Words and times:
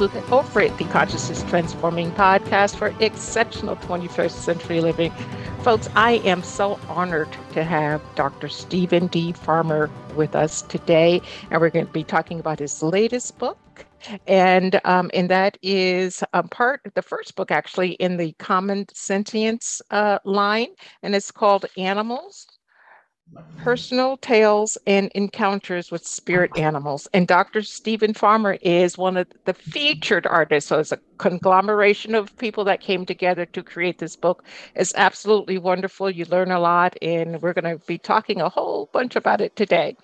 look 0.00 0.14
over 0.32 0.60
at 0.60 0.76
the 0.78 0.84
Consciousness 0.84 1.42
Transforming 1.44 2.10
podcast 2.12 2.76
for 2.76 2.94
exceptional 3.00 3.76
21st 3.76 4.30
century 4.30 4.80
living. 4.80 5.12
Folks, 5.62 5.88
I 5.94 6.14
am 6.24 6.42
so 6.42 6.78
honored 6.88 7.28
to 7.52 7.64
have 7.64 8.02
Dr. 8.14 8.48
Steven 8.48 9.08
D. 9.08 9.32
Farmer 9.32 9.90
with 10.16 10.34
us 10.34 10.62
today, 10.62 11.22
and 11.50 11.60
we're 11.60 11.70
going 11.70 11.86
to 11.86 11.92
be 11.92 12.04
talking 12.04 12.40
about 12.40 12.58
his 12.58 12.82
latest 12.82 13.38
book. 13.38 13.58
And 14.26 14.80
um, 14.84 15.10
and 15.14 15.28
that 15.30 15.58
is 15.62 16.22
a 16.32 16.42
part 16.42 16.80
the 16.94 17.02
first 17.02 17.36
book 17.36 17.50
actually 17.50 17.92
in 17.92 18.16
the 18.16 18.32
common 18.38 18.86
sentience 18.94 19.82
uh, 19.90 20.18
line, 20.24 20.68
and 21.02 21.14
it's 21.14 21.30
called 21.30 21.66
Animals 21.76 22.47
personal 23.58 24.16
tales 24.18 24.78
and 24.86 25.10
encounters 25.14 25.90
with 25.90 26.06
spirit 26.06 26.52
animals. 26.56 27.08
And 27.12 27.26
Dr. 27.26 27.62
Steven 27.62 28.14
Farmer 28.14 28.56
is 28.62 28.96
one 28.96 29.16
of 29.16 29.26
the 29.44 29.52
featured 29.54 30.26
artists. 30.26 30.68
So 30.68 30.78
it's 30.78 30.92
a 30.92 31.00
conglomeration 31.18 32.14
of 32.14 32.36
people 32.38 32.64
that 32.64 32.80
came 32.80 33.04
together 33.04 33.46
to 33.46 33.62
create 33.62 33.98
this 33.98 34.16
book. 34.16 34.44
It's 34.76 34.94
absolutely 34.96 35.58
wonderful. 35.58 36.08
You 36.08 36.24
learn 36.26 36.52
a 36.52 36.60
lot, 36.60 36.96
and 37.02 37.42
we're 37.42 37.52
going 37.52 37.78
to 37.78 37.84
be 37.86 37.98
talking 37.98 38.40
a 38.40 38.48
whole 38.48 38.88
bunch 38.92 39.16
about 39.16 39.40
it 39.40 39.56
today. 39.56 39.96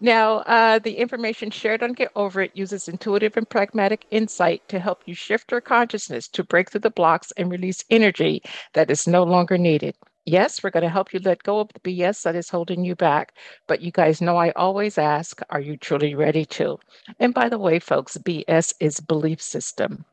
Now, 0.00 0.38
uh, 0.40 0.78
the 0.80 0.98
information 0.98 1.50
shared 1.50 1.82
on 1.82 1.92
Get 1.92 2.10
Over 2.16 2.42
It 2.42 2.56
uses 2.56 2.88
intuitive 2.88 3.36
and 3.36 3.48
pragmatic 3.48 4.06
insight 4.10 4.62
to 4.68 4.80
help 4.80 5.02
you 5.06 5.14
shift 5.14 5.52
your 5.52 5.60
consciousness 5.60 6.28
to 6.28 6.44
break 6.44 6.70
through 6.70 6.80
the 6.80 6.90
blocks 6.90 7.32
and 7.36 7.50
release 7.50 7.84
energy 7.90 8.42
that 8.74 8.90
is 8.90 9.06
no 9.06 9.22
longer 9.22 9.56
needed. 9.56 9.94
Yes, 10.26 10.62
we're 10.62 10.68
going 10.68 10.82
to 10.82 10.90
help 10.90 11.14
you 11.14 11.20
let 11.20 11.42
go 11.42 11.58
of 11.60 11.68
the 11.72 11.80
BS 11.80 12.22
that 12.24 12.36
is 12.36 12.50
holding 12.50 12.84
you 12.84 12.94
back. 12.94 13.32
But 13.66 13.80
you 13.80 13.90
guys 13.90 14.20
know 14.20 14.36
I 14.36 14.50
always 14.50 14.98
ask, 14.98 15.40
are 15.48 15.60
you 15.60 15.78
truly 15.78 16.14
ready 16.14 16.44
to? 16.44 16.78
And 17.18 17.32
by 17.32 17.48
the 17.48 17.58
way, 17.58 17.78
folks, 17.78 18.18
BS 18.18 18.74
is 18.78 19.00
belief 19.00 19.40
system. 19.40 20.04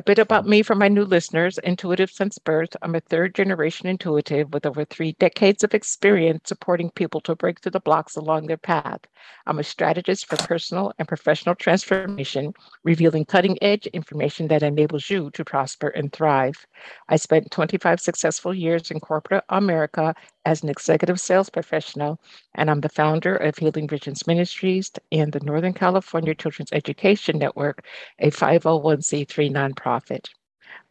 A 0.00 0.02
bit 0.02 0.18
about 0.18 0.46
me 0.46 0.62
for 0.62 0.74
my 0.74 0.88
new 0.88 1.04
listeners 1.04 1.58
intuitive 1.58 2.10
since 2.10 2.38
birth. 2.38 2.74
I'm 2.80 2.94
a 2.94 3.00
third 3.00 3.34
generation 3.34 3.86
intuitive 3.86 4.50
with 4.50 4.64
over 4.64 4.82
three 4.86 5.12
decades 5.18 5.62
of 5.62 5.74
experience 5.74 6.48
supporting 6.48 6.88
people 6.88 7.20
to 7.20 7.36
break 7.36 7.60
through 7.60 7.72
the 7.72 7.80
blocks 7.80 8.16
along 8.16 8.46
their 8.46 8.56
path. 8.56 9.00
I'm 9.46 9.58
a 9.58 9.62
strategist 9.62 10.24
for 10.24 10.38
personal 10.38 10.94
and 10.98 11.06
professional 11.06 11.54
transformation, 11.54 12.54
revealing 12.82 13.26
cutting 13.26 13.58
edge 13.62 13.88
information 13.88 14.48
that 14.48 14.62
enables 14.62 15.10
you 15.10 15.30
to 15.32 15.44
prosper 15.44 15.88
and 15.88 16.10
thrive. 16.10 16.66
I 17.10 17.16
spent 17.16 17.50
25 17.50 18.00
successful 18.00 18.54
years 18.54 18.90
in 18.90 19.00
corporate 19.00 19.44
America 19.50 20.14
as 20.44 20.62
an 20.62 20.68
executive 20.68 21.20
sales 21.20 21.50
professional, 21.50 22.20
and 22.54 22.70
I'm 22.70 22.80
the 22.80 22.88
founder 22.88 23.36
of 23.36 23.58
Healing 23.58 23.88
Visions 23.88 24.26
Ministries 24.26 24.90
and 25.12 25.32
the 25.32 25.40
Northern 25.40 25.72
California 25.74 26.34
Children's 26.34 26.72
Education 26.72 27.38
Network, 27.38 27.86
a 28.18 28.30
501c3 28.30 29.50
nonprofit. 29.50 30.28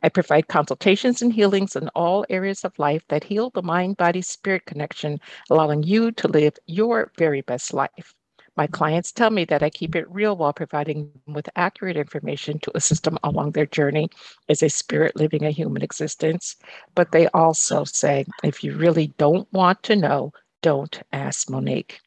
I 0.03 0.09
provide 0.09 0.47
consultations 0.47 1.21
and 1.21 1.33
healings 1.33 1.75
in 1.75 1.89
all 1.95 2.25
areas 2.29 2.63
of 2.63 2.77
life 2.79 3.03
that 3.09 3.23
heal 3.23 3.49
the 3.49 3.61
mind 3.61 3.97
body 3.97 4.21
spirit 4.21 4.65
connection, 4.65 5.19
allowing 5.49 5.83
you 5.83 6.11
to 6.11 6.27
live 6.27 6.57
your 6.67 7.11
very 7.17 7.41
best 7.41 7.73
life. 7.73 8.13
My 8.55 8.67
clients 8.67 9.11
tell 9.11 9.29
me 9.29 9.45
that 9.45 9.63
I 9.63 9.69
keep 9.69 9.95
it 9.95 10.09
real 10.11 10.35
while 10.35 10.53
providing 10.53 11.11
them 11.25 11.33
with 11.33 11.49
accurate 11.55 11.97
information 11.97 12.59
to 12.59 12.71
assist 12.75 13.03
them 13.03 13.17
along 13.23 13.51
their 13.51 13.65
journey 13.65 14.09
as 14.49 14.63
a 14.63 14.69
spirit 14.69 15.15
living 15.15 15.45
a 15.45 15.51
human 15.51 15.81
existence. 15.81 16.55
But 16.95 17.11
they 17.11 17.27
also 17.29 17.83
say, 17.83 18.25
if 18.43 18.63
you 18.63 18.75
really 18.75 19.07
don't 19.17 19.51
want 19.53 19.83
to 19.83 19.95
know, 19.95 20.33
don't 20.61 21.01
ask 21.11 21.49
Monique. 21.49 21.99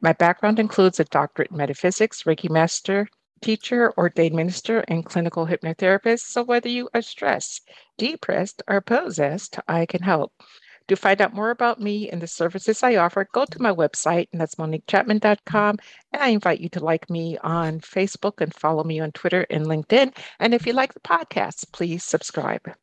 My 0.00 0.12
background 0.12 0.58
includes 0.58 1.00
a 1.00 1.04
doctorate 1.04 1.50
in 1.50 1.56
metaphysics, 1.56 2.24
Reiki 2.24 2.50
master, 2.50 3.08
teacher, 3.40 3.92
ordained 3.96 4.34
minister, 4.34 4.80
and 4.88 5.04
clinical 5.04 5.46
hypnotherapist. 5.46 6.20
So 6.20 6.42
whether 6.42 6.68
you 6.68 6.88
are 6.92 7.02
stressed, 7.02 7.68
depressed, 7.96 8.62
or 8.68 8.80
possessed, 8.80 9.58
I 9.68 9.86
can 9.86 10.02
help. 10.02 10.32
To 10.90 10.96
find 10.96 11.20
out 11.20 11.32
more 11.32 11.50
about 11.50 11.80
me 11.80 12.10
and 12.10 12.20
the 12.20 12.26
services 12.26 12.82
I 12.82 12.96
offer, 12.96 13.24
go 13.32 13.44
to 13.44 13.62
my 13.62 13.70
website, 13.72 14.26
and 14.32 14.40
that's 14.40 14.56
moniquechapman.com. 14.56 15.78
And 16.12 16.20
I 16.20 16.30
invite 16.30 16.58
you 16.58 16.68
to 16.70 16.84
like 16.84 17.08
me 17.08 17.38
on 17.44 17.78
Facebook 17.78 18.40
and 18.40 18.52
follow 18.52 18.82
me 18.82 18.98
on 18.98 19.12
Twitter 19.12 19.46
and 19.50 19.66
LinkedIn. 19.66 20.12
And 20.40 20.52
if 20.52 20.66
you 20.66 20.72
like 20.72 20.92
the 20.92 20.98
podcast, 20.98 21.70
please 21.70 22.02
subscribe. 22.02 22.74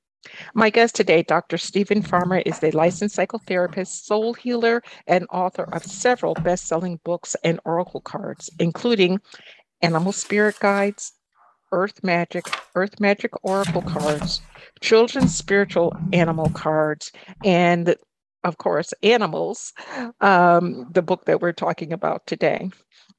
My 0.54 0.70
guest 0.70 0.96
today, 0.96 1.22
Dr. 1.22 1.58
Steven 1.58 2.02
Farmer, 2.02 2.38
is 2.38 2.64
a 2.64 2.72
licensed 2.72 3.18
psychotherapist, 3.18 4.06
soul 4.06 4.34
healer, 4.34 4.82
and 5.06 5.28
author 5.30 5.68
of 5.74 5.84
several 5.84 6.34
best 6.34 6.66
selling 6.66 7.02
books 7.04 7.36
and 7.44 7.60
oracle 7.66 8.00
cards, 8.00 8.50
including 8.58 9.20
Animal 9.82 10.14
Spirit 10.14 10.58
Guides, 10.62 11.12
Earth 11.72 12.04
Magic, 12.04 12.46
Earth 12.76 13.00
Magic 13.00 13.32
Oracle 13.44 13.82
cards, 13.82 14.42
children's 14.82 15.36
spiritual 15.36 15.96
animal 16.14 16.50
cards, 16.50 17.12
and 17.44 17.96
of 18.44 18.58
course, 18.58 18.94
Animals, 19.04 19.74
um, 20.22 20.88
the 20.92 21.02
book 21.02 21.26
that 21.26 21.42
we're 21.42 21.52
talking 21.52 21.92
about 21.92 22.26
today. 22.26 22.70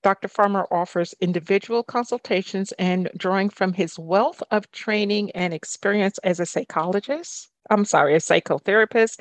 Dr. 0.02 0.28
Farmer 0.28 0.66
offers 0.70 1.14
individual 1.20 1.82
consultations 1.82 2.72
and 2.78 3.10
drawing 3.16 3.50
from 3.50 3.72
his 3.72 3.98
wealth 3.98 4.42
of 4.50 4.70
training 4.70 5.30
and 5.32 5.52
experience 5.52 6.18
as 6.18 6.40
a 6.40 6.46
psychologist, 6.46 7.50
I'm 7.70 7.84
sorry, 7.84 8.14
a 8.14 8.18
psychotherapist, 8.18 9.20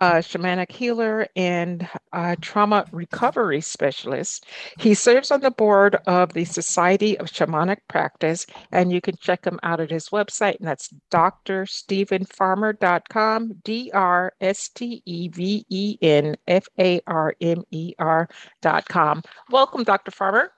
a 0.00 0.18
shamanic 0.18 0.70
healer, 0.70 1.26
and 1.34 1.88
a 2.12 2.36
trauma 2.36 2.84
recovery 2.92 3.60
specialist. 3.60 4.46
He 4.78 4.94
serves 4.94 5.32
on 5.32 5.40
the 5.40 5.50
board 5.50 5.96
of 6.06 6.34
the 6.34 6.44
Society 6.44 7.18
of 7.18 7.26
Shamanic 7.26 7.78
Practice, 7.88 8.46
and 8.70 8.92
you 8.92 9.00
can 9.00 9.16
check 9.16 9.44
him 9.44 9.58
out 9.62 9.80
at 9.80 9.90
his 9.90 10.10
website, 10.10 10.58
and 10.58 10.68
that's 10.68 10.94
drstevenfarmer.com, 11.10 13.54
D 13.64 13.90
R 13.92 14.32
S 14.40 14.68
T 14.68 15.02
E 15.04 15.26
V 15.28 15.66
E 15.68 15.98
N 16.00 16.36
F 16.46 16.68
A 16.78 17.00
R 17.06 17.34
M 17.40 17.64
E 17.70 17.94
R.com. 17.98 19.22
Welcome, 19.50 19.84
Dr. 19.84 20.12
Farmer. 20.12 20.52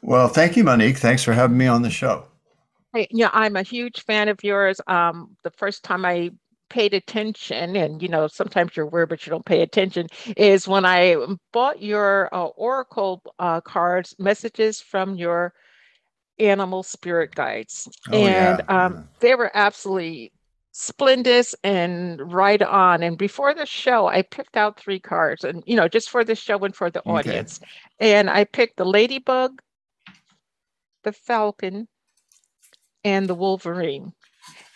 Well, 0.00 0.28
thank 0.28 0.56
you, 0.56 0.64
Monique. 0.64 0.96
Thanks 0.96 1.22
for 1.22 1.34
having 1.34 1.58
me 1.58 1.66
on 1.66 1.82
the 1.82 1.90
show. 1.90 2.28
Hey, 2.94 3.08
yeah, 3.10 3.30
I'm 3.32 3.56
a 3.56 3.64
huge 3.64 4.04
fan 4.04 4.28
of 4.28 4.44
yours. 4.44 4.80
Um, 4.86 5.36
the 5.42 5.50
first 5.50 5.82
time 5.82 6.04
I 6.04 6.30
paid 6.70 6.94
attention, 6.94 7.74
and 7.74 8.00
you 8.00 8.06
know, 8.06 8.28
sometimes 8.28 8.76
you're 8.76 8.86
weird, 8.86 9.08
but 9.08 9.26
you 9.26 9.30
don't 9.30 9.44
pay 9.44 9.62
attention, 9.62 10.06
is 10.36 10.68
when 10.68 10.84
I 10.86 11.16
bought 11.52 11.82
your 11.82 12.32
uh, 12.32 12.46
Oracle 12.46 13.20
uh, 13.40 13.60
cards, 13.62 14.14
messages 14.20 14.80
from 14.80 15.16
your 15.16 15.52
animal 16.38 16.84
spirit 16.84 17.34
guides. 17.34 17.88
Oh, 18.12 18.26
and 18.26 18.60
yeah. 18.60 18.84
um, 18.84 19.08
they 19.18 19.34
were 19.34 19.50
absolutely 19.54 20.32
splendid 20.70 21.46
and 21.64 22.32
right 22.32 22.62
on. 22.62 23.02
And 23.02 23.18
before 23.18 23.54
the 23.54 23.66
show, 23.66 24.06
I 24.06 24.22
picked 24.22 24.56
out 24.56 24.78
three 24.78 25.00
cards, 25.00 25.42
and 25.42 25.64
you 25.66 25.74
know, 25.74 25.88
just 25.88 26.10
for 26.10 26.22
the 26.22 26.36
show 26.36 26.58
and 26.60 26.76
for 26.76 26.90
the 26.90 27.02
audience. 27.06 27.58
And 27.98 28.30
I 28.30 28.44
picked 28.44 28.76
the 28.76 28.84
ladybug, 28.84 29.60
the 31.02 31.12
falcon, 31.12 31.88
and 33.04 33.28
the 33.28 33.34
Wolverine. 33.34 34.12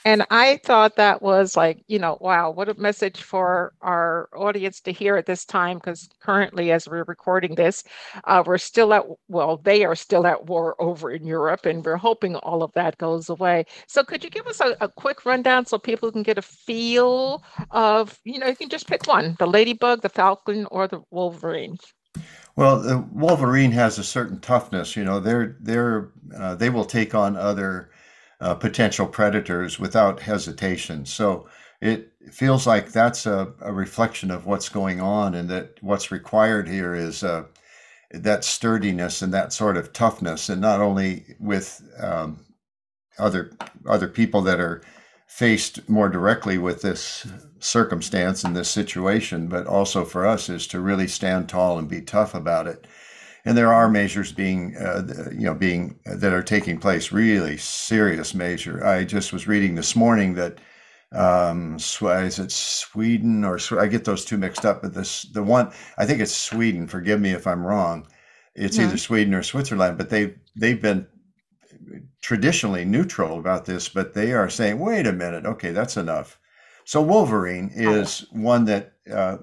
And 0.04 0.24
I 0.30 0.58
thought 0.64 0.96
that 0.96 1.20
was 1.20 1.56
like, 1.56 1.82
you 1.86 1.98
know, 1.98 2.16
wow, 2.20 2.50
what 2.50 2.70
a 2.70 2.80
message 2.80 3.20
for 3.20 3.74
our 3.82 4.30
audience 4.34 4.80
to 4.82 4.92
hear 4.92 5.16
at 5.16 5.26
this 5.26 5.44
time. 5.44 5.76
Because 5.76 6.08
currently, 6.20 6.70
as 6.72 6.88
we're 6.88 7.04
recording 7.04 7.56
this, 7.56 7.84
uh, 8.24 8.42
we're 8.46 8.56
still 8.56 8.94
at, 8.94 9.04
well, 9.28 9.58
they 9.58 9.84
are 9.84 9.96
still 9.96 10.26
at 10.26 10.46
war 10.46 10.80
over 10.80 11.10
in 11.10 11.26
Europe, 11.26 11.66
and 11.66 11.84
we're 11.84 11.96
hoping 11.96 12.36
all 12.36 12.62
of 12.62 12.72
that 12.72 12.96
goes 12.96 13.28
away. 13.28 13.66
So, 13.86 14.02
could 14.02 14.24
you 14.24 14.30
give 14.30 14.46
us 14.46 14.60
a, 14.60 14.76
a 14.80 14.88
quick 14.88 15.26
rundown 15.26 15.66
so 15.66 15.78
people 15.78 16.10
can 16.10 16.22
get 16.22 16.38
a 16.38 16.42
feel 16.42 17.42
of, 17.72 18.18
you 18.24 18.38
know, 18.38 18.46
you 18.46 18.56
can 18.56 18.70
just 18.70 18.88
pick 18.88 19.06
one 19.06 19.36
the 19.38 19.46
ladybug, 19.46 20.00
the 20.00 20.08
falcon, 20.08 20.66
or 20.70 20.88
the 20.88 21.02
Wolverine? 21.10 21.76
Well, 22.56 22.80
the 22.80 22.98
Wolverine 23.12 23.72
has 23.72 23.98
a 23.98 24.04
certain 24.04 24.40
toughness. 24.40 24.96
You 24.96 25.04
know, 25.04 25.20
they're 25.20 25.56
they're 25.60 26.12
uh, 26.34 26.54
they 26.54 26.70
will 26.70 26.86
take 26.86 27.14
on 27.14 27.36
other 27.36 27.90
uh, 28.40 28.54
potential 28.54 29.06
predators 29.06 29.78
without 29.78 30.20
hesitation. 30.20 31.04
So 31.04 31.48
it 31.80 32.12
feels 32.30 32.66
like 32.66 32.92
that's 32.92 33.26
a, 33.26 33.52
a, 33.60 33.72
reflection 33.72 34.30
of 34.30 34.46
what's 34.46 34.68
going 34.68 35.00
on, 35.00 35.34
and 35.34 35.48
that 35.48 35.76
what's 35.80 36.10
required 36.10 36.68
here 36.68 36.94
is 36.94 37.22
uh, 37.22 37.44
that 38.10 38.44
sturdiness 38.44 39.22
and 39.22 39.32
that 39.34 39.52
sort 39.52 39.76
of 39.76 39.92
toughness, 39.92 40.48
and 40.48 40.60
not 40.60 40.80
only 40.80 41.36
with 41.38 41.82
um, 42.00 42.44
other 43.18 43.52
other 43.86 44.08
people 44.08 44.42
that 44.42 44.60
are 44.60 44.82
faced 45.26 45.88
more 45.88 46.08
directly 46.08 46.58
with 46.58 46.82
this 46.82 47.26
circumstance 47.58 48.44
and 48.44 48.56
this 48.56 48.70
situation, 48.70 49.46
but 49.46 49.66
also 49.66 50.04
for 50.04 50.26
us 50.26 50.48
is 50.48 50.66
to 50.66 50.80
really 50.80 51.06
stand 51.06 51.48
tall 51.48 51.78
and 51.78 51.88
be 51.88 52.00
tough 52.00 52.34
about 52.34 52.66
it 52.66 52.86
and 53.48 53.56
there 53.56 53.72
are 53.72 53.88
measures 53.88 54.32
being 54.32 54.76
uh, 54.76 55.30
you 55.32 55.46
know 55.46 55.54
being 55.54 55.98
uh, 56.06 56.16
that 56.16 56.32
are 56.32 56.42
taking 56.42 56.78
place 56.78 57.12
really 57.12 57.56
serious 57.56 58.34
measure 58.34 58.84
i 58.84 59.04
just 59.04 59.32
was 59.32 59.48
reading 59.48 59.74
this 59.74 59.96
morning 59.96 60.34
that 60.34 60.58
um 61.12 61.76
is 61.76 62.38
it 62.38 62.52
sweden 62.52 63.44
or 63.44 63.58
i 63.78 63.86
get 63.86 64.04
those 64.04 64.24
two 64.24 64.36
mixed 64.36 64.66
up 64.66 64.82
but 64.82 64.92
this 64.92 65.22
the 65.32 65.42
one 65.42 65.72
i 65.96 66.04
think 66.04 66.20
it's 66.20 66.34
sweden 66.34 66.86
forgive 66.86 67.20
me 67.20 67.30
if 67.30 67.46
i'm 67.46 67.66
wrong 67.66 68.06
it's 68.54 68.76
yeah. 68.76 68.84
either 68.84 68.98
sweden 68.98 69.32
or 69.32 69.42
switzerland 69.42 69.96
but 69.96 70.10
they 70.10 70.34
they've 70.54 70.82
been 70.82 71.06
traditionally 72.20 72.84
neutral 72.84 73.38
about 73.38 73.64
this, 73.64 73.88
but 73.88 74.14
they 74.14 74.32
are 74.32 74.48
saying, 74.48 74.78
wait 74.78 75.06
a 75.06 75.12
minute, 75.12 75.46
okay, 75.46 75.70
that's 75.70 75.96
enough. 75.96 76.38
So 76.84 77.02
Wolverine 77.02 77.70
is 77.74 78.26
one 78.32 78.64
that 78.66 78.92
uh, 79.12 79.38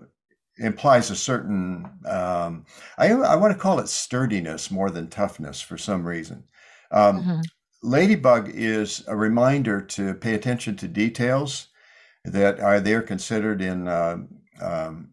implies 0.58 1.12
a 1.12 1.16
certain, 1.16 1.90
um, 2.06 2.66
I, 2.98 3.12
I 3.12 3.36
want 3.36 3.54
to 3.54 3.60
call 3.60 3.80
it 3.80 3.90
sturdiness 3.90 4.72
more 4.72 4.90
than 4.90 5.10
toughness 5.10 5.62
for 5.62 5.78
some 5.78 6.06
reason. 6.06 6.44
Um, 6.92 7.22
mm-hmm. 7.22 7.42
Ladybug 7.84 8.50
is 8.54 9.04
a 9.08 9.16
reminder 9.16 9.82
to 9.82 10.14
pay 10.16 10.34
attention 10.34 10.76
to 10.78 10.88
details 10.88 11.68
that 12.24 12.60
are 12.60 12.80
there 12.80 13.02
considered 13.02 13.62
in 13.62 13.88
uh, 13.88 14.18
um, 14.62 15.10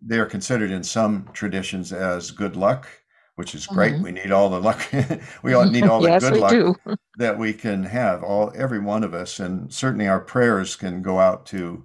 they 0.00 0.18
are 0.18 0.26
considered 0.26 0.70
in 0.70 0.82
some 0.82 1.28
traditions 1.32 1.92
as 1.92 2.30
good 2.30 2.56
luck, 2.56 2.88
which 3.36 3.54
is 3.54 3.66
great. 3.66 3.94
Mm-hmm. 3.94 4.02
We 4.02 4.12
need 4.12 4.30
all 4.30 4.48
the 4.48 4.60
luck. 4.60 4.80
we 5.42 5.54
all 5.54 5.64
need 5.64 5.84
all 5.84 6.00
the 6.00 6.08
yes, 6.08 6.22
good 6.22 6.38
luck 6.38 6.98
that 7.18 7.38
we 7.38 7.52
can 7.52 7.84
have, 7.84 8.22
all 8.22 8.52
every 8.54 8.78
one 8.78 9.02
of 9.02 9.14
us, 9.14 9.40
and 9.40 9.72
certainly 9.72 10.06
our 10.06 10.20
prayers 10.20 10.76
can 10.76 11.02
go 11.02 11.18
out 11.18 11.46
to 11.46 11.84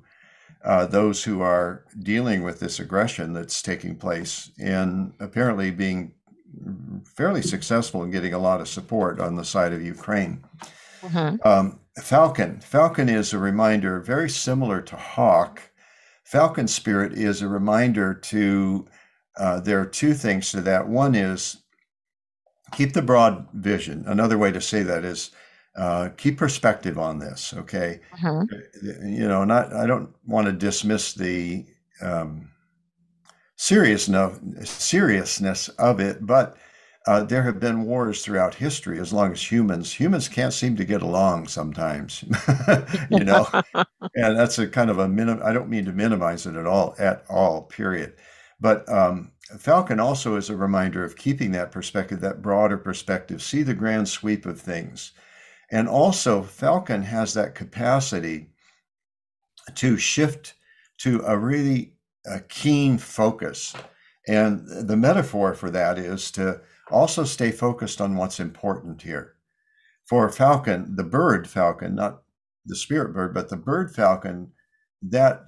uh, 0.68 0.86
those 0.86 1.24
who 1.24 1.42
are 1.42 1.86
dealing 2.04 2.44
with 2.44 2.60
this 2.60 2.80
aggression 2.80 3.34
that's 3.34 3.62
taking 3.62 3.96
place, 3.96 4.52
and 4.60 5.14
apparently 5.20 5.72
being 5.72 6.14
fairly 7.16 7.42
successful 7.42 8.04
in 8.04 8.12
getting 8.12 8.34
a 8.34 8.40
lot 8.40 8.62
of 8.62 8.68
support 8.68 9.20
on 9.20 9.36
the 9.36 9.46
side 9.46 9.74
of 9.74 9.82
Ukraine. 9.82 10.44
Mm-hmm. 11.02 11.48
Um, 11.48 11.80
Falcon. 12.02 12.60
Falcon 12.60 13.10
is 13.10 13.34
a 13.34 13.40
reminder, 13.40 14.00
very 14.00 14.30
similar 14.30 14.82
to 14.82 14.96
Hawk 14.96 15.62
Falcon 16.28 16.68
Spirit 16.68 17.14
is 17.14 17.42
a 17.42 17.48
reminder 17.48 18.14
to, 18.14 18.86
uh, 19.38 19.62
there 19.62 19.80
are 19.80 19.86
two 19.86 20.14
things 20.14 20.52
to 20.52 20.60
that. 20.60 20.86
One 20.86 21.16
is 21.16 21.64
keep 22.74 22.92
the 22.92 23.02
broad 23.02 23.48
vision. 23.54 24.04
Another 24.06 24.38
way 24.38 24.52
to 24.52 24.60
say 24.60 24.84
that 24.84 25.06
is 25.06 25.32
uh, 25.78 26.10
keep 26.18 26.38
perspective 26.38 26.98
on 26.98 27.20
this, 27.20 27.54
okay? 27.56 28.00
Uh-huh. 28.14 28.46
You 28.82 29.28
know, 29.28 29.44
not, 29.44 29.74
I 29.74 29.86
don't 29.86 30.10
want 30.26 30.48
to 30.48 30.54
dismiss 30.54 31.14
the 31.14 31.66
um, 32.02 32.50
seriousness, 33.56 34.40
seriousness 34.70 35.70
of 35.70 36.00
it, 36.00 36.26
but 36.26 36.58
uh, 37.08 37.24
there 37.24 37.44
have 37.44 37.60
been 37.60 37.84
wars 37.84 38.24
throughout 38.24 38.54
history 38.54 39.00
as 39.00 39.14
long 39.14 39.32
as 39.32 39.52
humans 39.52 39.94
humans 39.94 40.28
can't 40.28 40.54
seem 40.54 40.76
to 40.76 40.84
get 40.84 41.02
along 41.02 41.48
sometimes 41.48 42.24
you 43.10 43.24
know 43.24 43.48
and 44.16 44.38
that's 44.38 44.60
a 44.60 44.68
kind 44.68 44.90
of 44.90 45.00
a 45.00 45.08
minim 45.08 45.40
i 45.42 45.54
don't 45.54 45.70
mean 45.70 45.86
to 45.86 45.94
minimize 45.94 46.46
it 46.46 46.56
at 46.58 46.66
all 46.66 46.94
at 47.00 47.24
all 47.30 47.62
period 47.62 48.14
but 48.60 48.88
um, 48.92 49.32
falcon 49.58 50.02
also 50.02 50.36
is 50.36 50.50
a 50.50 50.56
reminder 50.58 51.02
of 51.02 51.16
keeping 51.16 51.52
that 51.52 51.72
perspective 51.72 52.20
that 52.20 52.42
broader 52.42 52.78
perspective 52.78 53.42
see 53.42 53.64
the 53.64 53.74
grand 53.74 54.10
sweep 54.10 54.46
of 54.46 54.60
things 54.60 55.14
and 55.72 55.88
also 55.88 56.42
falcon 56.42 57.02
has 57.02 57.34
that 57.34 57.56
capacity 57.56 58.50
to 59.76 59.98
shift 59.98 60.54
to 60.98 61.22
a 61.26 61.38
really 61.38 61.94
a 62.26 62.40
keen 62.40 62.98
focus 62.98 63.74
and 64.28 64.68
the 64.68 64.98
metaphor 64.98 65.54
for 65.54 65.70
that 65.72 65.98
is 65.98 66.32
to 66.32 66.62
also, 66.90 67.24
stay 67.24 67.52
focused 67.52 68.00
on 68.00 68.16
what's 68.16 68.40
important 68.40 69.02
here. 69.02 69.34
For 70.08 70.30
falcon, 70.30 70.96
the 70.96 71.04
bird 71.04 71.50
falcon, 71.50 71.96
not 71.96 72.22
the 72.66 72.76
spirit 72.76 73.14
bird, 73.14 73.34
but 73.34 73.50
the 73.50 73.58
bird 73.58 73.94
falcon, 73.94 74.52
that 75.02 75.48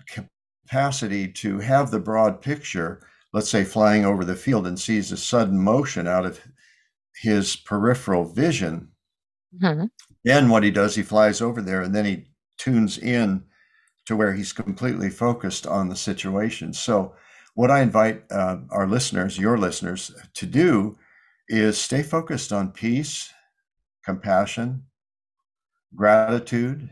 capacity 0.67 1.27
to 1.29 1.59
have 1.59 1.91
the 1.91 1.99
broad 1.99 2.41
picture, 2.41 3.01
let's 3.31 3.49
say 3.49 3.63
flying 3.63 4.05
over 4.05 4.25
the 4.25 4.35
field 4.35 4.67
and 4.67 4.77
sees 4.77 5.11
a 5.11 5.17
sudden 5.17 5.57
motion 5.57 6.07
out 6.07 6.25
of 6.25 6.41
his 7.15 7.55
peripheral 7.55 8.25
vision, 8.25 8.89
mm-hmm. 9.57 9.85
Then 10.23 10.49
what 10.49 10.63
he 10.63 10.71
does, 10.71 10.95
he 10.95 11.01
flies 11.01 11.41
over 11.41 11.61
there 11.61 11.81
and 11.81 11.95
then 11.95 12.05
he 12.05 12.27
tunes 12.57 12.97
in 12.97 13.43
to 14.05 14.15
where 14.15 14.33
he's 14.33 14.53
completely 14.53 15.09
focused 15.09 15.67
on 15.67 15.89
the 15.89 15.95
situation. 15.95 16.73
So, 16.73 17.13
what 17.55 17.71
I 17.71 17.81
invite 17.81 18.23
uh, 18.31 18.57
our 18.69 18.87
listeners, 18.87 19.37
your 19.37 19.57
listeners, 19.57 20.11
to 20.35 20.45
do 20.45 20.97
is 21.47 21.77
stay 21.77 22.03
focused 22.03 22.53
on 22.53 22.71
peace, 22.71 23.33
compassion, 24.05 24.83
gratitude. 25.95 26.89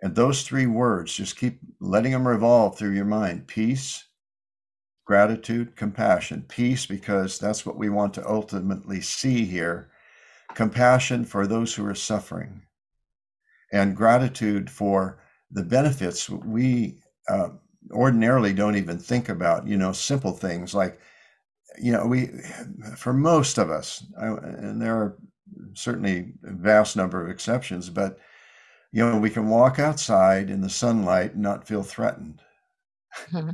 And 0.00 0.14
those 0.14 0.42
three 0.42 0.66
words, 0.66 1.14
just 1.14 1.36
keep 1.36 1.60
letting 1.80 2.12
them 2.12 2.26
revolve 2.26 2.76
through 2.76 2.92
your 2.92 3.04
mind 3.04 3.46
peace, 3.46 4.04
gratitude, 5.06 5.76
compassion. 5.76 6.44
Peace, 6.48 6.86
because 6.86 7.38
that's 7.38 7.64
what 7.64 7.78
we 7.78 7.88
want 7.88 8.14
to 8.14 8.28
ultimately 8.28 9.00
see 9.00 9.44
here. 9.44 9.90
Compassion 10.54 11.24
for 11.24 11.46
those 11.46 11.74
who 11.74 11.86
are 11.86 11.94
suffering, 11.94 12.62
and 13.72 13.96
gratitude 13.96 14.70
for 14.70 15.20
the 15.50 15.62
benefits 15.62 16.28
we 16.28 16.98
uh, 17.28 17.50
ordinarily 17.90 18.52
don't 18.52 18.76
even 18.76 18.98
think 18.98 19.28
about. 19.28 19.66
You 19.66 19.76
know, 19.76 19.92
simple 19.92 20.32
things 20.32 20.74
like 20.74 21.00
you 21.78 21.92
know, 21.92 22.06
we, 22.06 22.30
for 22.96 23.12
most 23.12 23.58
of 23.58 23.70
us, 23.70 24.04
I, 24.20 24.26
and 24.26 24.80
there 24.80 24.94
are 24.96 25.18
certainly 25.74 26.34
a 26.44 26.52
vast 26.52 26.96
number 26.96 27.22
of 27.22 27.30
exceptions, 27.30 27.90
but, 27.90 28.18
you 28.92 29.06
know, 29.06 29.18
we 29.18 29.30
can 29.30 29.48
walk 29.48 29.78
outside 29.78 30.50
in 30.50 30.60
the 30.60 30.68
sunlight 30.68 31.34
and 31.34 31.42
not 31.42 31.66
feel 31.66 31.82
threatened. 31.82 32.40
Mm-hmm. 33.30 33.50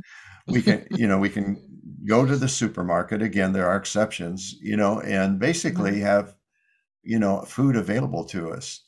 we 0.47 0.61
can, 0.61 0.87
you 0.91 1.07
know, 1.07 1.17
we 1.17 1.29
can 1.29 1.61
go 2.07 2.25
to 2.25 2.35
the 2.35 2.47
supermarket. 2.47 3.21
Again, 3.21 3.53
there 3.53 3.67
are 3.67 3.77
exceptions, 3.77 4.55
you 4.61 4.77
know, 4.77 5.01
and 5.01 5.39
basically 5.39 5.91
mm-hmm. 5.91 6.05
have, 6.05 6.35
you 7.03 7.19
know, 7.19 7.41
food 7.41 7.75
available 7.75 8.25
to 8.25 8.51
us. 8.51 8.81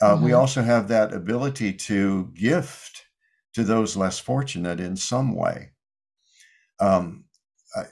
Uh, 0.00 0.14
mm-hmm. 0.14 0.24
We 0.24 0.32
also 0.32 0.62
have 0.62 0.88
that 0.88 1.12
ability 1.12 1.72
to 1.72 2.30
gift 2.34 3.04
to 3.54 3.64
those 3.64 3.96
less 3.96 4.18
fortunate 4.18 4.80
in 4.80 4.96
some 4.96 5.34
way. 5.34 5.70
Um, 6.80 7.24
uh, 7.76 7.84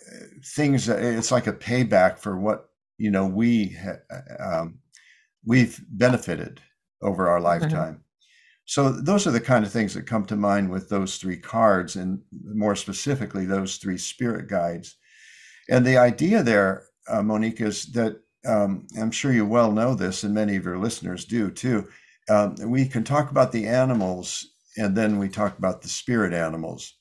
things 0.54 0.88
it's 0.88 1.30
like 1.30 1.46
a 1.46 1.52
payback 1.52 2.18
for 2.18 2.38
what 2.38 2.70
you 2.96 3.10
know 3.10 3.26
we 3.26 3.76
um, 4.40 4.78
we've 5.44 5.84
benefited 5.90 6.60
over 7.02 7.28
our 7.28 7.36
mm-hmm. 7.36 7.44
lifetime 7.44 7.94
mm-hmm. 7.94 8.00
so 8.64 8.90
those 8.90 9.26
are 9.26 9.32
the 9.32 9.40
kind 9.40 9.66
of 9.66 9.72
things 9.72 9.92
that 9.92 10.06
come 10.06 10.24
to 10.24 10.34
mind 10.34 10.70
with 10.70 10.88
those 10.88 11.18
three 11.18 11.36
cards 11.36 11.96
and 11.96 12.20
more 12.54 12.74
specifically 12.74 13.44
those 13.44 13.76
three 13.76 13.98
spirit 13.98 14.48
guides 14.48 14.96
and 15.68 15.84
the 15.84 15.98
idea 15.98 16.42
there 16.42 16.84
uh, 17.08 17.22
monique 17.22 17.60
is 17.60 17.86
that 17.92 18.18
um, 18.46 18.86
i'm 18.98 19.10
sure 19.10 19.32
you 19.32 19.46
well 19.46 19.72
know 19.72 19.94
this 19.94 20.24
and 20.24 20.34
many 20.34 20.56
of 20.56 20.64
your 20.64 20.78
listeners 20.78 21.24
do 21.24 21.50
too 21.50 21.86
um, 22.28 22.56
we 22.66 22.86
can 22.86 23.04
talk 23.04 23.30
about 23.30 23.52
the 23.52 23.66
animals 23.66 24.46
and 24.76 24.96
then 24.96 25.18
we 25.18 25.28
talk 25.28 25.58
about 25.58 25.82
the 25.82 25.88
spirit 25.88 26.32
animals 26.32 26.94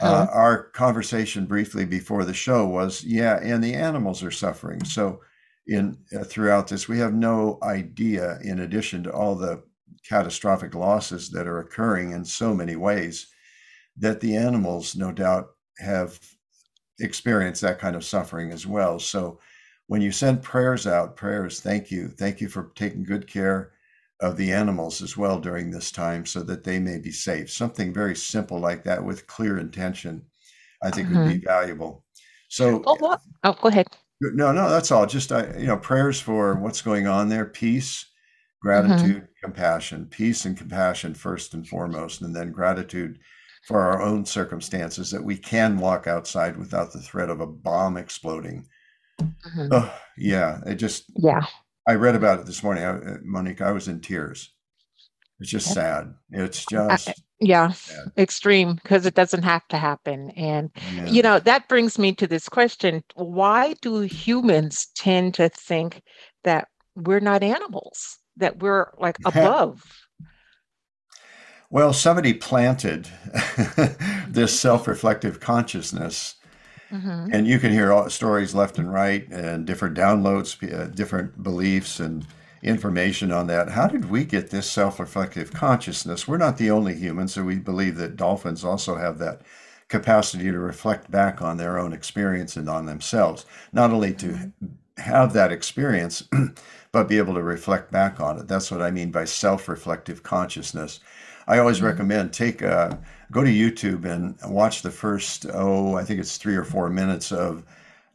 uh-huh. 0.00 0.14
Uh, 0.14 0.26
our 0.32 0.64
conversation 0.70 1.46
briefly 1.46 1.84
before 1.84 2.24
the 2.24 2.34
show 2.34 2.66
was, 2.66 3.02
yeah, 3.04 3.40
and 3.42 3.62
the 3.62 3.74
animals 3.74 4.22
are 4.22 4.30
suffering. 4.30 4.84
So, 4.84 5.20
in 5.66 5.98
uh, 6.16 6.24
throughout 6.24 6.68
this, 6.68 6.88
we 6.88 6.98
have 6.98 7.14
no 7.14 7.58
idea. 7.62 8.38
In 8.42 8.60
addition 8.60 9.02
to 9.04 9.12
all 9.12 9.34
the 9.34 9.62
catastrophic 10.08 10.74
losses 10.74 11.30
that 11.30 11.46
are 11.46 11.58
occurring 11.58 12.12
in 12.12 12.24
so 12.24 12.54
many 12.54 12.76
ways, 12.76 13.26
that 13.96 14.20
the 14.20 14.36
animals, 14.36 14.94
no 14.94 15.10
doubt, 15.10 15.48
have 15.78 16.18
experienced 17.00 17.62
that 17.62 17.78
kind 17.80 17.96
of 17.96 18.04
suffering 18.04 18.52
as 18.52 18.66
well. 18.66 19.00
So, 19.00 19.40
when 19.88 20.02
you 20.02 20.12
send 20.12 20.42
prayers 20.42 20.86
out, 20.86 21.16
prayers, 21.16 21.60
thank 21.60 21.90
you, 21.90 22.08
thank 22.08 22.40
you 22.40 22.48
for 22.48 22.70
taking 22.76 23.04
good 23.04 23.26
care 23.26 23.72
of 24.20 24.36
the 24.36 24.52
animals 24.52 25.00
as 25.02 25.16
well 25.16 25.40
during 25.40 25.70
this 25.70 25.90
time 25.90 26.26
so 26.26 26.42
that 26.42 26.62
they 26.62 26.78
may 26.78 26.98
be 26.98 27.10
safe. 27.10 27.50
Something 27.50 27.92
very 27.92 28.14
simple 28.14 28.60
like 28.60 28.84
that 28.84 29.02
with 29.02 29.26
clear 29.26 29.58
intention, 29.58 30.22
I 30.82 30.90
think 30.90 31.08
mm-hmm. 31.08 31.18
would 31.18 31.28
be 31.28 31.34
mm-hmm. 31.36 31.46
valuable. 31.46 32.04
So, 32.48 32.82
oh, 32.86 33.18
oh, 33.44 33.52
go 33.60 33.68
ahead. 33.68 33.86
No, 34.20 34.52
no, 34.52 34.68
that's 34.68 34.90
all. 34.90 35.06
Just, 35.06 35.32
uh, 35.32 35.46
you 35.56 35.66
know, 35.66 35.76
prayers 35.76 36.20
for 36.20 36.54
what's 36.56 36.82
going 36.82 37.06
on 37.06 37.28
there 37.28 37.46
peace, 37.46 38.04
gratitude, 38.60 39.16
mm-hmm. 39.16 39.44
compassion, 39.44 40.06
peace 40.10 40.44
and 40.44 40.56
compassion 40.56 41.14
first 41.14 41.54
and 41.54 41.66
foremost, 41.66 42.20
and 42.20 42.34
then 42.34 42.52
gratitude 42.52 43.20
for 43.66 43.80
our 43.80 44.02
own 44.02 44.26
circumstances 44.26 45.10
that 45.10 45.22
we 45.22 45.36
can 45.36 45.78
walk 45.78 46.06
outside 46.06 46.56
without 46.58 46.92
the 46.92 47.00
threat 47.00 47.30
of 47.30 47.40
a 47.40 47.46
bomb 47.46 47.96
exploding. 47.96 48.66
Mm-hmm. 49.20 49.68
Oh, 49.72 49.92
yeah, 50.16 50.60
it 50.66 50.76
just, 50.76 51.04
yeah 51.16 51.44
I 51.88 51.94
read 51.94 52.14
about 52.14 52.38
it 52.38 52.46
this 52.46 52.62
morning. 52.62 52.84
I, 52.84 52.90
uh, 52.90 53.16
Monique, 53.22 53.62
I 53.62 53.72
was 53.72 53.88
in 53.88 54.00
tears. 54.00 54.50
It's 55.40 55.50
just 55.50 55.72
sad. 55.72 56.14
It's 56.30 56.66
just 56.66 57.14
yeah, 57.40 57.70
sad. 57.70 58.12
extreme 58.18 58.74
because 58.74 59.06
it 59.06 59.14
doesn't 59.14 59.44
have 59.44 59.66
to 59.68 59.78
happen. 59.78 60.30
And 60.32 60.70
yeah. 60.94 61.06
you 61.06 61.22
know, 61.22 61.38
that 61.38 61.68
brings 61.68 61.98
me 61.98 62.12
to 62.16 62.26
this 62.26 62.48
question. 62.48 63.02
Why 63.14 63.74
do 63.80 64.00
humans 64.00 64.88
tend 64.96 65.34
to 65.34 65.48
think 65.48 66.02
that 66.44 66.68
we're 66.94 67.20
not 67.20 67.42
animals, 67.42 68.18
that 68.36 68.58
we're 68.58 68.92
like 68.98 69.16
above? 69.24 69.82
Well, 71.70 71.92
somebody 71.94 72.34
planted 72.34 73.08
this 74.28 74.58
self-reflective 74.58 75.40
consciousness 75.40 76.34
Mm-hmm. 76.90 77.28
And 77.32 77.46
you 77.46 77.58
can 77.58 77.72
hear 77.72 77.92
all 77.92 78.08
stories 78.08 78.54
left 78.54 78.78
and 78.78 78.92
right 78.92 79.28
and 79.30 79.66
different 79.66 79.96
downloads, 79.96 80.62
uh, 80.72 80.86
different 80.86 81.42
beliefs 81.42 82.00
and 82.00 82.26
information 82.62 83.30
on 83.30 83.46
that. 83.48 83.70
How 83.70 83.86
did 83.86 84.10
we 84.10 84.24
get 84.24 84.50
this 84.50 84.70
self 84.70 84.98
reflective 84.98 85.52
consciousness? 85.52 86.26
We're 86.26 86.38
not 86.38 86.56
the 86.56 86.70
only 86.70 86.94
humans, 86.94 87.34
so 87.34 87.44
we 87.44 87.56
believe 87.56 87.96
that 87.96 88.16
dolphins 88.16 88.64
also 88.64 88.96
have 88.96 89.18
that 89.18 89.42
capacity 89.88 90.44
to 90.44 90.58
reflect 90.58 91.10
back 91.10 91.40
on 91.40 91.56
their 91.56 91.78
own 91.78 91.92
experience 91.92 92.56
and 92.56 92.68
on 92.68 92.86
themselves. 92.86 93.46
Not 93.72 93.90
only 93.90 94.14
to 94.14 94.26
mm-hmm. 94.26 94.66
have 95.02 95.32
that 95.32 95.52
experience, 95.52 96.28
but 96.92 97.08
be 97.08 97.18
able 97.18 97.34
to 97.34 97.42
reflect 97.42 97.90
back 97.90 98.20
on 98.20 98.38
it. 98.38 98.48
That's 98.48 98.70
what 98.70 98.82
I 98.82 98.90
mean 98.90 99.10
by 99.10 99.24
self 99.24 99.68
reflective 99.68 100.22
consciousness. 100.22 101.00
I 101.46 101.58
always 101.58 101.78
mm-hmm. 101.78 101.86
recommend 101.86 102.32
take 102.32 102.62
a, 102.62 102.98
go 103.30 103.44
to 103.44 103.50
YouTube 103.50 104.04
and 104.04 104.36
watch 104.46 104.82
the 104.82 104.90
first, 104.90 105.46
oh, 105.52 105.96
I 105.96 106.04
think 106.04 106.20
it's 106.20 106.36
three 106.36 106.56
or 106.56 106.64
four 106.64 106.88
minutes 106.88 107.32
of 107.32 107.64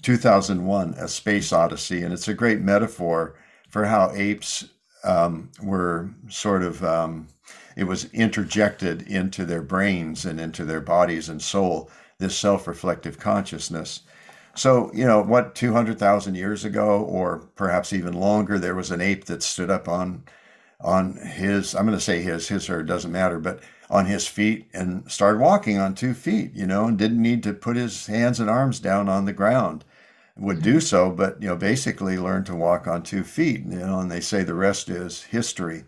2001 0.01 0.95
A 0.97 1.07
Space 1.07 1.53
Odyssey. 1.53 2.03
And 2.03 2.13
it's 2.13 2.27
a 2.27 2.33
great 2.33 2.61
metaphor 2.61 3.35
for 3.69 3.85
how 3.85 4.11
apes 4.13 4.65
um, 5.03 5.51
were 5.61 6.09
sort 6.29 6.63
of, 6.63 6.83
um, 6.83 7.27
it 7.75 7.85
was 7.85 8.05
interjected 8.13 9.03
into 9.03 9.45
their 9.45 9.61
brains 9.61 10.25
and 10.25 10.39
into 10.39 10.65
their 10.65 10.81
bodies 10.81 11.29
and 11.29 11.41
soul, 11.41 11.89
this 12.19 12.37
self 12.37 12.67
reflective 12.67 13.19
consciousness. 13.19 14.01
So, 14.55 14.91
you 14.93 15.05
know, 15.05 15.21
what, 15.21 15.55
200,000 15.55 16.35
years 16.35 16.63
ago, 16.63 17.03
or 17.03 17.39
perhaps 17.55 17.91
even 17.91 18.13
longer, 18.13 18.59
there 18.59 18.75
was 18.75 18.91
an 18.91 19.01
ape 19.01 19.25
that 19.25 19.41
stood 19.41 19.71
up 19.71 19.87
on 19.87 20.23
on 20.83 21.15
his 21.15 21.73
i'm 21.75 21.85
going 21.85 21.97
to 21.97 22.03
say 22.03 22.21
his 22.21 22.47
his 22.47 22.69
or 22.69 22.83
doesn't 22.83 23.11
matter 23.11 23.39
but 23.39 23.61
on 23.93 24.07
his 24.07 24.27
feet 24.27 24.67
and 24.73 25.09
started 25.09 25.39
walking 25.39 25.77
on 25.77 25.93
two 25.93 26.15
feet 26.15 26.51
you 26.55 26.65
know 26.65 26.85
and 26.85 26.97
didn't 26.97 27.21
need 27.21 27.43
to 27.43 27.53
put 27.53 27.75
his 27.75 28.07
hands 28.07 28.39
and 28.39 28.49
arms 28.49 28.79
down 28.79 29.07
on 29.07 29.25
the 29.25 29.33
ground 29.33 29.85
would 30.35 30.63
do 30.63 30.79
so 30.79 31.11
but 31.11 31.39
you 31.39 31.47
know 31.47 31.55
basically 31.55 32.17
learned 32.17 32.47
to 32.47 32.55
walk 32.55 32.87
on 32.87 33.03
two 33.03 33.23
feet 33.23 33.59
you 33.59 33.77
know 33.77 33.99
and 33.99 34.09
they 34.09 34.19
say 34.19 34.41
the 34.41 34.55
rest 34.55 34.89
is 34.89 35.21
history 35.21 35.83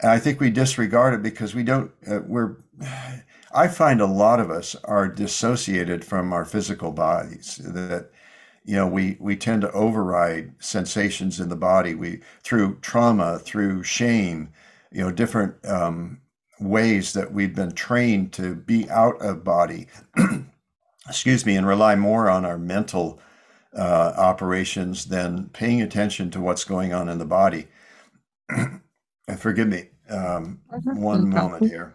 and 0.00 0.10
i 0.10 0.18
think 0.18 0.40
we 0.40 0.50
disregard 0.50 1.14
it 1.14 1.22
because 1.22 1.54
we 1.54 1.62
don't 1.62 1.92
uh, 2.10 2.18
we're 2.26 2.56
I 3.56 3.68
find 3.68 4.00
a 4.00 4.06
lot 4.06 4.40
of 4.40 4.50
us 4.50 4.74
are 4.82 5.06
dissociated 5.06 6.04
from 6.04 6.32
our 6.32 6.44
physical 6.44 6.90
bodies. 6.90 7.60
That 7.62 8.10
you 8.64 8.74
know 8.74 8.88
we 8.88 9.16
we 9.20 9.36
tend 9.36 9.62
to 9.62 9.70
override 9.70 10.54
sensations 10.58 11.38
in 11.38 11.50
the 11.50 11.56
body. 11.56 11.94
We 11.94 12.20
through 12.42 12.78
trauma, 12.80 13.38
through 13.38 13.84
shame, 13.84 14.48
you 14.90 15.02
know, 15.02 15.12
different 15.12 15.54
um, 15.64 16.20
ways 16.64 17.12
that 17.12 17.32
we've 17.32 17.54
been 17.54 17.72
trained 17.72 18.32
to 18.34 18.54
be 18.54 18.88
out 18.90 19.20
of 19.20 19.44
body. 19.44 19.86
excuse 21.08 21.44
me, 21.44 21.56
and 21.56 21.66
rely 21.66 21.94
more 21.94 22.30
on 22.30 22.44
our 22.44 22.58
mental 22.58 23.20
uh, 23.76 24.12
operations 24.16 25.06
than 25.06 25.48
paying 25.48 25.82
attention 25.82 26.30
to 26.30 26.40
what's 26.40 26.64
going 26.64 26.92
on 26.92 27.08
in 27.08 27.18
the 27.18 27.24
body. 27.24 27.66
and 28.48 28.80
forgive 29.38 29.68
me, 29.68 29.88
um, 30.08 30.60
mm-hmm. 30.72 31.00
one 31.00 31.28
moment 31.28 31.70
here. 31.70 31.94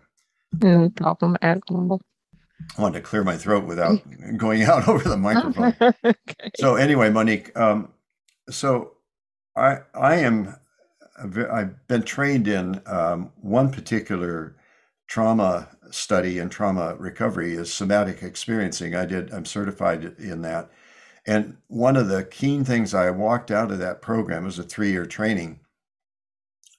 No 0.61 0.89
problem 0.89 1.38
at 1.41 1.59
all. 1.69 2.01
I 2.77 2.81
wanted 2.81 2.99
to 2.99 3.01
clear 3.01 3.23
my 3.23 3.38
throat 3.38 3.65
without 3.65 3.99
going 4.38 4.63
out 4.63 4.88
over 4.88 5.07
the 5.07 5.17
microphone. 5.17 5.75
okay. 6.03 6.51
So 6.57 6.75
anyway, 6.75 7.09
Monique, 7.09 7.57
um, 7.57 7.89
so 8.49 8.93
I 9.55 9.79
I 9.93 10.15
am 10.17 10.55
I've 11.17 11.88
been 11.88 12.03
trained 12.03 12.47
in 12.47 12.81
um, 12.85 13.31
one 13.41 13.71
particular 13.71 14.55
trauma 15.09 15.67
study 15.91 16.39
and 16.39 16.51
trauma 16.51 16.95
recovery 16.95 17.55
is 17.55 17.73
somatic 17.73 18.23
experiencing. 18.23 18.95
I 18.95 19.05
did 19.05 19.33
I'm 19.33 19.45
certified 19.45 20.15
in 20.17 20.41
that, 20.43 20.69
and 21.27 21.57
one 21.67 21.97
of 21.97 22.07
the 22.07 22.23
keen 22.23 22.63
things 22.63 22.93
I 22.93 23.09
walked 23.11 23.51
out 23.51 23.71
of 23.71 23.79
that 23.79 24.01
program 24.01 24.45
was 24.45 24.59
a 24.59 24.63
three 24.63 24.91
year 24.91 25.05
training, 25.05 25.59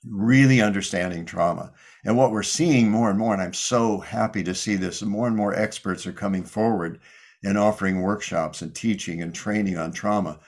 really 0.05 0.63
understanding 0.63 1.27
trauma 1.27 1.73
and 2.05 2.17
what 2.17 2.31
we're 2.31 2.43
seeing 2.43 2.91
more 2.91 3.11
and 3.11 3.19
more, 3.19 3.35
and 3.35 3.43
I'm 3.43 3.53
so 3.53 3.99
happy 3.99 4.43
to 4.45 4.55
see 4.55 4.77
this, 4.77 5.03
more 5.03 5.27
and 5.27 5.37
more 5.37 5.55
experts 5.55 6.07
are 6.07 6.13
coming 6.13 6.45
forward 6.45 7.01
and 7.45 7.59
offering 7.59 8.01
workshops 8.01 8.63
and 8.63 8.75
teaching 8.75 9.23
and 9.23 9.35
training 9.35 9.77
on 9.77 9.93
trauma. 9.93 10.39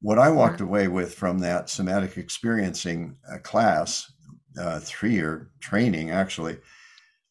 What 0.00 0.18
I 0.18 0.30
walked 0.30 0.60
away 0.60 0.88
with 0.88 1.14
from 1.14 1.38
that 1.40 1.70
somatic 1.70 2.16
experiencing 2.16 3.16
uh, 3.30 3.38
class, 3.38 4.10
uh, 4.58 4.80
three 4.80 5.12
year 5.12 5.50
training 5.60 6.10
actually, 6.10 6.58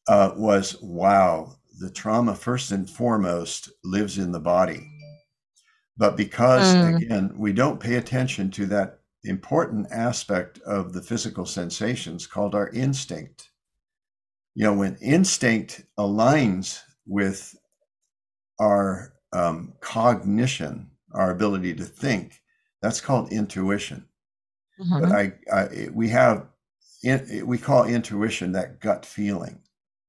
uh, 0.08 0.32
was 0.36 0.82
wow, 0.82 1.56
the 1.80 1.90
trauma 1.90 2.36
first 2.36 2.72
and 2.72 2.90
foremost 2.90 3.70
lives 3.84 4.18
in 4.18 4.32
the 4.32 4.40
body. 4.40 4.88
But 5.98 6.18
because, 6.18 6.74
mm. 6.74 6.98
again, 6.98 7.34
we 7.38 7.54
don't 7.54 7.80
pay 7.80 7.96
attention 7.96 8.50
to 8.52 8.66
that 8.68 9.00
important 9.24 9.88
aspect 9.92 10.60
of 10.62 10.94
the 10.94 11.02
physical 11.02 11.46
sensations 11.46 12.26
called 12.26 12.56
our 12.56 12.70
instinct 12.70 13.52
you 14.54 14.66
know, 14.66 14.74
when 14.74 14.98
instinct 15.02 15.84
aligns 15.98 16.82
with 17.06 17.56
our 18.60 19.14
um, 19.34 19.74
cognition, 19.80 20.90
our 21.14 21.32
ability 21.32 21.74
to 21.76 21.86
think, 21.86 22.42
that's 22.82 23.02
called 23.02 23.32
intuition. 23.32 24.06
Mm-hmm. 24.80 25.02
But 25.02 25.12
I, 25.12 25.34
I, 25.54 25.90
we 25.94 26.10
have, 26.10 26.48
in, 27.04 27.46
we 27.46 27.58
call 27.58 27.86
intuition 27.86 28.52
that 28.52 28.80
gut 28.80 29.06
feeling. 29.06 29.60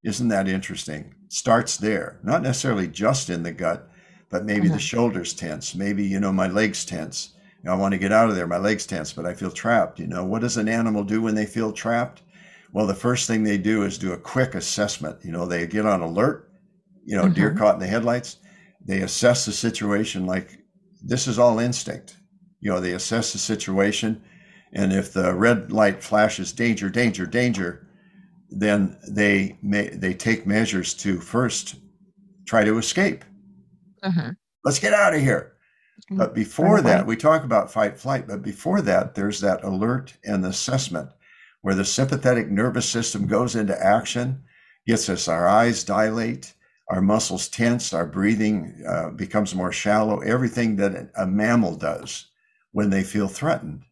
Isn't 0.04 0.28
that 0.28 0.49
interesting? 0.49 1.14
Starts 1.28 1.76
there, 1.76 2.18
not 2.23 2.42
necessarily 2.42 2.88
just 2.88 3.30
in 3.30 3.42
the 3.42 3.52
gut, 3.52 3.88
but 4.30 4.44
maybe 4.44 4.64
mm-hmm. 4.64 4.75
the 4.75 4.80
shoulders 4.80 5.32
tense. 5.35 5.75
Maybe 5.75 6.04
you 6.04 6.18
know 6.18 6.32
my 6.32 6.49
legs 6.49 6.85
tense. 6.85 7.35
You 7.62 7.68
know, 7.68 7.76
I 7.76 7.78
want 7.78 7.92
to 7.92 7.99
get 7.99 8.12
out 8.12 8.28
of 8.28 8.35
there. 8.35 8.49
My 8.49 8.56
legs 8.56 8.87
tense, 8.87 9.12
but 9.12 9.26
I 9.26 9.35
feel 9.35 9.50
trapped. 9.50 10.00
You 10.00 10.09
know, 10.09 10.25
what 10.25 10.40
does 10.40 10.56
an 10.56 10.68
animal 10.68 11.04
do 11.04 11.23
when 11.23 11.35
they 11.35 11.47
feel 11.47 11.73
trapped? 11.73 12.23
Well, 12.73 12.87
the 12.87 12.94
first 12.94 13.26
thing 13.26 13.44
they 13.44 13.59
do 13.59 13.85
is 13.85 13.99
do 13.99 14.12
a 14.12 14.18
quick 14.18 14.54
assessment. 14.54 15.18
You 15.23 15.30
know, 15.30 15.47
they 15.47 15.66
get 15.66 15.87
on 15.87 16.00
alert, 16.00 16.50
you 17.04 17.16
know, 17.16 17.25
mm-hmm. 17.25 17.35
deer 17.35 17.54
caught 17.54 17.75
in 17.75 17.80
the 17.80 17.87
headlights. 17.87 18.38
They 18.85 19.02
assess 19.02 19.44
the 19.44 19.52
situation 19.52 20.26
like 20.26 20.59
this 21.02 21.28
is 21.28 21.38
all 21.38 21.59
instinct. 21.59 22.16
You 22.61 22.71
know, 22.71 22.80
they 22.80 22.92
assess 22.92 23.32
the 23.32 23.38
situation. 23.38 24.23
And 24.73 24.92
if 24.92 25.12
the 25.12 25.35
red 25.35 25.71
light 25.71 26.02
flashes 26.02 26.52
danger, 26.52 26.88
danger, 26.88 27.26
danger, 27.26 27.87
then 28.52 28.97
they 29.09 29.59
may 29.62 29.88
they 29.88 30.14
take 30.14 30.47
measures 30.47 30.94
to 30.94 31.21
first 31.21 31.76
try 32.47 32.64
to 32.64 32.78
escape. 32.78 33.25
Mm-hmm. 34.04 34.30
Let's 34.64 34.78
get 34.78 34.94
out 34.94 35.14
of 35.14 35.21
here. 35.21 35.54
Mm-hmm. 36.04 36.18
But 36.18 36.35
before 36.35 36.80
that, 36.82 37.06
we 37.06 37.16
talk 37.16 37.44
about 37.44 37.73
fight 37.73 37.99
flight, 37.99 38.26
but 38.26 38.42
before 38.42 38.80
that, 38.82 39.14
there's 39.14 39.40
that 39.40 39.62
alert 39.64 40.14
and 40.25 40.44
assessment 40.44 41.11
where 41.62 41.75
the 41.75 41.85
sympathetic 41.85 42.50
nervous 42.50 42.88
system 42.88 43.26
goes 43.26 43.54
into 43.54 43.85
action, 43.85 44.42
gets 44.87 45.09
us 45.09 45.28
our 45.28 45.47
eyes 45.47 45.85
dilate, 45.85 46.54
our 46.88 47.00
muscles 47.00 47.49
tense, 47.49 47.92
our 47.92 48.04
breathing 48.04 48.85
uh, 48.87 49.11
becomes 49.11 49.54
more 49.54 49.73
shallow, 49.73 50.18
everything 50.21 50.76
that 50.76 51.11
a 51.16 51.26
mammal 51.26 51.76
does 51.76 52.26
when 52.73 52.90
they 52.90 53.02
feel 53.02 53.28
threatened. 53.28 53.85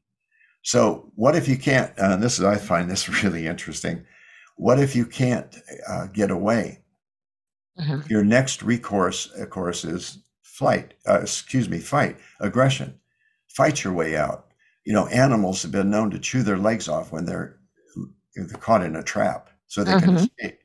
So, 0.63 1.11
what 1.15 1.37
if 1.37 1.49
you 1.49 1.57
can't? 1.57 1.97
Uh, 1.99 2.17
this 2.17 2.39
is, 2.39 2.45
I 2.45 2.57
find 2.57 2.91
this 2.91 3.09
really 3.23 3.47
interesting. 3.47 4.05
What 4.61 4.79
if 4.79 4.95
you 4.95 5.07
can't 5.07 5.57
uh, 5.89 6.09
get 6.09 6.31
away? 6.31 6.83
Mm-hmm. 7.81 8.13
Your 8.13 8.23
next 8.23 8.63
recourse, 8.63 9.31
of 9.39 9.49
course, 9.49 9.87
is 9.87 10.19
flight, 10.43 10.93
uh, 11.09 11.21
excuse 11.23 11.67
me, 11.67 11.79
fight, 11.79 12.19
aggression. 12.41 13.01
Fight 13.49 13.83
your 13.83 13.95
way 13.95 14.19
out. 14.19 14.49
You 14.85 14.93
know, 14.93 15.07
animals 15.07 15.63
have 15.63 15.73
been 15.73 15.89
known 15.89 16.11
to 16.11 16.19
chew 16.19 16.43
their 16.43 16.59
legs 16.59 16.89
off 16.89 17.11
when 17.11 17.25
they're 17.25 17.59
they're 18.35 18.47
caught 18.59 18.83
in 18.83 18.97
a 18.97 19.03
trap 19.03 19.49
so 19.67 19.83
they 19.83 19.93
can 19.93 20.11
mm-hmm. 20.11 20.17
escape. 20.17 20.59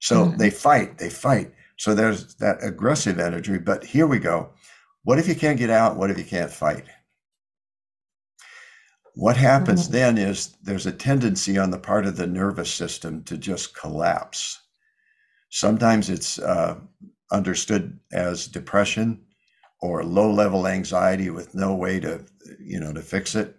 So 0.00 0.26
mm-hmm. 0.26 0.36
they 0.36 0.50
fight, 0.50 0.98
they 0.98 1.08
fight. 1.08 1.52
So 1.76 1.94
there's 1.94 2.34
that 2.36 2.56
aggressive 2.60 3.20
energy. 3.20 3.58
But 3.58 3.84
here 3.84 4.08
we 4.08 4.18
go. 4.18 4.50
What 5.04 5.20
if 5.20 5.28
you 5.28 5.36
can't 5.36 5.60
get 5.60 5.70
out? 5.70 5.96
What 5.96 6.10
if 6.10 6.18
you 6.18 6.24
can't 6.24 6.50
fight? 6.50 6.86
What 9.18 9.36
happens 9.36 9.88
mm-hmm. 9.88 9.92
then 9.94 10.18
is 10.18 10.56
there's 10.62 10.86
a 10.86 10.92
tendency 10.92 11.58
on 11.58 11.72
the 11.72 11.78
part 11.80 12.06
of 12.06 12.16
the 12.16 12.28
nervous 12.28 12.72
system 12.72 13.24
to 13.24 13.36
just 13.36 13.74
collapse. 13.74 14.60
Sometimes 15.50 16.08
it's 16.08 16.38
uh, 16.38 16.78
understood 17.32 17.98
as 18.12 18.46
depression 18.46 19.20
or 19.80 20.04
low 20.04 20.30
level 20.30 20.68
anxiety 20.68 21.30
with 21.30 21.52
no 21.52 21.74
way 21.74 21.98
to, 21.98 22.24
you 22.60 22.78
know, 22.78 22.92
to 22.92 23.02
fix 23.02 23.34
it. 23.34 23.56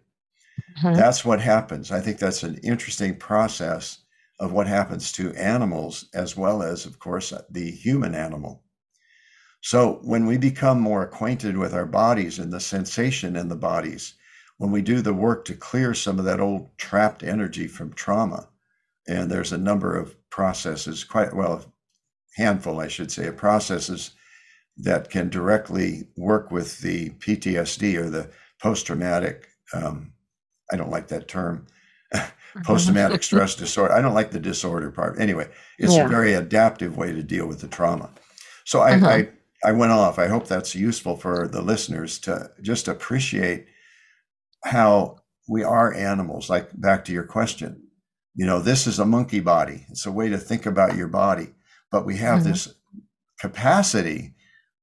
Mm-hmm. 0.77 0.95
That's 0.95 1.25
what 1.25 1.41
happens. 1.41 1.91
I 1.91 1.99
think 1.99 2.19
that's 2.19 2.43
an 2.43 2.57
interesting 2.63 3.17
process 3.17 3.97
of 4.39 4.53
what 4.53 4.67
happens 4.67 5.11
to 5.11 5.33
animals 5.33 6.05
as 6.13 6.37
well 6.37 6.63
as, 6.63 6.85
of 6.85 6.99
course, 6.99 7.33
the 7.49 7.69
human 7.69 8.15
animal. 8.15 8.63
So 9.59 9.99
when 10.03 10.25
we 10.25 10.37
become 10.37 10.79
more 10.79 11.03
acquainted 11.03 11.57
with 11.57 11.73
our 11.73 11.85
bodies 11.85 12.39
and 12.39 12.53
the 12.53 12.61
sensation 12.61 13.35
in 13.35 13.49
the 13.49 13.57
bodies, 13.57 14.13
when 14.59 14.71
we 14.71 14.81
do 14.81 15.01
the 15.01 15.13
work 15.13 15.45
to 15.45 15.55
clear 15.55 15.93
some 15.93 16.19
of 16.19 16.25
that 16.25 16.41
old 16.41 16.69
trapped 16.77 17.23
energy 17.23 17.65
from 17.65 17.93
trauma, 17.93 18.47
and 19.07 19.31
there's 19.31 19.53
a 19.53 19.57
number 19.57 19.97
of 19.97 20.15
processes, 20.29 21.05
quite 21.05 21.33
well, 21.33 21.53
a 21.53 22.41
handful, 22.41 22.81
I 22.81 22.89
should 22.89 23.09
say, 23.09 23.27
of 23.27 23.37
processes 23.37 24.11
that 24.77 25.09
can 25.09 25.29
directly 25.29 26.07
work 26.17 26.51
with 26.51 26.79
the 26.81 27.09
PTSD 27.11 27.97
or 27.97 28.09
the 28.09 28.29
post 28.61 28.85
traumatic. 28.85 29.47
Um, 29.73 30.11
I 30.71 30.75
don't 30.75 30.91
like 30.91 31.07
that 31.07 31.29
term. 31.29 31.65
post 32.65 32.85
traumatic 32.85 33.23
stress 33.29 33.55
disorder. 33.55 33.93
I 33.93 34.01
don't 34.01 34.13
like 34.13 34.31
the 34.31 34.41
disorder 34.41 34.91
part. 34.91 35.21
Anyway, 35.21 35.47
it's 35.77 35.95
yeah. 35.95 36.05
a 36.05 36.09
very 36.09 36.33
adaptive 36.33 36.97
way 36.97 37.13
to 37.13 37.23
deal 37.23 37.47
with 37.47 37.61
the 37.61 37.67
trauma. 37.69 38.09
So 38.65 38.81
I, 38.81 38.95
uh-huh. 38.95 39.07
I 39.07 39.29
I 39.63 39.71
went 39.71 39.93
off. 39.93 40.19
I 40.19 40.27
hope 40.27 40.47
that's 40.47 40.75
useful 40.75 41.15
for 41.15 41.47
the 41.47 41.61
listeners 41.61 42.19
to 42.19 42.51
just 42.61 42.87
appreciate 42.87 43.67
how 44.63 45.17
we 45.47 45.63
are 45.63 45.93
animals. 45.93 46.49
Like 46.49 46.69
back 46.79 47.05
to 47.05 47.11
your 47.11 47.23
question, 47.23 47.83
you 48.35 48.45
know, 48.45 48.59
this 48.59 48.87
is 48.87 48.99
a 48.99 49.05
monkey 49.05 49.39
body. 49.39 49.85
It's 49.89 50.05
a 50.05 50.11
way 50.11 50.29
to 50.29 50.37
think 50.37 50.65
about 50.65 50.95
your 50.95 51.07
body, 51.07 51.49
but 51.91 52.05
we 52.05 52.17
have 52.17 52.39
mm-hmm. 52.39 52.51
this 52.51 52.73
capacity 53.39 54.33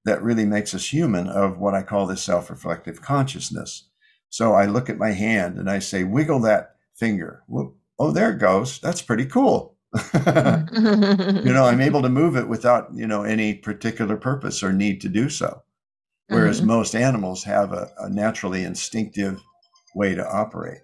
that 0.04 0.23
really 0.23 0.45
makes 0.45 0.75
us 0.75 0.92
human 0.92 1.28
of 1.28 1.59
what 1.59 1.75
I 1.75 1.83
call 1.83 2.06
this 2.06 2.23
self-reflective 2.23 3.02
consciousness. 3.02 3.88
So 4.30 4.52
I 4.52 4.66
look 4.66 4.88
at 4.88 4.99
my 4.99 5.12
hand 5.12 5.59
and 5.59 5.71
I 5.71 5.78
say, 5.78 6.04
wiggle 6.04 6.40
that 6.40 6.76
finger. 6.95 7.42
Whoop. 7.49 7.76
oh, 7.99 8.11
there 8.11 8.33
it 8.33 8.38
goes. 8.38 8.78
That's 8.78 9.02
pretty 9.02 9.26
cool. 9.26 9.76
you 10.14 11.52
know, 11.52 11.64
I'm 11.64 11.80
able 11.80 12.02
to 12.02 12.09
move 12.09 12.37
it 12.37 12.49
without, 12.49 12.88
you 12.95 13.06
know, 13.06 13.23
any 13.23 13.54
particular 13.54 14.16
purpose 14.16 14.62
or 14.62 14.73
need 14.73 15.00
to 15.00 15.09
do 15.09 15.28
so. 15.28 15.62
Whereas 16.28 16.59
mm-hmm. 16.59 16.68
most 16.68 16.95
animals 16.95 17.45
have 17.45 17.73
a, 17.73 17.90
a, 17.99 18.11
naturally 18.11 18.64
instinctive 18.64 19.40
way 19.96 20.14
to 20.14 20.26
operate. 20.26 20.80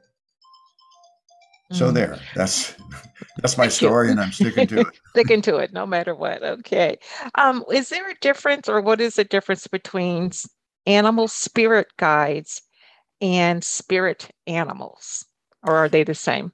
So 1.71 1.91
mm. 1.91 1.95
there, 1.95 2.19
that's 2.35 2.75
that's 3.39 3.57
my 3.57 3.69
story, 3.69 4.11
and 4.11 4.21
I'm 4.21 4.33
sticking 4.33 4.67
to 4.69 4.81
it. 4.81 4.87
sticking 5.11 5.43
to 5.43 5.57
it, 5.57 5.73
no 5.73 5.87
matter 5.87 6.15
what. 6.15 6.43
Okay. 6.43 6.99
Um, 7.37 7.65
is 7.73 7.89
there 7.89 8.11
a 8.11 8.17
difference, 8.21 8.69
or 8.69 8.81
what 8.81 9.01
is 9.01 9.15
the 9.15 9.25
difference 9.25 9.67
between 9.67 10.33
animal 10.87 11.29
spirit 11.29 11.89
guides 11.97 12.63
and 13.21 13.63
spirit 13.63 14.29
animals, 14.47 15.25
or 15.63 15.77
are 15.77 15.89
they 15.89 16.05
the 16.05 16.15
same? 16.15 16.53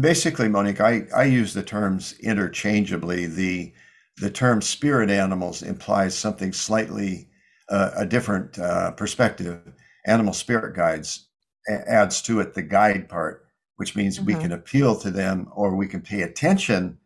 basically, 0.00 0.48
Monique, 0.48 0.80
I, 0.80 1.06
I 1.14 1.24
use 1.24 1.54
the 1.54 1.62
terms 1.62 2.14
interchangeably. 2.20 3.26
The 3.26 3.72
the 4.18 4.30
term 4.30 4.62
spirit 4.62 5.10
animals 5.10 5.62
implies 5.62 6.16
something 6.16 6.52
slightly 6.52 7.28
uh, 7.68 7.90
a 7.96 8.06
different 8.06 8.58
uh, 8.58 8.92
perspective. 8.92 9.60
Animal 10.06 10.32
spirit 10.32 10.74
guides 10.74 11.25
adds 11.68 12.22
to 12.22 12.40
it 12.40 12.54
the 12.54 12.62
guide 12.62 13.08
part, 13.08 13.46
which 13.76 13.96
means 13.96 14.16
mm-hmm. 14.16 14.26
we 14.26 14.34
can 14.34 14.52
appeal 14.52 14.96
to 14.96 15.10
them 15.10 15.48
or 15.54 15.74
we 15.74 15.88
can 15.88 16.00
pay 16.00 16.22
attention 16.22 16.98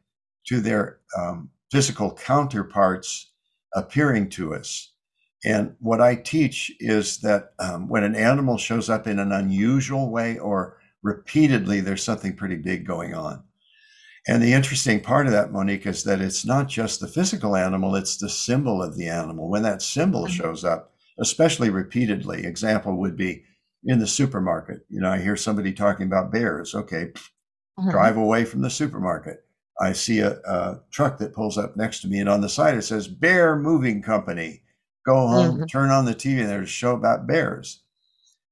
to 0.47 0.61
their 0.61 0.99
um, 1.19 1.51
physical 1.71 2.13
counterparts 2.15 3.33
appearing 3.75 4.29
to 4.31 4.55
us. 4.55 4.93
And 5.45 5.75
what 5.79 6.01
I 6.01 6.17
teach 6.17 6.71
is 6.81 7.19
that 7.19 7.53
um, 7.59 7.89
when 7.89 8.05
an 8.05 8.15
animal 8.15 8.59
shows 8.59 8.91
up 8.91 9.07
in 9.07 9.19
an 9.19 9.33
unusual 9.33 10.11
way 10.11 10.39
or 10.39 10.77
repeatedly 11.03 11.81
there's 11.81 12.03
something 12.03 12.37
pretty 12.37 12.57
big 12.57 12.87
going 12.87 13.15
on. 13.15 13.43
And 14.29 14.43
the 14.43 14.53
interesting 14.53 15.01
part 15.01 15.27
of 15.27 15.33
that, 15.33 15.51
Monique, 15.51 15.87
is 15.87 16.05
that 16.05 16.21
it's 16.21 16.45
not 16.45 16.69
just 16.69 17.01
the 17.01 17.09
physical 17.09 17.57
animal, 17.57 17.97
it's 17.97 18.19
the 18.19 18.29
symbol 18.29 18.83
of 18.83 18.97
the 18.97 19.09
animal. 19.09 19.49
When 19.49 19.63
that 19.63 19.81
symbol 19.81 20.25
mm-hmm. 20.25 20.33
shows 20.33 20.63
up, 20.63 20.93
especially 21.19 21.71
repeatedly, 21.71 22.45
example 22.45 22.97
would 22.99 23.17
be 23.17 23.45
in 23.85 23.99
the 23.99 24.07
supermarket. 24.07 24.81
You 24.89 25.01
know, 25.01 25.11
I 25.11 25.19
hear 25.19 25.37
somebody 25.37 25.73
talking 25.73 26.07
about 26.07 26.33
bears. 26.33 26.75
Okay, 26.75 27.13
mm-hmm. 27.79 27.91
drive 27.91 28.17
away 28.17 28.45
from 28.45 28.63
the 28.63 28.71
supermarket. 28.71 29.45
I 29.81 29.93
see 29.93 30.21
a, 30.21 30.33
a, 30.45 30.81
truck 30.91 31.19
that 31.19 31.35
pulls 31.35 31.57
up 31.57 31.77
next 31.77 32.03
to 32.03 32.09
me, 32.09 32.21
and 32.21 32.29
on 32.29 32.43
the 32.43 32.49
side 32.49 32.77
it 32.77 32.83
says 32.83 33.09
Bear 33.09 33.57
Moving 33.57 34.03
Company. 34.03 34.63
Go 35.07 35.27
home, 35.27 35.55
mm-hmm. 35.57 35.65
turn 35.65 35.91
on 35.91 36.05
the 36.05 36.15
TV, 36.15 36.41
and 36.41 36.51
there's 36.51 36.69
a 36.69 36.71
show 36.71 36.95
about 36.95 37.27
bears. 37.27 37.83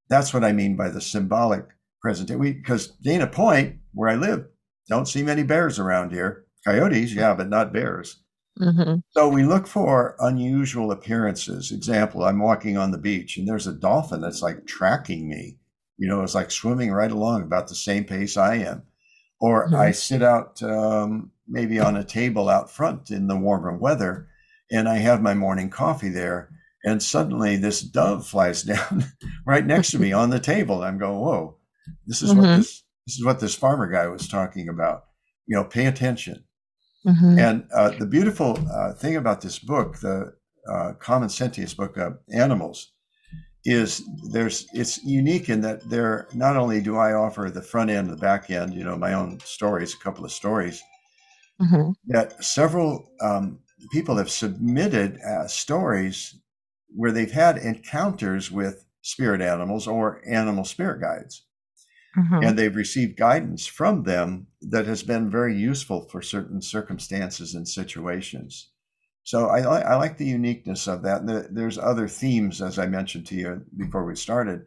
That's 0.09 0.33
what 0.33 0.43
I 0.43 0.51
mean 0.51 0.75
by 0.75 0.89
the 0.89 0.99
symbolic 0.99 1.65
present 2.01 2.31
we 2.39 2.53
because 2.53 2.87
Dana 2.87 3.27
Point, 3.27 3.77
where 3.93 4.09
I 4.09 4.15
live, 4.15 4.47
don't 4.87 5.07
see 5.07 5.21
many 5.21 5.43
bears 5.43 5.77
around 5.77 6.11
here. 6.11 6.45
Coyotes, 6.65 7.13
yeah, 7.13 7.35
but 7.35 7.49
not 7.49 7.71
bears. 7.71 8.21
Mm-hmm. 8.59 8.99
So 9.11 9.29
we 9.29 9.43
look 9.43 9.67
for 9.67 10.15
unusual 10.19 10.91
appearances. 10.91 11.71
Example, 11.71 12.23
I'm 12.23 12.39
walking 12.39 12.77
on 12.77 12.91
the 12.91 12.97
beach 12.97 13.37
and 13.37 13.47
there's 13.47 13.67
a 13.67 13.73
dolphin 13.73 14.21
that's 14.21 14.41
like 14.41 14.65
tracking 14.65 15.29
me. 15.29 15.57
You 15.97 16.07
know, 16.07 16.21
it's 16.21 16.35
like 16.35 16.51
swimming 16.51 16.91
right 16.91 17.11
along 17.11 17.43
about 17.43 17.67
the 17.67 17.75
same 17.75 18.05
pace 18.05 18.37
I 18.37 18.55
am. 18.55 18.83
Or 19.39 19.65
mm-hmm. 19.65 19.75
I 19.75 19.91
sit 19.91 20.21
out 20.21 20.61
um, 20.61 21.31
maybe 21.47 21.79
on 21.79 21.95
a 21.95 22.03
table 22.03 22.49
out 22.49 22.69
front 22.69 23.11
in 23.11 23.27
the 23.27 23.37
warmer 23.37 23.75
weather 23.75 24.27
and 24.71 24.87
I 24.87 24.97
have 24.97 25.21
my 25.21 25.33
morning 25.33 25.69
coffee 25.69 26.09
there. 26.09 26.49
And 26.83 27.01
suddenly 27.01 27.57
this 27.57 27.81
dove 27.81 28.27
flies 28.27 28.63
down 28.63 29.05
right 29.45 29.65
next 29.65 29.91
to 29.91 29.99
me 29.99 30.11
on 30.11 30.29
the 30.29 30.39
table. 30.39 30.83
I'm 30.83 30.97
going, 30.97 31.19
whoa, 31.19 31.57
this 32.05 32.21
is 32.21 32.31
mm-hmm. 32.31 32.41
what 32.41 32.57
this 32.57 32.83
this 33.05 33.15
is 33.17 33.25
what 33.25 33.39
this 33.39 33.55
farmer 33.55 33.89
guy 33.89 34.07
was 34.07 34.27
talking 34.27 34.69
about. 34.69 35.05
You 35.47 35.55
know, 35.55 35.63
pay 35.63 35.87
attention. 35.87 36.43
Mm-hmm. 37.07 37.39
And 37.39 37.67
uh, 37.73 37.91
the 37.91 38.05
beautiful 38.05 38.59
uh, 38.71 38.93
thing 38.93 39.15
about 39.15 39.41
this 39.41 39.59
book, 39.59 39.99
the 39.99 40.33
uh, 40.69 40.93
Common 40.99 41.29
Sentience 41.29 41.73
book, 41.73 41.97
uh, 41.97 42.11
Animals, 42.33 42.91
is 43.65 44.03
there's 44.31 44.67
it's 44.73 45.03
unique 45.03 45.49
in 45.49 45.61
that 45.61 45.89
there 45.89 46.27
not 46.33 46.55
only 46.55 46.81
do 46.81 46.95
I 46.97 47.13
offer 47.13 47.49
the 47.49 47.61
front 47.61 47.89
end 47.89 48.09
the 48.09 48.17
back 48.17 48.49
end, 48.49 48.73
you 48.73 48.83
know, 48.83 48.95
my 48.95 49.13
own 49.13 49.39
stories, 49.41 49.93
a 49.93 50.03
couple 50.03 50.25
of 50.25 50.31
stories, 50.31 50.81
mm-hmm. 51.61 51.91
that 52.07 52.43
several 52.43 53.09
um, 53.21 53.59
people 53.91 54.17
have 54.17 54.29
submitted 54.29 55.19
uh, 55.21 55.47
stories 55.47 56.39
where 56.87 57.11
they've 57.11 57.31
had 57.31 57.57
encounters 57.57 58.51
with 58.51 58.85
spirit 59.01 59.41
animals 59.41 59.87
or 59.87 60.21
animal 60.27 60.65
spirit 60.65 61.01
guides. 61.01 61.45
Mm-hmm. 62.17 62.43
And 62.43 62.57
they've 62.57 62.75
received 62.75 63.17
guidance 63.17 63.67
from 63.67 64.03
them 64.03 64.47
that 64.61 64.87
has 64.87 65.03
been 65.03 65.29
very 65.29 65.55
useful 65.55 66.07
for 66.09 66.21
certain 66.21 66.61
circumstances 66.61 67.53
and 67.53 67.67
situations. 67.67 68.69
So 69.23 69.47
I, 69.47 69.59
I 69.59 69.95
like 69.95 70.17
the 70.17 70.25
uniqueness 70.25 70.87
of 70.87 71.03
that. 71.03 71.49
There's 71.51 71.77
other 71.77 72.07
themes, 72.07 72.61
as 72.61 72.79
I 72.79 72.87
mentioned 72.87 73.27
to 73.27 73.35
you 73.35 73.61
before 73.77 74.05
we 74.05 74.15
started, 74.15 74.65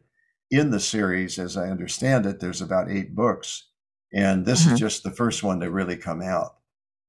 in 0.52 0.70
the 0.70 0.78
series. 0.78 1.36
As 1.38 1.56
I 1.56 1.68
understand 1.68 2.26
it, 2.26 2.38
there's 2.38 2.62
about 2.62 2.88
eight 2.88 3.14
books, 3.14 3.68
and 4.14 4.46
this 4.46 4.64
mm-hmm. 4.64 4.74
is 4.74 4.80
just 4.80 5.02
the 5.02 5.10
first 5.10 5.42
one 5.42 5.58
to 5.60 5.70
really 5.70 5.96
come 5.96 6.22
out. 6.22 6.58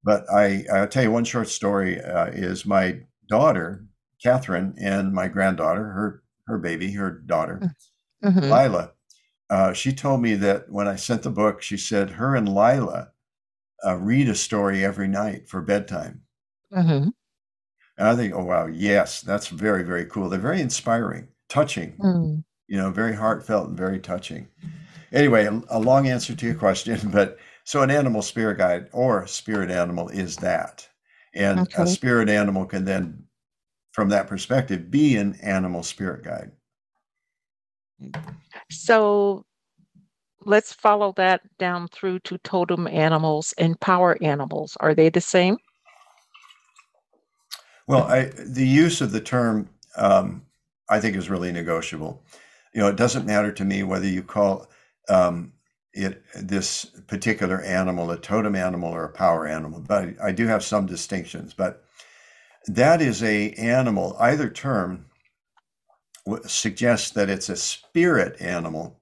But 0.04 0.24
I, 0.34 0.64
I'll 0.74 0.88
tell 0.88 1.04
you 1.04 1.12
one 1.12 1.26
short 1.26 1.48
story 1.48 2.02
uh, 2.02 2.28
is 2.28 2.66
my 2.66 3.02
daughter, 3.30 3.86
Catherine, 4.22 4.74
and 4.82 5.14
my 5.14 5.28
granddaughter, 5.28 5.84
her 5.84 6.24
her 6.48 6.58
baby, 6.58 6.92
her 6.94 7.12
daughter, 7.12 7.76
mm-hmm. 8.24 8.40
Lila 8.40 8.94
uh, 9.54 9.72
she 9.72 9.94
told 9.94 10.20
me 10.20 10.34
that 10.34 10.68
when 10.72 10.88
I 10.88 10.96
sent 10.96 11.22
the 11.22 11.30
book, 11.30 11.62
she 11.62 11.78
said 11.78 12.10
her 12.10 12.36
and 12.36 12.50
Lila 12.50 13.12
uh, 13.86 13.98
read 13.98 14.28
a 14.28 14.34
story 14.34 14.84
every 14.84 15.08
night 15.08 15.48
for 15.48 15.62
bedtime. 15.62 16.22
Mm-hmm. 16.74 17.10
And 18.00 18.08
I 18.08 18.16
think, 18.16 18.34
oh, 18.34 18.44
wow, 18.44 18.66
yes, 18.66 19.22
that's 19.22 19.50
very, 19.50 19.84
very 19.84 20.06
cool. 20.06 20.28
They're 20.28 20.40
very 20.40 20.60
inspiring, 20.60 21.28
touching, 21.50 21.96
mm. 22.00 22.44
you 22.66 22.78
know, 22.78 22.90
very 22.90 23.14
heartfelt 23.14 23.68
and 23.68 23.78
very 23.78 24.00
touching. 24.00 24.48
Anyway, 25.12 25.46
a, 25.46 25.62
a 25.70 25.80
long 25.80 26.08
answer 26.08 26.36
to 26.36 26.46
your 26.48 26.56
question, 26.56 27.00
but 27.12 27.38
so 27.64 27.84
an 27.84 27.92
animal 27.92 28.24
spirit 28.24 28.58
guide 28.58 28.88
or 28.92 29.28
spirit 29.28 29.70
animal 29.70 30.10
is 30.10 30.36
that. 30.38 30.90
And 31.36 31.60
okay. 31.60 31.84
a 31.84 31.86
spirit 31.86 32.28
animal 32.28 32.66
can 32.66 32.86
then, 32.86 33.26
from 33.92 34.10
that 34.10 34.26
perspective, 34.26 34.90
be 34.90 35.16
an 35.16 35.38
animal 35.44 35.84
spirit 35.84 36.24
guide. 36.24 36.54
So 38.70 39.46
let's 40.46 40.74
follow 40.74 41.14
that 41.18 41.42
down 41.58 41.88
through 41.88 42.20
to 42.20 42.38
totem 42.40 42.88
animals 42.88 43.54
and 43.58 43.80
power 43.80 44.18
animals. 44.22 44.78
Are 44.80 44.94
they 44.94 45.10
the 45.10 45.22
same? 45.22 45.58
Well, 47.88 48.04
I, 48.04 48.32
the 48.38 48.66
use 48.66 49.02
of 49.02 49.12
the 49.12 49.22
term, 49.22 49.70
um, 49.98 50.46
I 50.90 51.00
think, 51.00 51.16
is 51.16 51.30
really 51.30 51.52
negotiable. 51.52 52.24
You 52.74 52.82
know, 52.82 52.88
it 52.88 52.96
doesn't 52.96 53.26
matter 53.26 53.52
to 53.52 53.66
me 53.66 53.84
whether 53.84 54.08
you 54.08 54.24
call 54.24 54.68
um, 55.10 55.54
it 55.94 56.24
this 56.36 56.86
particular 57.08 57.62
animal 57.62 58.10
a 58.12 58.18
totem 58.18 58.56
animal 58.56 58.90
or 58.92 59.06
a 59.06 59.12
power 59.12 59.46
animal, 59.46 59.80
but 59.82 60.04
I, 60.04 60.28
I 60.28 60.32
do 60.32 60.48
have 60.48 60.64
some 60.64 60.86
distinctions. 60.86 61.54
But 61.54 61.84
that 62.68 63.02
is 63.02 63.22
a 63.22 63.52
animal. 63.52 64.16
Either 64.20 64.50
term 64.50 65.06
suggests 66.46 67.12
that 67.12 67.30
it's 67.30 67.50
a 67.50 67.56
spirit 67.56 68.40
animal 68.42 69.02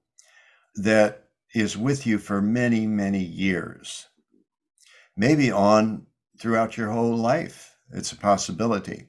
that 0.74 1.24
is 1.54 1.76
with 1.76 2.06
you 2.06 2.18
for 2.18 2.40
many, 2.40 2.86
many 2.86 3.22
years, 3.22 4.08
maybe 5.16 5.50
on 5.50 6.06
throughout 6.40 6.76
your 6.76 6.90
whole 6.90 7.16
life. 7.16 7.76
It's 7.92 8.12
a 8.12 8.16
possibility. 8.16 9.08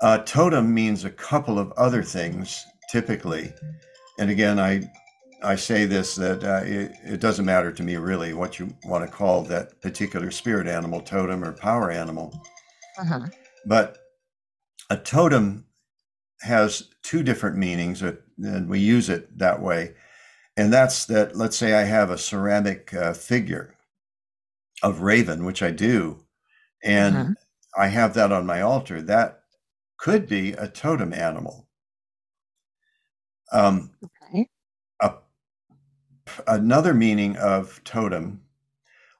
Uh, 0.00 0.18
totem 0.18 0.74
means 0.74 1.04
a 1.04 1.10
couple 1.10 1.58
of 1.58 1.72
other 1.72 2.02
things 2.02 2.64
typically. 2.90 3.52
And 4.18 4.30
again, 4.30 4.58
I 4.58 4.90
I 5.42 5.56
say 5.56 5.84
this 5.84 6.14
that 6.16 6.44
uh, 6.44 6.62
it, 6.64 6.92
it, 7.04 7.20
doesn't 7.20 7.44
matter 7.44 7.70
to 7.72 7.82
me 7.82 7.96
really 7.96 8.32
what 8.32 8.58
you 8.58 8.74
want 8.84 9.04
to 9.04 9.10
call 9.10 9.42
that 9.42 9.80
particular 9.82 10.30
spirit 10.30 10.66
animal, 10.66 11.00
totem 11.00 11.44
or 11.44 11.52
power 11.52 11.90
animal. 11.90 12.32
Uh-huh. 12.98 13.26
But 13.66 13.98
a 14.90 14.96
totem 14.96 15.66
has 16.44 16.90
two 17.02 17.22
different 17.22 17.56
meanings, 17.56 18.02
uh, 18.02 18.14
and 18.38 18.68
we 18.68 18.78
use 18.78 19.08
it 19.08 19.36
that 19.38 19.60
way. 19.60 19.94
And 20.56 20.72
that's 20.72 21.06
that, 21.06 21.36
let's 21.36 21.56
say 21.56 21.74
I 21.74 21.82
have 21.82 22.10
a 22.10 22.18
ceramic 22.18 22.94
uh, 22.94 23.12
figure 23.12 23.74
of 24.82 25.00
Raven, 25.00 25.44
which 25.44 25.62
I 25.62 25.70
do, 25.70 26.24
and 26.82 27.14
mm-hmm. 27.14 27.32
I 27.76 27.88
have 27.88 28.14
that 28.14 28.30
on 28.30 28.46
my 28.46 28.60
altar. 28.60 29.02
That 29.02 29.40
could 29.96 30.28
be 30.28 30.52
a 30.52 30.68
totem 30.68 31.12
animal. 31.12 31.66
Um, 33.52 33.90
okay. 34.04 34.48
A, 35.00 35.14
another 36.46 36.94
meaning 36.94 37.36
of 37.38 37.82
totem 37.84 38.40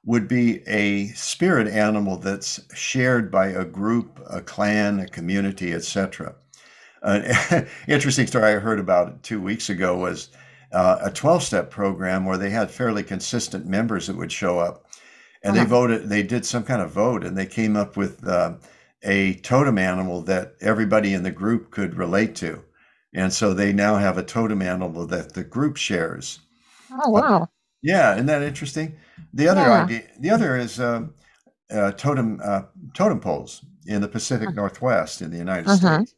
would 0.05 0.27
be 0.27 0.61
a 0.67 1.07
spirit 1.07 1.67
animal 1.67 2.17
that's 2.17 2.61
shared 2.75 3.31
by 3.31 3.47
a 3.47 3.65
group, 3.65 4.21
a 4.29 4.41
clan, 4.41 4.99
a 4.99 5.07
community, 5.07 5.73
etc. 5.73 6.35
An 7.05 7.67
interesting 7.87 8.27
story 8.27 8.53
I 8.53 8.59
heard 8.59 8.79
about 8.79 9.23
two 9.23 9.39
weeks 9.39 9.69
ago 9.69 9.97
was 9.97 10.29
uh, 10.71 10.97
a 11.03 11.11
12 11.11 11.43
step 11.43 11.69
program 11.69 12.25
where 12.25 12.37
they 12.37 12.49
had 12.49 12.71
fairly 12.71 13.03
consistent 13.03 13.65
members 13.65 14.07
that 14.07 14.17
would 14.17 14.31
show 14.31 14.59
up. 14.59 14.87
And 15.43 15.55
uh-huh. 15.55 15.63
they 15.63 15.69
voted, 15.69 16.09
they 16.09 16.23
did 16.23 16.45
some 16.45 16.63
kind 16.63 16.81
of 16.81 16.91
vote 16.91 17.23
and 17.23 17.37
they 17.37 17.45
came 17.45 17.75
up 17.75 17.95
with 17.95 18.27
uh, 18.27 18.55
a 19.03 19.35
totem 19.35 19.77
animal 19.77 20.21
that 20.23 20.55
everybody 20.59 21.13
in 21.13 21.23
the 21.23 21.31
group 21.31 21.69
could 21.69 21.95
relate 21.95 22.35
to. 22.37 22.63
And 23.13 23.31
so 23.31 23.53
they 23.53 23.71
now 23.71 23.95
have 23.95 24.17
a 24.17 24.23
totem 24.23 24.61
animal 24.61 25.05
that 25.07 25.33
the 25.33 25.43
group 25.43 25.77
shares. 25.77 26.39
Oh, 26.91 27.11
wow. 27.11 27.43
Uh, 27.43 27.45
yeah, 27.81 28.13
isn't 28.15 28.25
that 28.25 28.41
interesting? 28.41 28.97
The 29.33 29.47
other 29.47 29.61
yeah. 29.61 29.83
idea, 29.83 30.01
the 30.19 30.31
other 30.31 30.57
is 30.57 30.79
um, 30.79 31.13
uh, 31.71 31.91
totem 31.91 32.41
uh, 32.43 32.63
totem 32.93 33.19
poles 33.19 33.63
in 33.85 34.01
the 34.01 34.07
Pacific 34.07 34.49
uh-huh. 34.49 34.55
Northwest 34.55 35.21
in 35.21 35.29
the 35.29 35.37
United 35.37 35.67
uh-huh. 35.67 35.97
States. 35.97 36.15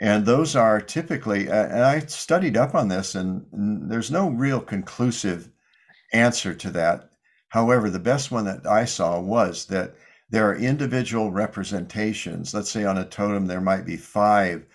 And 0.00 0.24
those 0.24 0.54
are 0.54 0.80
typically, 0.80 1.48
and 1.48 1.82
I 1.82 2.00
studied 2.00 2.56
up 2.56 2.74
on 2.74 2.88
this, 2.88 3.14
and, 3.14 3.46
and 3.52 3.90
there's 3.90 4.10
no 4.10 4.30
real 4.30 4.60
conclusive 4.60 5.50
answer 6.12 6.54
to 6.54 6.70
that. 6.70 7.10
However, 7.48 7.90
the 7.90 7.98
best 7.98 8.30
one 8.30 8.44
that 8.44 8.66
I 8.66 8.84
saw 8.84 9.18
was 9.18 9.66
that 9.66 9.94
there 10.30 10.48
are 10.48 10.54
individual 10.54 11.32
representations. 11.32 12.54
Let's 12.54 12.70
say 12.70 12.84
on 12.84 12.98
a 12.98 13.04
totem, 13.04 13.46
there 13.46 13.60
might 13.60 13.86
be 13.86 13.96
five 13.96 14.66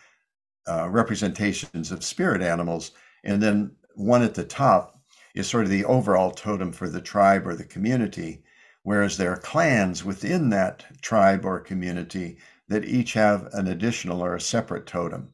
uh, 0.68 0.90
representations 0.90 1.92
of 1.92 2.04
spirit 2.04 2.42
animals, 2.42 2.92
and 3.24 3.42
then 3.42 3.72
one 3.96 4.24
at 4.24 4.34
the 4.34 4.44
top 4.44 5.00
is 5.36 5.48
sort 5.48 5.64
of 5.64 5.70
the 5.70 5.86
overall 5.86 6.32
totem 6.32 6.72
for 6.72 6.90
the 6.90 7.02
tribe 7.02 7.48
or 7.48 7.56
the 7.56 7.64
community, 7.64 8.44
whereas 8.84 9.18
there 9.18 9.32
are 9.32 9.38
clans 9.38 10.04
within 10.04 10.50
that 10.50 10.86
tribe 11.02 11.46
or 11.46 11.60
community 11.60 12.38
that 12.70 12.86
each 12.86 13.14
have 13.14 13.48
an 13.54 13.68
additional 13.68 14.24
or 14.24 14.36
a 14.36 14.42
separate 14.42 14.86
totem. 14.86 15.34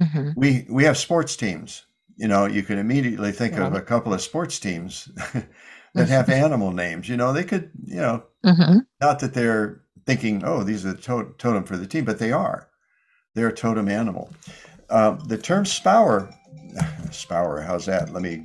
Mm-hmm. 0.00 0.30
We 0.36 0.66
we 0.68 0.84
have 0.84 0.96
sports 0.96 1.36
teams. 1.36 1.86
You 2.16 2.28
know, 2.28 2.46
you 2.46 2.62
can 2.62 2.78
immediately 2.78 3.32
think 3.32 3.54
yeah. 3.54 3.66
of 3.66 3.74
a 3.74 3.80
couple 3.80 4.12
of 4.12 4.20
sports 4.20 4.58
teams 4.58 5.10
that 5.94 6.08
have 6.08 6.28
animal 6.28 6.72
names. 6.72 7.08
You 7.08 7.16
know, 7.16 7.32
they 7.32 7.44
could, 7.44 7.70
you 7.84 8.00
know, 8.00 8.24
mm-hmm. 8.44 8.78
not 9.00 9.20
that 9.20 9.34
they're 9.34 9.82
thinking, 10.06 10.42
oh, 10.44 10.62
these 10.62 10.84
are 10.84 10.92
the 10.92 11.02
to- 11.02 11.34
totem 11.38 11.64
for 11.64 11.76
the 11.76 11.86
team, 11.86 12.04
but 12.04 12.18
they 12.18 12.32
are. 12.32 12.68
They're 13.34 13.48
a 13.48 13.54
totem 13.54 13.88
animal. 13.88 14.32
Uh, 14.90 15.12
the 15.26 15.38
term 15.38 15.64
spower, 15.64 16.30
spower, 17.10 17.60
how's 17.60 17.86
that? 17.86 18.12
Let 18.12 18.22
me 18.22 18.44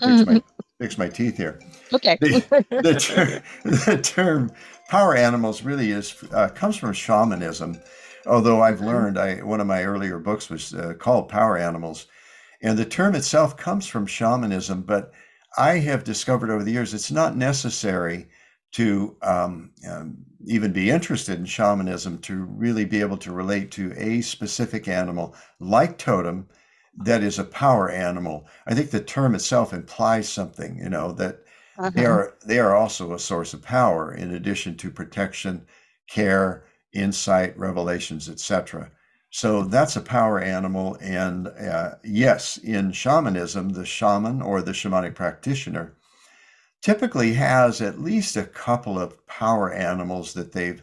fix 0.00 0.04
mm-hmm. 0.04 0.34
my 0.34 0.42
fix 0.80 0.98
my 0.98 1.08
teeth 1.08 1.36
here. 1.36 1.60
Okay. 1.92 2.18
The, 2.20 2.64
the, 2.82 2.94
ter- 2.94 3.42
the 3.94 4.00
term 4.02 4.52
power 4.88 5.14
animals 5.14 5.62
really 5.62 5.90
is 5.90 6.14
uh, 6.32 6.48
comes 6.48 6.76
from 6.76 6.92
shamanism. 6.92 7.80
Although 8.26 8.62
I've 8.62 8.76
mm-hmm. 8.76 8.86
learned, 8.86 9.18
I 9.18 9.36
one 9.42 9.60
of 9.60 9.66
my 9.66 9.84
earlier 9.84 10.18
books 10.18 10.48
was 10.50 10.74
uh, 10.74 10.94
called 10.94 11.28
Power 11.28 11.56
Animals, 11.58 12.06
and 12.62 12.78
the 12.78 12.84
term 12.84 13.14
itself 13.14 13.56
comes 13.56 13.86
from 13.86 14.06
shamanism. 14.06 14.82
But 14.82 15.12
I 15.56 15.78
have 15.78 16.04
discovered 16.04 16.50
over 16.50 16.64
the 16.64 16.72
years 16.72 16.94
it's 16.94 17.12
not 17.12 17.36
necessary 17.36 18.28
to 18.72 19.16
um, 19.22 19.70
um, 19.88 20.16
even 20.46 20.72
be 20.72 20.90
interested 20.90 21.38
in 21.38 21.44
shamanism 21.44 22.18
to 22.18 22.44
really 22.44 22.84
be 22.84 23.00
able 23.00 23.16
to 23.18 23.32
relate 23.32 23.70
to 23.70 23.92
a 23.96 24.20
specific 24.20 24.88
animal 24.88 25.34
like 25.60 25.96
totem 25.96 26.48
that 26.96 27.22
is 27.22 27.38
a 27.38 27.44
power 27.44 27.88
animal. 27.88 28.46
I 28.66 28.74
think 28.74 28.90
the 28.90 29.00
term 29.00 29.34
itself 29.34 29.72
implies 29.72 30.28
something, 30.28 30.78
you 30.78 30.88
know, 30.88 31.12
that 31.12 31.43
uh-huh. 31.78 31.90
they 31.90 32.06
are 32.06 32.34
they 32.46 32.58
are 32.58 32.74
also 32.74 33.12
a 33.12 33.18
source 33.18 33.54
of 33.54 33.62
power 33.62 34.12
in 34.12 34.32
addition 34.32 34.76
to 34.76 34.90
protection, 34.90 35.66
care, 36.08 36.64
insight, 36.92 37.58
revelations, 37.58 38.28
etc. 38.28 38.90
So 39.30 39.64
that's 39.64 39.96
a 39.96 40.00
power 40.00 40.40
animal, 40.40 40.96
and 41.00 41.48
uh, 41.48 41.96
yes, 42.04 42.56
in 42.56 42.92
shamanism, 42.92 43.70
the 43.70 43.84
shaman 43.84 44.40
or 44.40 44.62
the 44.62 44.70
shamanic 44.70 45.16
practitioner 45.16 45.96
typically 46.84 47.32
has 47.32 47.80
at 47.80 47.98
least 47.98 48.36
a 48.36 48.44
couple 48.44 48.98
of 48.98 49.26
power 49.26 49.72
animals 49.72 50.34
that 50.34 50.52
they've 50.52 50.82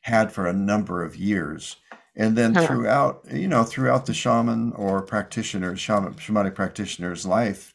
had 0.00 0.32
for 0.32 0.46
a 0.46 0.52
number 0.52 1.04
of 1.04 1.14
years. 1.14 1.76
And 2.16 2.36
then 2.36 2.54
throughout, 2.54 3.24
you 3.30 3.48
know, 3.48 3.62
throughout 3.62 4.06
the 4.06 4.14
shaman 4.14 4.72
or 4.72 5.02
practitioner, 5.02 5.76
shaman, 5.76 6.14
shamanic 6.14 6.54
practitioner's 6.54 7.24
life, 7.24 7.74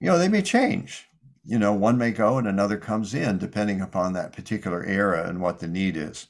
you 0.00 0.08
know, 0.08 0.18
they 0.18 0.28
may 0.28 0.42
change. 0.42 1.05
You 1.46 1.58
know, 1.58 1.72
one 1.72 1.96
may 1.96 2.10
go 2.10 2.38
and 2.38 2.48
another 2.48 2.76
comes 2.76 3.14
in 3.14 3.38
depending 3.38 3.80
upon 3.80 4.12
that 4.12 4.32
particular 4.32 4.84
era 4.84 5.28
and 5.28 5.40
what 5.40 5.60
the 5.60 5.68
need 5.68 5.96
is. 5.96 6.26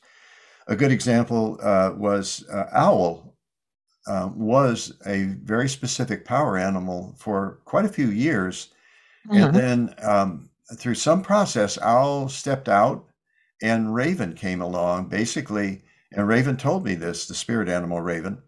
A 0.68 0.76
good 0.76 0.92
example 0.92 1.59
uh, 1.62 1.92
was 1.96 2.44
uh, 2.52 2.66
owl 2.72 3.37
uh, 4.07 4.31
was 4.35 4.92
a 5.07 5.24
very 5.42 5.68
specific 5.68 6.24
power 6.24 6.57
animal 6.57 7.14
for 7.18 7.61
quite 7.64 7.85
a 7.85 7.90
few 7.90 8.09
years. 8.09 8.68
Mm-hmm. 9.26 9.37
And 9.37 9.55
then 9.55 9.94
um, 10.02 10.50
through 10.76 10.94
some 10.94 11.22
process, 11.22 11.79
Owl 11.79 12.29
stepped 12.29 12.68
out 12.68 13.05
and 13.62 13.94
Raven 13.94 14.35
came 14.35 14.62
along, 14.62 15.09
basically. 15.09 15.83
And 16.12 16.29
Raven 16.29 16.57
told 16.57 16.85
me 16.85 16.94
this 16.94 17.26
the 17.26 17.35
spirit 17.35 17.68
animal 17.68 18.00
Raven 18.00 18.42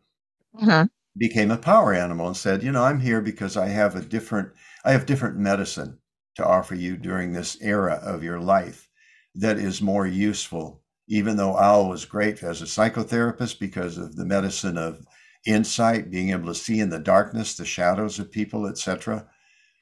uh-huh. 0.61 0.87
became 1.17 1.51
a 1.51 1.59
power 1.59 1.93
animal 1.93 2.29
and 2.29 2.37
said, 2.37 2.63
You 2.63 2.71
know, 2.71 2.85
I'm 2.85 3.01
here 3.01 3.21
because 3.21 3.57
I 3.57 3.67
have 3.67 3.97
a 3.97 4.01
different, 4.01 4.51
I 4.85 4.93
have 4.93 5.07
different 5.07 5.37
medicine 5.39 5.99
to 6.39 6.47
offer 6.47 6.75
you 6.75 6.97
during 6.97 7.33
this 7.33 7.57
era 7.61 8.01
of 8.03 8.25
your 8.25 8.41
life 8.41 8.89
that 9.35 9.59
is 9.59 9.83
more 9.83 10.07
useful. 10.07 10.83
Even 11.07 11.37
though 11.37 11.57
Owl 11.57 11.89
was 11.89 12.05
great 12.05 12.43
as 12.43 12.61
a 12.61 12.65
psychotherapist 12.65 13.59
because 13.59 13.97
of 13.97 14.17
the 14.17 14.25
medicine 14.25 14.77
of 14.77 15.07
insight, 15.47 16.11
being 16.11 16.31
able 16.31 16.47
to 16.47 16.55
see 16.55 16.81
in 16.81 16.91
the 16.91 16.99
darkness 16.99 17.57
the 17.57 17.65
shadows 17.65 18.19
of 18.19 18.33
people, 18.33 18.67
etc 18.67 19.29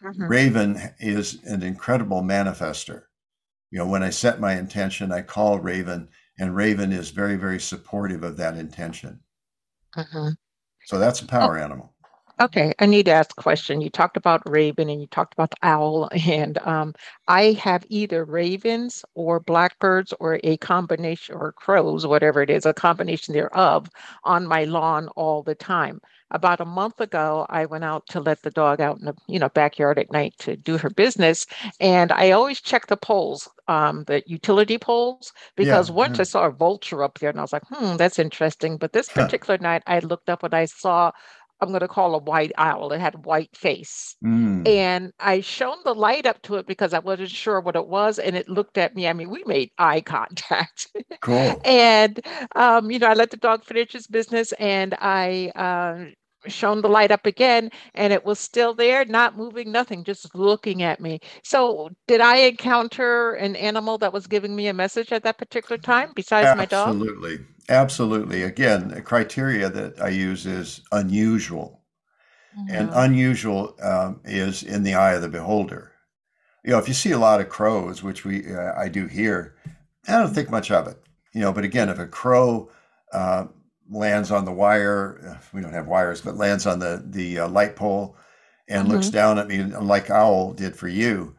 Mm-hmm. 0.03 0.25
Raven 0.25 0.81
is 0.99 1.43
an 1.45 1.63
incredible 1.63 2.23
manifester. 2.23 3.03
You 3.71 3.79
know, 3.79 3.87
when 3.87 4.03
I 4.03 4.11
set 4.11 4.41
my 4.41 4.55
intention, 4.55 5.11
I 5.11 5.23
call 5.23 5.59
Raven, 5.59 6.09
and 6.39 6.55
Raven 6.55 6.93
is 6.93 7.11
very, 7.11 7.37
very 7.37 7.59
supportive 7.59 8.23
of 8.23 8.37
that 8.37 8.57
intention. 8.57 9.21
Mm-hmm. 9.97 10.31
So 10.85 10.99
that's 10.99 11.21
a 11.21 11.27
power 11.27 11.59
oh. 11.59 11.63
animal. 11.63 11.95
Okay, 12.39 12.75
I 12.79 12.85
need 12.85 13.07
to 13.07 13.13
ask 13.13 13.31
a 13.31 13.43
question. 13.43 13.81
You 13.81 13.89
talked 13.89 14.19
about 14.19 14.43
raven 14.47 14.91
and 14.91 15.01
you 15.01 15.07
talked 15.07 15.33
about 15.33 15.51
the 15.53 15.57
owl, 15.63 16.11
and 16.29 16.59
um, 16.59 16.95
I 17.27 17.53
have 17.53 17.87
either 17.89 18.25
ravens 18.27 19.05
or 19.15 19.41
blackbirds 19.41 20.13
or 20.21 20.39
a 20.45 20.59
combination 20.59 21.35
or 21.35 21.53
crows, 21.53 22.07
whatever 22.07 22.43
it 22.43 22.51
is, 22.51 22.67
a 22.67 22.75
combination 22.75 23.33
thereof 23.33 23.89
on 24.25 24.47
my 24.47 24.65
lawn 24.65 25.09
all 25.17 25.43
the 25.43 25.55
time. 25.55 26.01
About 26.31 26.61
a 26.61 26.67
month 26.67 27.01
ago, 27.01 27.47
I 27.49 27.65
went 27.67 27.85
out 27.85 28.07
to 28.09 28.21
let 28.21 28.43
the 28.43 28.51
dog 28.51 28.81
out 28.83 28.99
in 28.99 29.07
the 29.07 29.15
you 29.29 29.39
know 29.39 29.49
backyard 29.49 29.99
at 29.99 30.13
night 30.13 30.35
to 30.41 30.57
do 30.57 30.77
her 30.77 30.91
business, 30.91 31.47
and 31.81 32.13
I 32.13 32.33
always 32.33 32.61
check 32.61 32.87
the 32.89 32.99
poles, 32.99 33.49
um, 33.69 34.05
the 34.05 34.23
utility 34.27 34.77
poles, 34.77 35.33
because 35.57 35.89
yeah, 35.89 35.95
once 35.95 36.19
yeah. 36.19 36.23
I 36.23 36.25
saw 36.25 36.45
a 36.47 36.51
vulture 36.51 37.03
up 37.03 37.19
there, 37.19 37.31
and 37.31 37.39
I 37.39 37.43
was 37.43 37.53
like, 37.55 37.67
hmm, 37.71 37.97
that's 37.97 38.19
interesting. 38.19 38.77
But 38.77 38.93
this 38.93 39.09
particular 39.09 39.57
night, 39.59 39.83
I 39.87 40.01
looked 40.01 40.29
up 40.29 40.43
and 40.43 40.53
I 40.55 40.67
saw 40.67 41.13
I'm 41.61 41.69
going 41.69 41.81
to 41.81 41.89
call 41.89 42.15
a 42.15 42.19
white 42.19 42.53
owl. 42.59 42.93
It 42.93 43.01
had 43.01 43.15
a 43.15 43.19
white 43.19 43.57
face. 43.57 44.17
Mm. 44.25 44.69
And 44.69 45.13
I 45.19 45.41
shone 45.41 45.79
the 45.85 45.95
light 45.95 46.27
up 46.27 46.43
to 46.43 46.57
it 46.57 46.67
because 46.67 46.93
I 46.93 46.99
wasn't 46.99 47.31
sure 47.31 47.61
what 47.61 47.77
it 47.77 47.87
was. 47.87 48.19
And 48.19 48.37
it 48.37 48.49
looked 48.49 48.77
at 48.79 48.95
me. 48.95 49.09
I 49.09 49.13
mean, 49.13 49.31
we 49.31 49.43
made 49.47 49.71
eye 49.79 50.01
contact. 50.01 50.89
Cool. 51.23 51.61
and, 51.65 52.21
um, 52.55 52.91
you 52.91 52.99
know, 52.99 53.09
I 53.09 53.15
let 53.15 53.31
the 53.31 53.37
dog 53.37 53.65
finish 53.65 53.93
his 53.93 54.07
business 54.07 54.53
and 54.53 54.95
I 55.01 55.51
uh, 55.57 56.11
shone 56.49 56.83
the 56.83 56.89
light 56.89 57.11
up 57.11 57.27
again 57.27 57.71
and 57.95 58.13
it 58.13 58.25
was 58.25 58.39
still 58.39 58.75
there, 58.75 59.05
not 59.05 59.37
moving, 59.37 59.73
nothing, 59.73 60.05
just 60.05 60.35
looking 60.35 60.83
at 60.83 61.01
me. 61.01 61.21
So, 61.43 61.91
did 62.07 62.21
I 62.21 62.37
encounter 62.39 63.35
an 63.35 63.57
animal 63.57 63.99
that 63.99 64.13
was 64.13 64.27
giving 64.27 64.55
me 64.55 64.69
a 64.69 64.75
message 64.75 65.13
at 65.13 65.23
that 65.25 65.39
particular 65.39 65.79
time 65.79 66.13
besides 66.15 66.47
Absolutely. 66.47 66.59
my 66.59 66.67
dog? 66.67 66.89
Absolutely. 66.89 67.47
Absolutely. 67.69 68.43
Again, 68.43 68.89
the 68.89 69.03
criteria 69.03 69.69
that 69.69 70.01
I 70.01 70.09
use 70.09 70.47
is 70.47 70.83
unusual. 70.93 71.83
Mm-hmm. 72.59 72.75
And 72.75 72.91
unusual 72.95 73.77
um, 73.83 74.21
is 74.25 74.63
in 74.63 74.83
the 74.83 74.95
eye 74.95 75.13
of 75.13 75.23
the 75.23 75.29
beholder. 75.29 75.93
You 76.65 76.73
know, 76.73 76.79
if 76.79 76.89
you 76.89 76.95
see 76.95 77.11
a 77.13 77.19
lot 77.19 77.41
of 77.41 77.49
crows, 77.49 78.03
which 78.03 78.25
we 78.25 78.53
uh, 78.53 78.73
I 78.77 78.89
do 78.89 79.07
here, 79.07 79.57
I 80.09 80.13
don't 80.13 80.35
think 80.35 80.51
much 80.51 80.71
of 80.71 80.89
it. 80.89 80.97
You 81.35 81.43
know, 81.43 81.53
but 81.53 81.65
again, 81.65 81.91
if 81.91 81.99
a 81.99 82.07
crow 82.07 82.71
uh, 83.13 83.47
lands 83.91 84.31
on 84.31 84.45
the 84.45 84.53
wire. 84.53 85.41
We 85.53 85.61
don't 85.61 85.73
have 85.73 85.87
wires, 85.87 86.21
but 86.21 86.37
lands 86.37 86.67
on 86.67 86.79
the 86.79 87.03
the 87.05 87.41
uh, 87.41 87.49
light 87.49 87.77
pole 87.77 88.17
and 88.69 88.85
mm-hmm. 88.85 88.93
looks 88.93 89.11
down 89.11 89.39
at 89.39 89.49
me 89.49 89.63
like 89.63 90.11
Owl 90.11 90.53
did 90.53 90.77
for 90.77 90.89
you, 90.89 91.37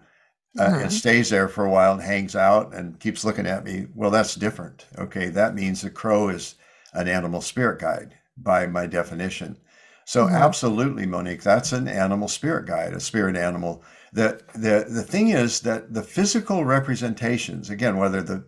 uh, 0.60 0.66
mm-hmm. 0.66 0.80
and 0.82 0.94
stays 0.94 1.30
there 1.30 1.48
for 1.48 1.66
a 1.66 1.70
while 1.70 1.94
and 1.94 2.02
hangs 2.02 2.36
out 2.36 2.74
and 2.74 3.00
keeps 3.00 3.26
looking 3.26 3.48
at 3.48 3.64
me. 3.64 3.88
Well, 3.94 4.12
that's 4.12 4.36
different. 4.36 4.86
Okay, 4.98 5.28
that 5.30 5.56
means 5.56 5.82
the 5.82 5.90
crow 5.90 6.30
is 6.30 6.56
an 6.94 7.08
animal 7.08 7.42
spirit 7.42 7.80
guide 7.80 8.14
by 8.38 8.68
my 8.68 8.88
definition. 8.88 9.58
So 10.06 10.26
mm-hmm. 10.26 10.36
absolutely, 10.36 11.06
Monique, 11.06 11.44
that's 11.44 11.74
an 11.74 11.88
animal 11.88 12.28
spirit 12.28 12.66
guide, 12.66 12.94
a 12.94 13.00
spirit 13.00 13.36
animal. 13.36 13.84
The, 14.14 14.42
the 14.54 14.86
the 14.90 15.04
thing 15.04 15.30
is 15.30 15.60
that 15.62 15.94
the 15.94 16.02
physical 16.02 16.64
representations, 16.64 17.70
again, 17.70 17.98
whether 17.98 18.22
the 18.24 18.46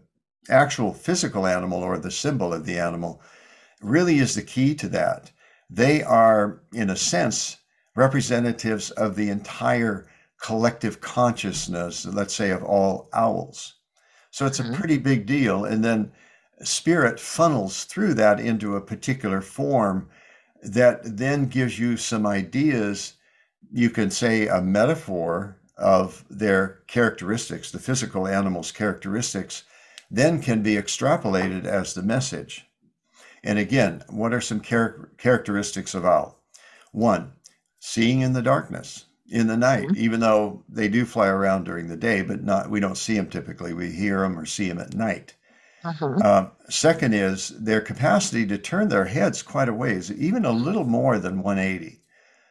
actual 0.50 0.94
physical 0.94 1.46
animal 1.46 1.84
or 1.84 1.98
the 1.98 2.12
symbol 2.12 2.54
of 2.54 2.66
the 2.66 2.80
animal, 2.80 3.22
really 3.82 4.20
is 4.20 4.36
the 4.36 4.42
key 4.42 4.76
to 4.76 4.90
that. 4.90 5.32
They 5.70 6.04
are, 6.04 6.62
in 6.74 6.90
a 6.90 6.96
sense, 6.96 7.58
representatives 7.96 8.92
of 8.92 9.16
the 9.16 9.30
entire 9.30 10.08
collective 10.42 11.02
consciousness, 11.02 12.06
let's 12.06 12.34
say, 12.34 12.50
of 12.50 12.64
all 12.64 13.10
owls. 13.14 13.76
So 14.32 14.46
it's 14.46 14.60
mm-hmm. 14.60 14.74
a 14.74 14.78
pretty 14.78 14.98
big 14.98 15.26
deal. 15.26 15.66
And 15.66 15.84
then 15.84 16.12
spirit 16.64 17.20
funnels 17.20 17.86
through 17.86 18.16
that 18.16 18.40
into 18.40 18.76
a 18.76 18.82
particular 18.82 19.42
form 19.42 20.10
that 20.62 21.02
then 21.04 21.48
gives 21.48 21.80
you 21.80 21.98
some 21.98 22.26
ideas. 22.26 23.14
You 23.72 23.90
can 23.90 24.12
say 24.12 24.48
a 24.48 24.62
metaphor 24.62 25.58
of 25.78 26.26
their 26.30 26.80
characteristics, 26.88 27.72
the 27.72 27.80
physical 27.80 28.28
animal's 28.28 28.72
characteristics, 28.72 29.64
then 30.12 30.42
can 30.42 30.62
be 30.62 30.76
extrapolated 30.76 31.66
as 31.66 31.94
the 31.94 32.04
message. 32.04 32.66
And 33.44 33.58
again, 33.60 34.04
what 34.10 34.34
are 34.34 34.42
some 34.42 34.62
char- 34.62 35.10
characteristics 35.18 35.94
of 35.94 36.06
owl? 36.06 36.42
One, 36.92 37.34
seeing 37.80 38.22
in 38.22 38.34
the 38.34 38.42
darkness, 38.42 39.06
in 39.30 39.48
the 39.48 39.58
night, 39.58 39.86
mm-hmm. 39.86 40.04
even 40.04 40.20
though 40.20 40.64
they 40.68 40.88
do 40.88 41.06
fly 41.06 41.28
around 41.28 41.66
during 41.66 41.88
the 41.88 41.98
day, 41.98 42.22
but 42.22 42.44
not 42.44 42.70
we 42.70 42.80
don't 42.80 42.98
see 42.98 43.16
them 43.16 43.30
typically. 43.30 43.74
We 43.74 43.92
hear 43.92 44.22
them 44.22 44.38
or 44.38 44.46
see 44.46 44.68
them 44.68 44.80
at 44.80 44.94
night. 44.94 45.36
Uh-huh. 45.84 46.18
Uh, 46.22 46.50
second 46.70 47.14
is 47.14 47.50
their 47.50 47.80
capacity 47.80 48.46
to 48.48 48.58
turn 48.58 48.90
their 48.90 49.06
heads 49.06 49.42
quite 49.42 49.70
a 49.70 49.74
ways, 49.74 50.12
even 50.12 50.44
a 50.46 50.52
little 50.52 50.84
more 50.84 51.20
than 51.20 51.42
180. 51.42 52.02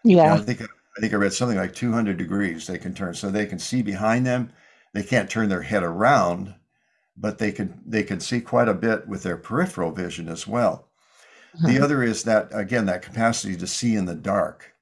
Yeah. 0.05 0.35
I 0.35 0.39
think 0.39 0.63
I 0.63 1.01
think 1.01 1.13
I 1.13 1.17
read 1.17 1.33
something 1.33 1.59
like 1.59 1.75
200 1.75 2.17
degrees 2.17 2.67
they 2.67 2.79
can 2.79 2.95
turn, 2.95 3.15
so 3.15 3.31
they 3.31 3.47
can 3.47 3.59
see 3.59 3.83
behind 3.83 4.27
them. 4.27 4.51
They 4.95 5.03
can't 5.03 5.29
turn 5.29 5.49
their 5.49 5.63
head 5.63 5.83
around, 5.83 6.55
but 7.21 7.39
they 7.39 7.53
can 7.53 7.81
they 7.87 8.03
can 8.03 8.21
see 8.21 8.41
quite 8.41 8.69
a 8.69 8.75
bit 8.75 9.09
with 9.09 9.23
their 9.23 9.37
peripheral 9.37 9.93
vision 9.93 10.29
as 10.29 10.47
well. 10.47 10.89
Uh-huh. 11.55 11.69
The 11.69 11.81
other 11.81 12.03
is 12.03 12.23
that 12.25 12.49
again 12.53 12.87
that 12.87 13.03
capacity 13.03 13.57
to 13.57 13.67
see 13.67 13.97
in 13.97 14.05
the 14.05 14.15
dark. 14.15 14.75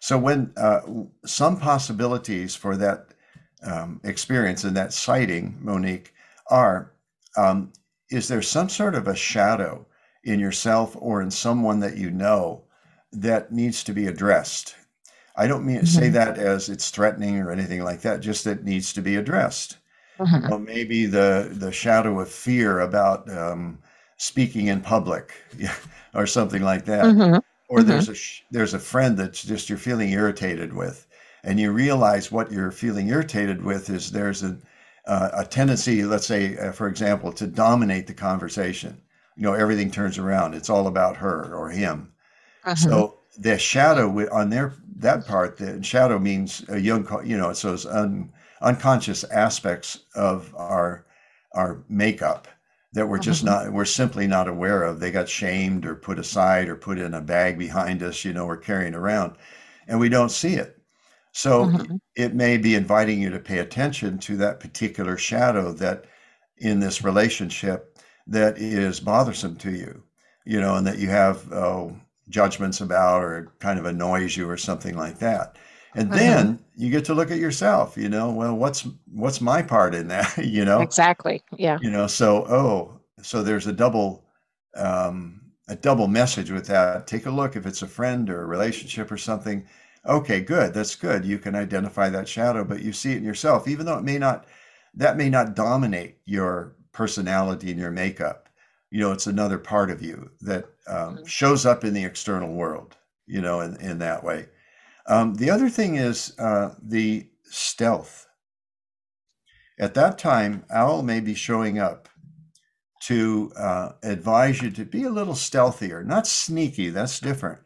So 0.00 0.18
when 0.18 0.52
uh, 0.56 0.80
some 1.24 1.58
possibilities 1.58 2.54
for 2.54 2.76
that 2.76 3.08
um, 3.62 4.00
experience 4.04 4.64
and 4.64 4.76
that 4.76 4.92
sighting, 4.92 5.56
Monique, 5.60 6.12
are 6.50 6.92
um, 7.36 7.72
is 8.10 8.28
there 8.28 8.42
some 8.42 8.68
sort 8.68 8.94
of 8.94 9.08
a 9.08 9.16
shadow 9.16 9.86
in 10.24 10.38
yourself 10.40 10.96
or 10.98 11.22
in 11.22 11.30
someone 11.30 11.80
that 11.80 11.96
you 11.96 12.10
know 12.10 12.64
that 13.12 13.52
needs 13.52 13.82
to 13.84 13.92
be 13.92 14.06
addressed? 14.06 14.76
I 15.36 15.46
don't 15.46 15.66
mean 15.66 15.76
mm-hmm. 15.76 15.86
say 15.86 16.08
that 16.10 16.38
as 16.38 16.68
it's 16.68 16.90
threatening 16.90 17.38
or 17.38 17.50
anything 17.50 17.82
like 17.82 18.02
that, 18.02 18.20
just 18.20 18.44
that 18.44 18.64
needs 18.64 18.92
to 18.92 19.02
be 19.02 19.16
addressed. 19.16 19.78
Well, 20.18 20.58
maybe 20.58 21.06
the 21.06 21.48
the 21.52 21.72
shadow 21.72 22.20
of 22.20 22.30
fear 22.30 22.80
about 22.80 23.30
um, 23.30 23.78
speaking 24.16 24.68
in 24.68 24.80
public 24.80 25.32
or 26.14 26.26
something 26.26 26.62
like 26.62 26.84
that. 26.86 27.04
Mm-hmm. 27.04 27.38
Or 27.68 27.78
mm-hmm. 27.78 27.88
there's 27.88 28.08
a 28.08 28.14
there's 28.50 28.74
a 28.74 28.78
friend 28.78 29.16
that's 29.16 29.42
just 29.42 29.68
you're 29.68 29.78
feeling 29.78 30.10
irritated 30.10 30.72
with, 30.72 31.06
and 31.42 31.58
you 31.58 31.72
realize 31.72 32.30
what 32.30 32.52
you're 32.52 32.70
feeling 32.70 33.08
irritated 33.08 33.64
with 33.64 33.90
is 33.90 34.10
there's 34.10 34.42
a 34.42 34.56
uh, 35.06 35.30
a 35.34 35.44
tendency, 35.44 36.04
let's 36.04 36.26
say, 36.26 36.56
uh, 36.56 36.72
for 36.72 36.88
example, 36.88 37.32
to 37.32 37.46
dominate 37.46 38.06
the 38.06 38.14
conversation. 38.14 39.00
You 39.36 39.42
know, 39.42 39.52
everything 39.52 39.90
turns 39.90 40.18
around. 40.18 40.54
It's 40.54 40.70
all 40.70 40.86
about 40.86 41.16
her 41.16 41.54
or 41.54 41.68
him. 41.70 42.12
Uh-huh. 42.64 42.74
So 42.74 43.18
the 43.38 43.58
shadow 43.58 44.08
on 44.32 44.50
their 44.50 44.74
that 44.96 45.26
part, 45.26 45.58
the 45.58 45.82
shadow 45.82 46.18
means 46.18 46.64
a 46.68 46.78
young, 46.78 47.06
you 47.24 47.36
know, 47.36 47.50
it's 47.50 47.62
those 47.62 47.84
un, 47.84 48.32
unconscious 48.60 49.24
aspects 49.24 50.00
of 50.14 50.54
our 50.56 51.06
our 51.52 51.84
makeup 51.88 52.48
that 52.94 53.08
we're 53.08 53.18
just 53.18 53.44
uh-huh. 53.46 53.64
not 53.64 53.72
we're 53.72 53.84
simply 53.84 54.26
not 54.26 54.48
aware 54.48 54.82
of. 54.84 55.00
They 55.00 55.10
got 55.10 55.28
shamed 55.28 55.84
or 55.84 55.94
put 55.94 56.18
aside 56.18 56.68
or 56.68 56.76
put 56.76 56.98
in 56.98 57.14
a 57.14 57.20
bag 57.20 57.58
behind 57.58 58.02
us. 58.02 58.24
You 58.24 58.32
know, 58.32 58.46
we're 58.46 58.56
carrying 58.56 58.94
around, 58.94 59.36
and 59.86 59.98
we 59.98 60.08
don't 60.08 60.30
see 60.30 60.54
it. 60.54 60.78
So 61.32 61.66
mm-hmm. 61.66 61.96
it 62.14 62.34
may 62.34 62.56
be 62.56 62.76
inviting 62.76 63.20
you 63.20 63.30
to 63.30 63.40
pay 63.40 63.58
attention 63.58 64.18
to 64.18 64.36
that 64.36 64.60
particular 64.60 65.16
shadow 65.16 65.72
that 65.72 66.04
in 66.58 66.78
this 66.78 67.02
relationship 67.02 67.98
that 68.28 68.56
is 68.58 69.00
bothersome 69.00 69.56
to 69.56 69.72
you, 69.72 70.02
you 70.44 70.60
know, 70.60 70.76
and 70.76 70.86
that 70.86 70.98
you 70.98 71.08
have 71.08 71.52
oh, 71.52 71.96
judgments 72.28 72.80
about 72.80 73.22
or 73.22 73.52
kind 73.58 73.80
of 73.80 73.86
annoys 73.86 74.36
you 74.36 74.48
or 74.48 74.56
something 74.56 74.96
like 74.96 75.18
that. 75.18 75.56
And 75.94 76.08
mm-hmm. 76.08 76.18
then 76.18 76.58
you 76.76 76.90
get 76.90 77.04
to 77.06 77.14
look 77.14 77.30
at 77.30 77.38
yourself, 77.38 77.96
you 77.96 78.08
know, 78.08 78.30
well, 78.30 78.54
what's 78.56 78.86
what's 79.12 79.40
my 79.40 79.62
part 79.62 79.94
in 79.94 80.08
that, 80.08 80.38
you 80.44 80.64
know? 80.64 80.80
Exactly. 80.80 81.42
Yeah. 81.56 81.78
You 81.80 81.90
know, 81.90 82.06
so 82.06 82.44
oh, 82.48 83.00
so 83.22 83.42
there's 83.42 83.66
a 83.66 83.72
double 83.72 84.24
um, 84.76 85.40
a 85.68 85.76
double 85.76 86.08
message 86.08 86.50
with 86.50 86.66
that. 86.66 87.06
Take 87.06 87.26
a 87.26 87.30
look 87.30 87.56
if 87.56 87.66
it's 87.66 87.82
a 87.82 87.86
friend 87.86 88.28
or 88.28 88.42
a 88.42 88.46
relationship 88.46 89.10
or 89.10 89.16
something 89.16 89.64
okay 90.06 90.40
good 90.40 90.74
that's 90.74 90.94
good 90.94 91.24
you 91.24 91.38
can 91.38 91.54
identify 91.54 92.08
that 92.08 92.28
shadow 92.28 92.64
but 92.64 92.82
you 92.82 92.92
see 92.92 93.12
it 93.12 93.18
in 93.18 93.24
yourself 93.24 93.66
even 93.66 93.86
though 93.86 93.98
it 93.98 94.04
may 94.04 94.18
not 94.18 94.46
that 94.94 95.16
may 95.16 95.30
not 95.30 95.56
dominate 95.56 96.18
your 96.26 96.76
personality 96.92 97.70
and 97.70 97.80
your 97.80 97.90
makeup 97.90 98.48
you 98.90 99.00
know 99.00 99.12
it's 99.12 99.26
another 99.26 99.58
part 99.58 99.90
of 99.90 100.02
you 100.02 100.30
that 100.40 100.64
um, 100.88 101.16
mm-hmm. 101.16 101.24
shows 101.24 101.64
up 101.64 101.84
in 101.84 101.94
the 101.94 102.04
external 102.04 102.52
world 102.52 102.96
you 103.26 103.40
know 103.40 103.60
in, 103.60 103.76
in 103.80 103.98
that 103.98 104.22
way 104.22 104.46
um, 105.06 105.34
the 105.34 105.50
other 105.50 105.68
thing 105.68 105.96
is 105.96 106.34
uh, 106.38 106.74
the 106.82 107.28
stealth 107.44 108.26
at 109.78 109.94
that 109.94 110.18
time 110.18 110.64
owl 110.70 111.02
may 111.02 111.20
be 111.20 111.34
showing 111.34 111.78
up 111.78 112.08
to 113.00 113.52
uh, 113.58 113.90
advise 114.02 114.62
you 114.62 114.70
to 114.70 114.84
be 114.84 115.02
a 115.02 115.10
little 115.10 115.34
stealthier 115.34 116.04
not 116.04 116.26
sneaky 116.26 116.90
that's 116.90 117.20
different 117.20 117.58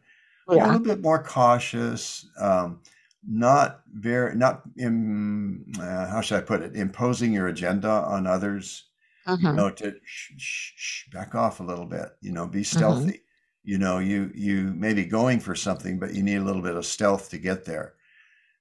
yeah. 0.55 0.65
a 0.65 0.67
little 0.67 0.79
bit 0.81 1.01
more 1.01 1.21
cautious, 1.21 2.27
um, 2.39 2.81
not 3.27 3.81
very, 3.93 4.35
not, 4.35 4.63
uh, 4.79 6.07
how 6.07 6.21
should 6.21 6.37
I 6.37 6.41
put 6.41 6.61
it, 6.61 6.75
imposing 6.75 7.33
your 7.33 7.47
agenda 7.47 7.89
on 7.89 8.27
others. 8.27 8.85
Mm-hmm. 9.27 9.45
You 9.45 9.53
know, 9.53 9.69
to 9.69 9.95
sh- 10.03 10.31
sh- 10.37 10.71
sh- 10.75 11.09
back 11.11 11.35
off 11.35 11.59
a 11.59 11.63
little 11.63 11.85
bit. 11.85 12.09
You 12.21 12.31
know, 12.31 12.47
be 12.47 12.61
mm-hmm. 12.61 12.77
stealthy. 12.77 13.05
Mm-hmm. 13.05 13.28
You 13.69 13.77
know, 13.77 13.99
you 13.99 14.31
you 14.33 14.73
may 14.73 14.95
be 14.95 15.05
going 15.05 15.39
for 15.39 15.53
something, 15.53 15.99
but 15.99 16.15
you 16.15 16.23
need 16.23 16.37
a 16.37 16.43
little 16.43 16.63
bit 16.63 16.75
of 16.75 16.87
stealth 16.87 17.29
to 17.29 17.37
get 17.37 17.65
there. 17.65 17.93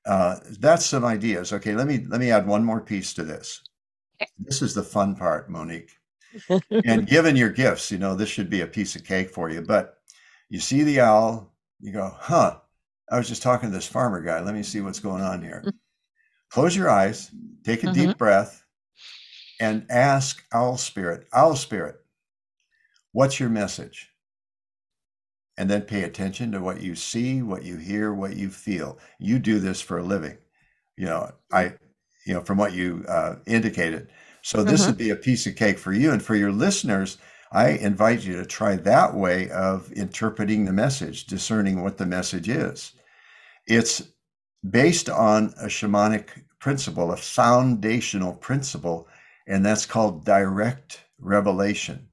Uh, 0.04 0.36
that's 0.60 0.84
some 0.84 1.02
ideas. 1.02 1.50
Okay, 1.50 1.74
let 1.74 1.86
me 1.86 2.04
let 2.10 2.20
me 2.20 2.30
add 2.30 2.46
one 2.46 2.62
more 2.62 2.82
piece 2.82 3.14
to 3.14 3.24
this. 3.24 3.62
This 4.38 4.60
is 4.60 4.74
the 4.74 4.82
fun 4.82 5.16
part, 5.16 5.48
Monique. 5.48 5.92
and 6.84 7.06
given 7.06 7.36
your 7.36 7.48
gifts, 7.48 7.90
you 7.90 7.96
know, 7.96 8.14
this 8.14 8.28
should 8.28 8.50
be 8.50 8.60
a 8.60 8.66
piece 8.66 8.96
of 8.96 9.04
cake 9.04 9.30
for 9.30 9.48
you. 9.48 9.62
But 9.62 9.94
you 10.50 10.60
see 10.60 10.82
the 10.82 11.00
owl, 11.00 11.54
you 11.80 11.90
go, 11.90 12.14
huh, 12.14 12.58
I 13.10 13.16
was 13.16 13.28
just 13.28 13.42
talking 13.42 13.70
to 13.70 13.74
this 13.74 13.86
farmer 13.86 14.20
guy. 14.20 14.40
Let 14.40 14.54
me 14.54 14.62
see 14.62 14.82
what's 14.82 15.00
going 15.00 15.22
on 15.22 15.40
here. 15.40 15.60
Mm-hmm. 15.60 15.76
Close 16.50 16.76
your 16.76 16.90
eyes, 16.90 17.30
take 17.64 17.82
a 17.82 17.86
mm-hmm. 17.86 18.08
deep 18.08 18.18
breath, 18.18 18.62
and 19.58 19.86
ask 19.88 20.44
Owl 20.52 20.76
Spirit, 20.76 21.28
Owl 21.32 21.56
Spirit, 21.56 21.96
what's 23.12 23.40
your 23.40 23.48
message? 23.48 24.07
And 25.58 25.68
then 25.68 25.82
pay 25.82 26.04
attention 26.04 26.52
to 26.52 26.60
what 26.60 26.80
you 26.80 26.94
see, 26.94 27.42
what 27.42 27.64
you 27.64 27.76
hear, 27.76 28.14
what 28.14 28.36
you 28.36 28.48
feel. 28.48 28.98
You 29.18 29.38
do 29.38 29.58
this 29.58 29.80
for 29.80 29.98
a 29.98 30.02
living. 30.02 30.38
You 30.96 31.06
know, 31.06 31.32
I, 31.52 31.74
you 32.24 32.32
know, 32.32 32.40
from 32.40 32.56
what 32.56 32.72
you 32.72 33.04
uh, 33.08 33.36
indicated. 33.46 34.08
So 34.42 34.64
this 34.64 34.82
mm-hmm. 34.82 34.90
would 34.90 34.98
be 34.98 35.10
a 35.10 35.16
piece 35.16 35.46
of 35.46 35.56
cake 35.56 35.78
for 35.78 35.92
you 35.92 36.12
and 36.12 36.22
for 36.22 36.36
your 36.36 36.52
listeners 36.52 37.18
I 37.50 37.70
invite 37.70 38.24
you 38.24 38.36
to 38.36 38.44
try 38.44 38.76
that 38.76 39.14
way 39.14 39.50
of 39.50 39.90
interpreting 39.92 40.64
the 40.64 40.72
message, 40.72 41.26
discerning 41.26 41.82
what 41.82 41.96
the 41.96 42.06
message 42.06 42.48
is. 42.48 42.92
It's 43.66 44.02
based 44.68 45.08
on 45.08 45.54
a 45.60 45.66
shamanic 45.66 46.28
principle, 46.58 47.12
a 47.12 47.16
foundational 47.16 48.34
principle, 48.34 49.08
and 49.46 49.64
that's 49.64 49.86
called 49.86 50.26
direct 50.26 51.04
revelation. 51.18 52.07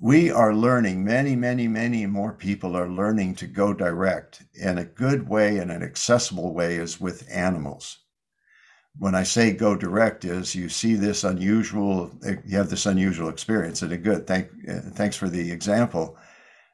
We 0.00 0.30
are 0.30 0.54
learning, 0.54 1.04
many, 1.04 1.36
many, 1.36 1.68
many 1.68 2.06
more 2.06 2.32
people 2.32 2.76
are 2.76 2.88
learning 2.88 3.34
to 3.36 3.46
go 3.46 3.72
direct. 3.74 4.42
And 4.60 4.78
a 4.78 4.84
good 4.84 5.28
way 5.28 5.58
and 5.58 5.70
an 5.70 5.82
accessible 5.82 6.52
way 6.54 6.76
is 6.76 7.00
with 7.00 7.28
animals 7.30 7.98
when 8.98 9.14
I 9.14 9.22
say 9.22 9.52
go 9.52 9.76
direct 9.76 10.24
is 10.24 10.54
you 10.54 10.68
see 10.68 10.94
this 10.94 11.24
unusual, 11.24 12.10
you 12.44 12.56
have 12.56 12.70
this 12.70 12.86
unusual 12.86 13.28
experience 13.28 13.82
and 13.82 13.92
a 13.92 13.96
good, 13.96 14.26
thank, 14.26 14.50
thanks 14.94 15.16
for 15.16 15.28
the 15.28 15.50
example. 15.50 16.16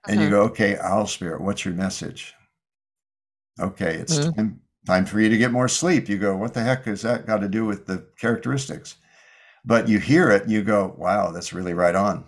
and 0.08 0.20
you 0.20 0.30
go, 0.30 0.42
okay, 0.42 0.78
owl 0.78 1.06
spirit, 1.06 1.40
what's 1.40 1.64
your 1.64 1.74
message? 1.74 2.34
Okay, 3.60 3.96
it's 3.96 4.18
Mhm. 4.18 4.36
time, 4.36 4.60
time 4.86 5.04
for 5.06 5.20
you 5.20 5.28
to 5.28 5.36
get 5.36 5.50
more 5.52 5.68
sleep. 5.68 6.08
You 6.08 6.16
go, 6.18 6.36
what 6.36 6.54
the 6.54 6.62
heck 6.62 6.84
has 6.84 7.02
that 7.02 7.26
got 7.26 7.38
to 7.38 7.48
do 7.48 7.64
with 7.64 7.86
the 7.86 8.06
characteristics? 8.16 8.96
But 9.64 9.88
you 9.88 9.98
hear 9.98 10.30
it 10.30 10.44
and 10.44 10.52
you 10.52 10.62
go, 10.62 10.94
wow, 10.96 11.32
that's 11.32 11.52
really 11.52 11.74
right 11.74 11.94
on. 11.96 12.24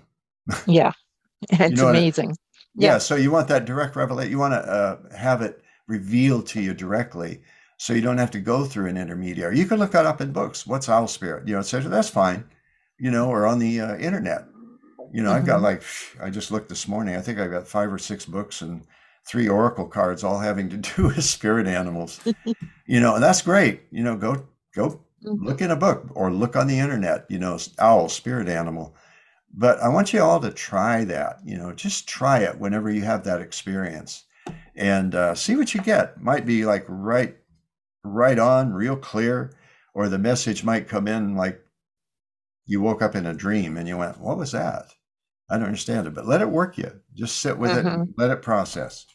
Yeah. 0.66 0.92
You 1.52 1.58
It's 1.60 1.80
know 1.80 1.86
what 1.86 1.94
I- 1.96 1.98
amazing. 2.00 2.36
Yeah, 2.74 2.92
Yeah. 2.94 2.98
so 2.98 3.14
you 3.16 3.30
want 3.30 3.48
that 3.48 3.64
direct 3.64 3.94
revelation. 3.96 4.30
You 4.32 4.38
want 4.38 4.54
to 4.54 4.58
uh, 4.60 5.16
have 5.16 5.40
it 5.40 5.62
revealed 5.86 6.46
to 6.48 6.60
you 6.60 6.74
directly, 6.74 7.40
so 7.78 7.92
you 7.92 8.00
don't 8.00 8.18
have 8.18 8.32
to 8.32 8.40
go 8.40 8.64
through 8.64 8.86
an 8.86 8.96
intermediary. 8.96 9.56
You 9.58 9.66
can 9.66 9.78
look 9.78 9.92
that 9.92 10.04
up 10.06 10.20
in 10.20 10.32
books. 10.32 10.66
What's 10.66 10.88
owl 10.88 11.06
spirit? 11.08 11.46
You 11.46 11.54
know, 11.54 11.60
etc. 11.60 11.88
That's 11.90 12.10
fine. 12.10 12.44
You 12.98 13.10
know, 13.12 13.28
or 13.30 13.46
on 13.46 13.58
the 13.60 13.80
uh, 13.80 13.96
internet. 13.98 14.46
You 15.12 15.22
know, 15.22 15.32
I've 15.32 15.46
got 15.46 15.60
Mhm. 15.60 15.62
like 15.62 15.82
I 16.20 16.28
just 16.30 16.50
looked 16.50 16.68
this 16.68 16.88
morning. 16.88 17.14
I 17.16 17.20
think 17.20 17.38
I've 17.38 17.50
got 17.52 17.66
five 17.68 17.92
or 17.92 17.98
six 17.98 18.26
books 18.26 18.60
and 18.62 18.82
three 19.26 19.48
oracle 19.48 19.86
cards, 19.86 20.24
all 20.24 20.40
having 20.40 20.68
to 20.70 20.76
do 20.96 21.04
with 21.06 21.22
spirit 21.24 21.66
animals. 21.68 22.20
you 22.86 23.00
know, 23.00 23.14
and 23.14 23.22
that's 23.22 23.42
great. 23.42 23.82
You 23.90 24.02
know, 24.02 24.16
go 24.16 24.44
go 24.74 25.00
Mhm. 25.24 25.44
look 25.46 25.60
in 25.62 25.70
a 25.70 25.76
book 25.76 26.08
or 26.14 26.30
look 26.32 26.56
on 26.56 26.66
the 26.66 26.78
internet. 26.78 27.26
You 27.30 27.38
know, 27.38 27.58
owl 27.78 28.08
spirit 28.08 28.48
animal. 28.48 28.94
But 29.52 29.80
I 29.80 29.88
want 29.88 30.12
you 30.12 30.22
all 30.22 30.40
to 30.40 30.50
try 30.50 31.04
that. 31.04 31.40
You 31.44 31.56
know, 31.56 31.72
just 31.72 32.08
try 32.08 32.40
it 32.40 32.58
whenever 32.58 32.90
you 32.90 33.02
have 33.02 33.24
that 33.24 33.40
experience, 33.40 34.24
and 34.76 35.14
uh, 35.14 35.34
see 35.34 35.56
what 35.56 35.74
you 35.74 35.80
get. 35.80 36.20
Might 36.20 36.46
be 36.46 36.64
like 36.64 36.84
right, 36.88 37.36
right 38.04 38.38
on, 38.38 38.72
real 38.72 38.96
clear, 38.96 39.52
or 39.94 40.08
the 40.08 40.18
message 40.18 40.64
might 40.64 40.88
come 40.88 41.08
in 41.08 41.34
like 41.34 41.60
you 42.66 42.80
woke 42.80 43.00
up 43.02 43.14
in 43.16 43.26
a 43.26 43.34
dream 43.34 43.76
and 43.76 43.88
you 43.88 43.96
went, 43.96 44.20
"What 44.20 44.36
was 44.38 44.52
that?" 44.52 44.94
I 45.50 45.56
don't 45.56 45.64
understand 45.66 46.06
it, 46.06 46.14
but 46.14 46.26
let 46.26 46.42
it 46.42 46.50
work 46.50 46.76
you. 46.76 46.92
Just 47.14 47.38
sit 47.40 47.56
with 47.58 47.70
it, 47.70 47.84
Mhm. 47.86 48.00
and 48.02 48.14
let 48.18 48.30
it 48.30 48.42
process. 48.42 49.06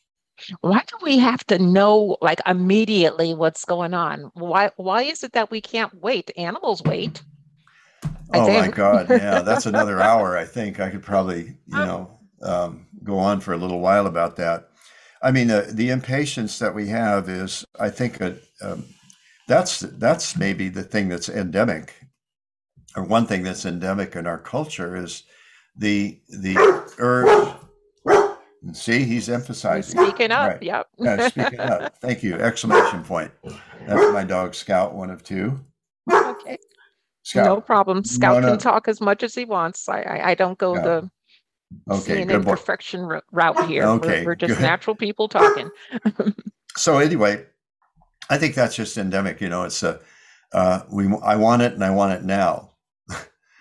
Why 0.62 0.80
do 0.88 0.98
we 1.04 1.20
have 1.20 1.46
to 1.46 1.60
know 1.60 2.18
like 2.20 2.42
immediately 2.48 3.36
what's 3.36 3.66
going 3.66 3.94
on? 3.94 4.32
Why 4.34 4.72
why 4.78 5.04
is 5.04 5.24
it 5.24 5.34
that 5.34 5.52
we 5.52 5.62
can't 5.62 5.94
wait? 6.02 6.32
Animals 6.36 6.82
wait. 6.84 7.22
Oh 8.32 8.48
my. 8.48 8.70
God, 8.70 9.10
yeah, 9.10 9.42
that's 9.42 9.66
another 9.66 10.02
hour. 10.02 10.38
I 10.38 10.46
think 10.46 10.80
I 10.80 10.90
could 10.90 11.04
probably, 11.04 11.56
you 11.68 11.78
know, 11.78 12.20
um, 12.42 12.88
go 13.04 13.20
on 13.20 13.40
for 13.40 13.54
a 13.54 13.58
little 13.58 13.80
while 13.80 14.08
about 14.08 14.36
that. 14.38 14.70
I 15.22 15.32
mean, 15.32 15.48
the 15.48 15.70
the 15.72 15.90
impatience 15.90 16.60
that 16.60 16.76
we 16.76 16.88
have 16.88 17.30
is, 17.30 17.66
I 17.80 17.90
think, 17.90 18.20
a, 18.22 18.38
um, 18.62 18.86
that's 19.48 19.80
that's 19.80 20.38
maybe 20.38 20.70
the 20.70 20.84
thing 20.84 21.10
that's 21.10 21.30
endemic, 21.30 21.94
or 22.96 23.04
one 23.04 23.26
thing 23.26 23.44
that's 23.44 23.66
endemic 23.66 24.16
in 24.16 24.28
our 24.28 24.40
culture 24.40 24.96
is 24.96 25.24
the 25.76 26.20
the 26.30 26.56
urge. 26.98 27.56
See, 28.72 29.04
he's 29.04 29.30
emphasizing. 29.30 30.00
speaking 30.00 30.32
up. 30.32 30.52
Right. 30.54 30.64
Yep. 30.64 30.88
Yeah, 30.98 31.28
speaking 31.28 31.60
up. 31.60 31.98
Thank 32.00 32.24
you. 32.24 32.36
Exclamation 32.36 33.04
point. 33.04 33.32
That's 33.86 34.14
my 34.14 34.24
dog 34.24 34.56
Scout, 34.56 34.96
one 34.96 35.10
of 35.10 35.24
two. 35.24 35.60
Okay. 36.12 36.58
Scout. 37.24 37.46
No 37.46 37.62
problem. 37.62 38.04
Scout 38.04 38.42
no. 38.42 38.50
can 38.50 38.58
talk 38.60 38.88
as 38.88 39.00
much 39.02 39.24
as 39.24 39.34
he 39.34 39.46
wants. 39.46 39.88
I 39.90 40.02
I, 40.02 40.30
I 40.32 40.36
don't 40.36 40.58
go 40.58 40.76
Yeah. 40.76 40.82
the 40.82 41.12
Okay, 41.90 42.24
good 42.26 42.44
perfection 42.46 43.02
ro- 43.02 43.22
route 43.32 43.66
here. 43.66 43.84
Okay, 43.86 44.20
We're, 44.22 44.32
we're 44.32 44.36
just 44.36 44.56
good. 44.56 44.62
natural 44.62 44.96
people 44.96 45.28
talking. 45.28 45.72
so 46.78 47.00
anyway, 47.00 47.46
I 48.30 48.38
think 48.38 48.54
that's 48.54 48.76
just 48.76 48.98
endemic. 48.98 49.42
You 49.42 49.50
know, 49.50 49.64
it's 49.64 49.82
a 49.82 50.00
uh, 50.54 50.82
we 50.92 51.08
I 51.24 51.36
want 51.36 51.62
it 51.64 51.74
and 51.74 51.84
I 51.84 51.90
want 51.90 52.14
it 52.14 52.24
now, 52.24 52.72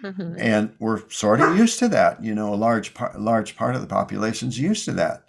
Mhm. 0.03 0.37
and 0.39 0.75
we're 0.79 1.09
sort 1.09 1.41
of 1.41 1.57
used 1.57 1.79
to 1.79 1.89
that. 1.89 2.23
You 2.23 2.35
know, 2.35 2.53
a 2.53 2.57
large 2.57 2.93
part 2.93 3.19
large 3.19 3.57
part 3.57 3.75
of 3.77 3.81
the 3.81 3.87
population's 3.87 4.59
used 4.59 4.85
to 4.87 4.93
that. 4.93 5.25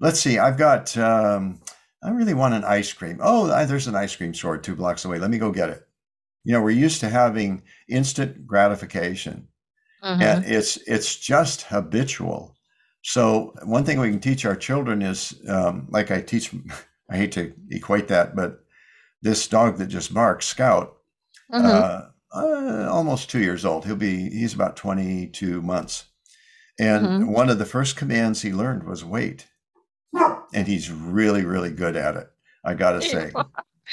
Let's 0.00 0.18
see. 0.18 0.38
I've 0.38 0.58
got. 0.58 0.96
Um, 0.98 1.60
I 2.02 2.10
really 2.10 2.34
want 2.34 2.54
an 2.54 2.64
ice 2.64 2.92
cream. 2.92 3.18
Oh, 3.22 3.50
I- 3.52 3.64
there's 3.66 3.86
an 3.86 3.94
ice 3.96 4.16
cream 4.16 4.34
store 4.34 4.58
two 4.58 4.74
blocks 4.76 5.04
away. 5.04 5.18
Let 5.20 5.30
me 5.30 5.38
go 5.38 5.50
get 5.52 5.70
it. 5.70 5.86
You 6.46 6.52
know, 6.52 6.62
we're 6.62 6.70
used 6.86 7.00
to 7.00 7.08
having 7.08 7.62
instant 7.88 8.46
gratification, 8.46 9.48
and 10.22 10.44
it's 10.46 10.76
it's 10.86 11.16
just 11.16 11.62
habitual. 11.62 12.54
So 13.02 13.52
one 13.64 13.84
thing 13.84 13.98
we 13.98 14.10
can 14.10 14.20
teach 14.20 14.44
our 14.46 14.54
children 14.56 15.02
is, 15.02 15.34
um, 15.48 15.88
like 15.90 16.12
I 16.12 16.20
teach. 16.22 16.54
I 17.10 17.16
hate 17.16 17.32
to 17.32 17.52
equate 17.70 18.08
that, 18.08 18.36
but 18.36 18.60
this 19.22 19.48
dog 19.48 19.78
that 19.78 19.86
just 19.88 20.14
barks, 20.14 20.46
Scout, 20.46 20.96
Mhm. 21.52 21.64
uh, 21.64 22.02
uh, 22.32 22.88
almost 22.90 23.30
two 23.30 23.40
years 23.40 23.64
old. 23.64 23.84
He'll 23.84 23.96
be. 23.96 24.30
He's 24.30 24.54
about 24.54 24.76
twenty-two 24.76 25.62
months, 25.62 26.04
and 26.78 27.06
Mhm. 27.06 27.28
one 27.28 27.50
of 27.50 27.58
the 27.58 27.64
first 27.66 27.96
commands 27.96 28.42
he 28.42 28.52
learned 28.52 28.84
was 28.84 29.04
wait, 29.04 29.48
and 30.54 30.68
he's 30.68 30.90
really, 30.92 31.44
really 31.44 31.70
good 31.72 31.96
at 31.96 32.16
it. 32.16 32.28
I 32.64 32.74
gotta 32.74 33.00
say, 33.02 33.32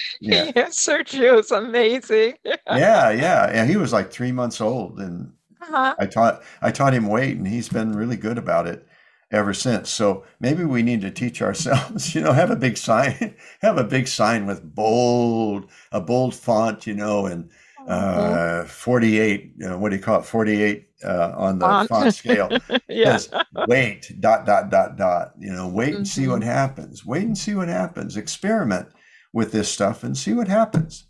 yeah, 0.21 0.45
He 0.45 0.56
answered 0.56 1.12
you. 1.13 1.38
It's 1.38 1.51
amazing. 1.51 2.36
yeah, 2.69 3.10
yeah. 3.12 3.49
And 3.51 3.69
he 3.69 3.77
was 3.77 3.93
like 3.93 4.12
three 4.12 4.32
months 4.32 4.62
old, 4.62 4.99
and 4.99 5.34
Uh-huh. 5.62 5.95
I 5.99 6.06
taught 6.08 6.43
I 6.62 6.71
taught 6.71 6.93
him 6.93 7.08
wait, 7.08 7.38
and 7.38 7.47
he's 7.47 7.69
been 7.69 7.93
really 7.93 8.17
good 8.17 8.38
about 8.38 8.67
it 8.67 8.86
ever 9.32 9.53
since. 9.53 9.89
So 9.89 10.25
maybe 10.39 10.63
we 10.65 10.84
need 10.84 11.01
to 11.01 11.12
teach 11.12 11.41
ourselves, 11.41 12.13
you 12.15 12.21
know, 12.21 12.34
have 12.34 12.51
a 12.51 12.56
big 12.56 12.77
sign, 12.77 13.36
have 13.62 13.77
a 13.77 13.84
big 13.84 14.08
sign 14.08 14.45
with 14.45 14.75
bold, 14.75 15.69
a 15.91 16.01
bold 16.01 16.36
font, 16.36 16.86
you 16.88 16.93
know, 16.95 17.25
and 17.25 17.49
Mhm. 17.89 18.38
uh, 18.63 18.65
48, 18.65 19.53
uh, 19.65 19.77
what 19.77 19.89
do 19.89 19.95
you 19.97 20.01
call 20.01 20.19
it? 20.21 20.25
48 20.25 20.88
uh, 21.03 21.34
on 21.36 21.60
the 21.60 21.65
Font. 21.67 21.89
font 21.89 22.13
scale. 22.13 22.58
yeah. 22.88 23.19
Wait, 23.65 24.12
dot, 24.21 24.45
dot, 24.45 24.69
dot, 24.69 24.95
dot. 24.97 25.34
You 25.39 25.51
know, 25.51 25.67
wait 25.67 25.97
and 25.97 26.08
see 26.08 26.25
Mhm. 26.25 26.32
what 26.32 26.43
happens. 26.43 27.06
Wait 27.06 27.23
and 27.23 27.38
see 27.38 27.56
what 27.56 27.67
happens. 27.67 28.15
Experiment 28.17 28.88
with 29.34 29.52
this 29.52 29.69
stuff 29.69 30.04
and 30.04 30.17
see 30.17 30.34
what 30.34 30.48
happens. 30.48 31.08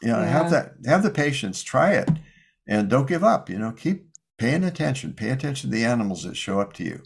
You 0.00 0.08
know, 0.08 0.22
have 0.22 0.50
that, 0.50 0.72
have 0.86 1.04
the 1.04 1.10
patience, 1.10 1.62
try 1.62 1.92
it, 1.92 2.08
and 2.66 2.90
don't 2.90 3.06
give 3.06 3.22
up. 3.22 3.48
You 3.48 3.58
know, 3.58 3.70
keep 3.70 4.06
paying 4.36 4.64
attention. 4.64 5.12
Pay 5.12 5.30
attention 5.30 5.70
to 5.70 5.76
the 5.76 5.84
animals 5.84 6.24
that 6.24 6.36
show 6.36 6.60
up 6.60 6.72
to 6.74 6.84
you 6.84 7.02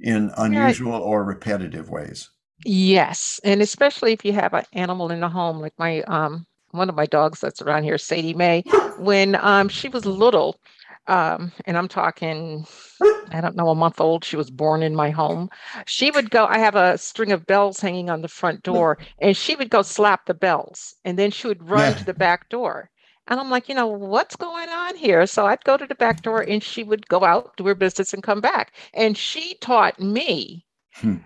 in 0.00 0.30
unusual 0.36 1.00
or 1.00 1.24
repetitive 1.24 1.90
ways. 1.90 2.30
Yes, 2.64 3.40
and 3.42 3.60
especially 3.60 4.12
if 4.12 4.24
you 4.24 4.32
have 4.32 4.54
an 4.54 4.64
animal 4.72 5.10
in 5.10 5.20
the 5.20 5.28
home, 5.28 5.58
like 5.58 5.74
my 5.78 6.02
um 6.02 6.46
one 6.72 6.88
of 6.88 6.94
my 6.94 7.06
dogs 7.06 7.40
that's 7.40 7.62
around 7.62 7.84
here, 7.84 7.98
Sadie 7.98 8.34
Mae, 8.34 8.62
when 8.98 9.34
um 9.36 9.68
she 9.68 9.88
was 9.88 10.06
little, 10.06 10.60
um, 11.08 11.52
and 11.66 11.76
I'm 11.76 11.88
talking, 11.88 12.66
I 13.32 13.40
don't 13.40 13.56
know, 13.56 13.68
a 13.70 13.74
month 13.74 14.00
old, 14.00 14.24
she 14.24 14.36
was 14.36 14.50
born 14.50 14.82
in 14.82 14.94
my 14.94 15.10
home. 15.10 15.50
She 15.86 16.10
would 16.10 16.30
go, 16.30 16.46
I 16.46 16.58
have 16.58 16.74
a 16.76 16.98
string 16.98 17.32
of 17.32 17.46
bells 17.46 17.80
hanging 17.80 18.10
on 18.10 18.22
the 18.22 18.28
front 18.28 18.62
door, 18.62 18.98
and 19.18 19.36
she 19.36 19.56
would 19.56 19.70
go 19.70 19.82
slap 19.82 20.26
the 20.26 20.34
bells, 20.34 20.96
and 21.04 21.18
then 21.18 21.30
she 21.30 21.46
would 21.48 21.68
run 21.68 21.94
Yeah. 21.94 21.96
to 21.96 22.04
the 22.04 22.14
back 22.14 22.48
door. 22.50 22.90
And 23.28 23.40
I'm 23.40 23.50
like, 23.50 23.68
you 23.68 23.74
know, 23.74 23.86
what's 23.86 24.36
going 24.36 24.68
on 24.68 24.96
here? 24.96 25.26
So 25.26 25.46
I'd 25.46 25.64
go 25.64 25.76
to 25.76 25.86
the 25.86 25.94
back 25.94 26.22
door 26.22 26.40
and 26.42 26.62
she 26.62 26.82
would 26.84 27.08
go 27.08 27.24
out, 27.24 27.56
do 27.56 27.66
her 27.66 27.74
business, 27.74 28.12
and 28.14 28.22
come 28.22 28.40
back. 28.40 28.72
And 28.94 29.16
she 29.16 29.54
taught 29.60 30.00
me 30.00 30.66
Hmm. 30.92 31.18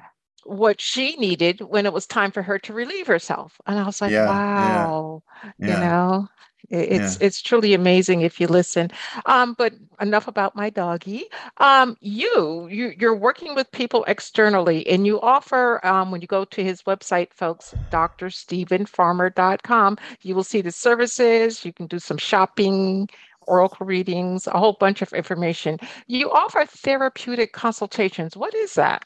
what 0.45 0.81
she 0.81 1.17
needed 1.17 1.61
when 1.61 1.87
it 1.87 1.93
was 1.93 2.07
time 2.07 2.31
for 2.31 2.43
her 2.43 2.59
to 2.59 2.73
relieve 2.73 3.07
herself. 3.07 3.61
And 3.67 3.79
I 3.79 3.85
was 3.85 4.01
like, 4.01 4.15
Yeah, 4.15 4.41
yeah, 4.55 4.93
wow, 4.97 5.23
you 5.61 5.77
Yeah. 5.77 5.79
know, 5.79 6.29
it's 6.71 7.19
it's 7.21 7.43
truly 7.43 7.75
amazing 7.75 8.23
if 8.23 8.41
you 8.41 8.47
listen. 8.47 8.91
Um, 9.27 9.55
but 9.55 9.75
enough 10.01 10.29
about 10.29 10.57
my 10.57 10.71
doggy. 10.71 11.25
Um, 11.59 11.99
you 12.01 12.67
you 12.71 12.95
you're 12.99 13.15
working 13.15 13.55
with 13.55 13.71
people 13.73 14.05
externally, 14.09 14.87
and 14.89 15.07
you 15.07 15.21
offer 15.21 15.85
um, 15.87 16.11
when 16.11 16.21
you 16.21 16.27
go 16.27 16.45
to 16.45 16.65
his 16.65 16.83
website, 16.83 17.33
folks, 17.33 17.75
drstevenfarmer.com, 17.91 19.99
you 20.23 20.35
will 20.35 20.45
see 20.45 20.61
the 20.61 20.73
services. 20.73 21.65
You 21.65 21.73
can 21.73 21.87
do 21.87 21.99
some 21.99 22.19
shopping. 22.19 23.09
Oracle 23.49 23.85
readings, 23.85 24.47
a 24.47 24.57
whole 24.57 24.75
bunch 24.75 25.03
of 25.03 25.13
information. 25.13 25.77
You 26.07 26.31
offer 26.31 26.65
therapeutic 26.65 27.53
consultations. 27.53 28.37
What 28.37 28.55
is 28.55 28.75
that? 28.75 29.05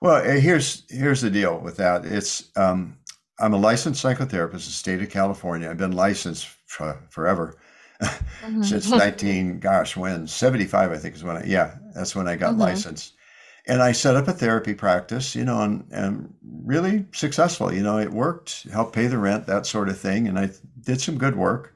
Well, 0.00 0.16
uh, 0.16 0.40
here's 0.40 0.84
here's 0.88 1.20
the 1.20 1.30
deal 1.30 1.58
with 1.58 1.76
that. 1.76 2.06
It's 2.06 2.50
um, 2.56 2.96
I'm 3.38 3.52
a 3.52 3.58
licensed 3.58 4.02
psychotherapist 4.02 4.52
in 4.52 4.52
the 4.52 4.60
state 4.60 5.02
of 5.02 5.10
California. 5.10 5.68
I've 5.68 5.78
been 5.78 5.92
licensed 5.92 6.48
for, 6.70 7.00
forever 7.10 7.56
since 8.60 8.94
19 8.94 9.60
gosh 9.60 9.96
when 9.96 10.26
75 10.26 10.92
I 10.92 10.96
think 10.96 11.14
is 11.16 11.24
when 11.24 11.36
I 11.36 11.44
yeah 11.44 11.74
that's 11.94 12.14
when 12.14 12.28
I 12.28 12.36
got 12.36 12.54
Mhm. 12.54 12.58
licensed. 12.58 13.14
And 13.66 13.82
I 13.82 13.92
set 13.92 14.16
up 14.16 14.26
a 14.26 14.32
therapy 14.32 14.74
practice, 14.74 15.34
you 15.36 15.44
know, 15.44 15.60
and, 15.62 15.84
and 15.92 16.34
really 16.64 17.06
successful. 17.12 17.72
You 17.72 17.82
know, 17.82 17.98
it 17.98 18.10
worked, 18.10 18.66
helped 18.72 18.94
pay 18.94 19.06
the 19.06 19.18
rent, 19.18 19.46
that 19.46 19.66
sort 19.66 19.88
of 19.90 19.98
thing, 19.98 20.26
and 20.26 20.38
I 20.38 20.50
did 20.82 21.00
some 21.00 21.18
good 21.18 21.36
work. 21.36 21.74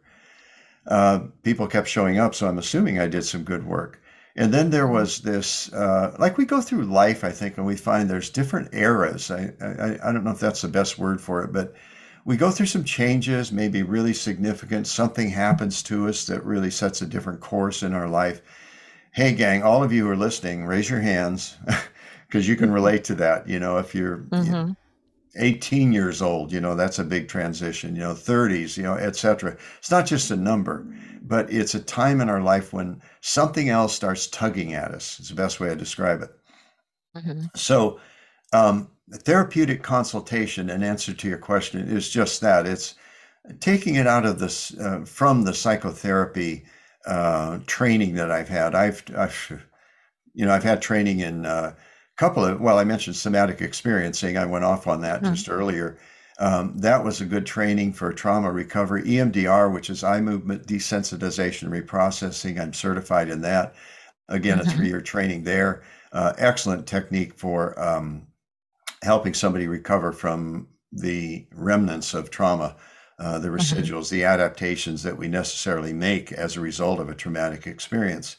Uh, 0.87 1.21
people 1.43 1.67
kept 1.67 1.89
showing 1.89 2.19
up, 2.19 2.35
so 2.35 2.49
I'm 2.49 2.59
assuming 2.59 2.99
I 2.99 3.07
did 3.07 3.25
some 3.25 3.43
good 3.45 3.67
work. 3.67 4.01
And 4.37 4.53
then 4.53 4.71
there 4.71 4.89
was 4.89 5.21
this, 5.23 5.73
uh, 5.73 6.15
like 6.19 6.37
we 6.37 6.45
go 6.45 6.61
through 6.61 6.85
life, 6.85 7.23
I 7.25 7.31
think, 7.31 7.57
and 7.57 7.67
we 7.67 7.77
find 7.77 8.11
there's 8.11 8.31
different 8.31 8.75
eras. 8.75 9.31
I, 9.31 9.53
I, 9.61 9.99
I 10.09 10.13
don't 10.13 10.25
know 10.25 10.33
if 10.33 10.41
that's 10.41 10.63
the 10.63 10.69
best 10.69 10.99
word 10.99 11.21
for 11.21 11.43
it, 11.45 11.53
but 11.53 11.75
we 12.25 12.37
go 12.37 12.51
through 12.51 12.67
some 12.67 12.85
changes, 12.85 13.53
maybe 13.53 13.83
really 13.83 14.15
significant. 14.15 14.87
Something 14.87 15.29
happens 15.31 15.83
to 15.85 16.09
us 16.09 16.27
that 16.27 16.45
really 16.45 16.71
sets 16.71 17.03
a 17.03 17.07
different 17.07 17.41
course 17.41 17.83
in 17.83 17.93
our 17.93 18.09
life. 18.09 18.41
Hey, 19.13 19.35
gang, 19.35 19.63
all 19.63 19.83
of 19.83 19.93
you 19.93 20.05
who 20.05 20.11
are 20.11 20.17
listening, 20.17 20.65
raise 20.65 20.89
your 20.89 21.01
hands 21.01 21.57
because 22.27 22.49
you 22.49 22.57
can 22.57 22.73
relate 22.73 23.05
to 23.05 23.15
that. 23.17 23.49
You 23.49 23.61
know, 23.61 23.79
if 23.79 23.95
you're 23.95 24.19
Mm-hmm. 24.31 24.73
18 25.37 25.93
years 25.93 26.23
old, 26.23 26.53
you 26.53 26.61
know, 26.61 26.77
that's 26.77 26.99
a 27.01 27.05
big 27.05 27.29
transition, 27.29 27.97
you 27.97 28.03
know, 28.03 28.15
30s, 28.15 28.77
you 28.77 28.85
know, 28.85 28.95
etc. 28.95 29.57
It's 29.79 29.91
not 29.91 30.07
just 30.07 30.31
a 30.31 30.37
number, 30.37 30.87
but 31.23 31.53
it's 31.53 31.75
a 31.75 31.81
time 31.81 32.21
in 32.21 32.29
our 32.29 32.41
life 32.41 32.73
when 32.73 33.03
something 33.21 33.69
else 33.69 33.95
starts 33.95 34.29
tugging 34.29 34.75
at 34.75 34.93
us. 34.93 35.19
It's 35.19 35.31
the 35.31 35.35
best 35.35 35.59
way 35.59 35.69
to 35.71 35.77
describe 35.77 36.23
it. 36.23 36.31
Mm-hmm. 37.17 37.47
So, 37.57 37.99
um, 38.53 38.91
therapeutic 39.13 39.83
consultation, 39.83 40.71
in 40.71 40.83
answer 40.83 41.13
to 41.15 41.29
your 41.29 41.39
question, 41.39 41.81
is 41.89 42.09
just 42.11 42.41
that. 42.41 42.67
It's 42.67 42.95
taking 43.61 43.97
it 43.97 44.07
out 44.07 44.27
of 44.27 44.39
this 44.39 44.77
uh, 44.79 45.05
from 45.07 45.45
the 45.45 45.55
psychotherapy 45.55 46.65
uh, 47.07 47.61
training 47.67 48.15
that 48.15 48.31
I've 48.31 48.49
had. 48.49 48.75
I've, 48.75 49.03
I've, 49.17 49.67
you 50.35 50.45
know, 50.47 50.53
I've 50.53 50.65
had 50.65 50.83
training 50.83 51.21
in 51.21 51.45
a 51.47 51.77
couple 52.17 52.45
of 52.45 52.61
well 52.61 52.79
i 52.79 52.85
mentioned 52.85 53.17
somatic 53.17 53.61
experiencing 53.61 54.37
i 54.37 54.47
went 54.47 54.65
off 54.65 54.87
on 54.87 55.01
that 55.01 55.25
Mhm. 55.25 55.35
just 55.35 55.49
earlier 55.49 55.99
um, 56.39 56.77
that 56.79 57.03
was 57.03 57.21
a 57.21 57.25
good 57.27 57.45
training 57.47 57.93
for 57.93 58.13
trauma 58.13 58.53
recovery 58.53 59.03
emdr 59.03 59.73
which 59.73 59.91
is 59.91 60.05
eye 60.05 60.21
movement 60.21 60.65
desensitization 60.67 61.69
reprocessing 61.71 62.61
i'm 62.61 62.73
certified 62.73 63.29
in 63.29 63.41
that 63.41 63.75
again 64.29 64.61
a 64.61 64.65
Mhm. 64.65 64.69
three-year 64.71 65.01
training 65.01 65.43
there 65.45 65.83
uh, 66.13 66.33
excellent 66.39 66.87
technique 66.87 67.35
for 67.35 67.79
um, 67.83 68.27
helping 69.05 69.35
somebody 69.35 69.69
recover 69.69 70.13
from 70.13 70.67
the 70.93 71.47
remnants 71.55 72.15
of 72.15 72.31
trauma 72.31 72.77
uh, 73.19 73.39
the 73.39 73.49
residuals 73.49 74.11
the 74.11 74.25
adaptations 74.25 75.03
that 75.03 75.17
we 75.17 75.29
necessarily 75.29 75.93
make 75.93 76.33
as 76.33 76.57
a 76.57 76.61
result 76.61 76.99
of 76.99 77.09
a 77.09 77.15
traumatic 77.15 77.67
experience 77.67 78.37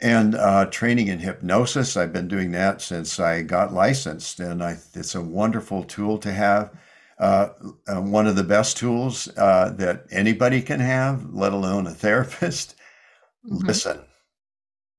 and 0.00 0.34
uh, 0.34 0.66
training 0.66 1.08
in 1.08 1.18
hypnosis. 1.18 1.96
I've 1.96 2.12
been 2.12 2.28
doing 2.28 2.52
that 2.52 2.80
since 2.80 3.20
I 3.20 3.42
got 3.42 3.72
licensed, 3.72 4.40
and 4.40 4.62
I, 4.62 4.78
it's 4.94 5.14
a 5.14 5.20
wonderful 5.20 5.84
tool 5.84 6.18
to 6.18 6.32
have. 6.32 6.72
Uh, 7.18 7.50
uh, 7.86 8.00
one 8.00 8.26
of 8.26 8.34
the 8.34 8.42
best 8.42 8.78
tools 8.78 9.28
uh, 9.36 9.68
that 9.76 10.06
anybody 10.10 10.62
can 10.62 10.80
have, 10.80 11.34
let 11.34 11.52
alone 11.52 11.86
a 11.86 11.90
therapist. 11.90 12.76
Mhm. 13.46 13.66
Listen, 13.66 14.00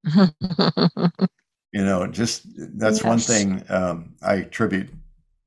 you 1.71 1.83
know, 1.83 2.07
just 2.07 2.43
that's 2.79 3.03
one 3.03 3.19
thing 3.19 3.63
um, 3.69 4.15
I 4.21 4.35
attribute 4.35 4.89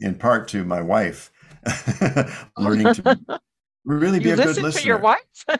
in 0.00 0.14
part 0.16 0.48
to 0.48 0.64
my 0.64 0.80
wife 0.82 1.30
learning 2.58 2.92
to 2.92 3.18
really 3.84 4.20
be 4.20 4.30
you 4.30 4.34
a 4.34 4.36
good 4.36 4.56
listen 4.56 4.62
listener. 4.62 4.80
to 4.82 4.86
your 4.86 4.98
wife? 4.98 5.44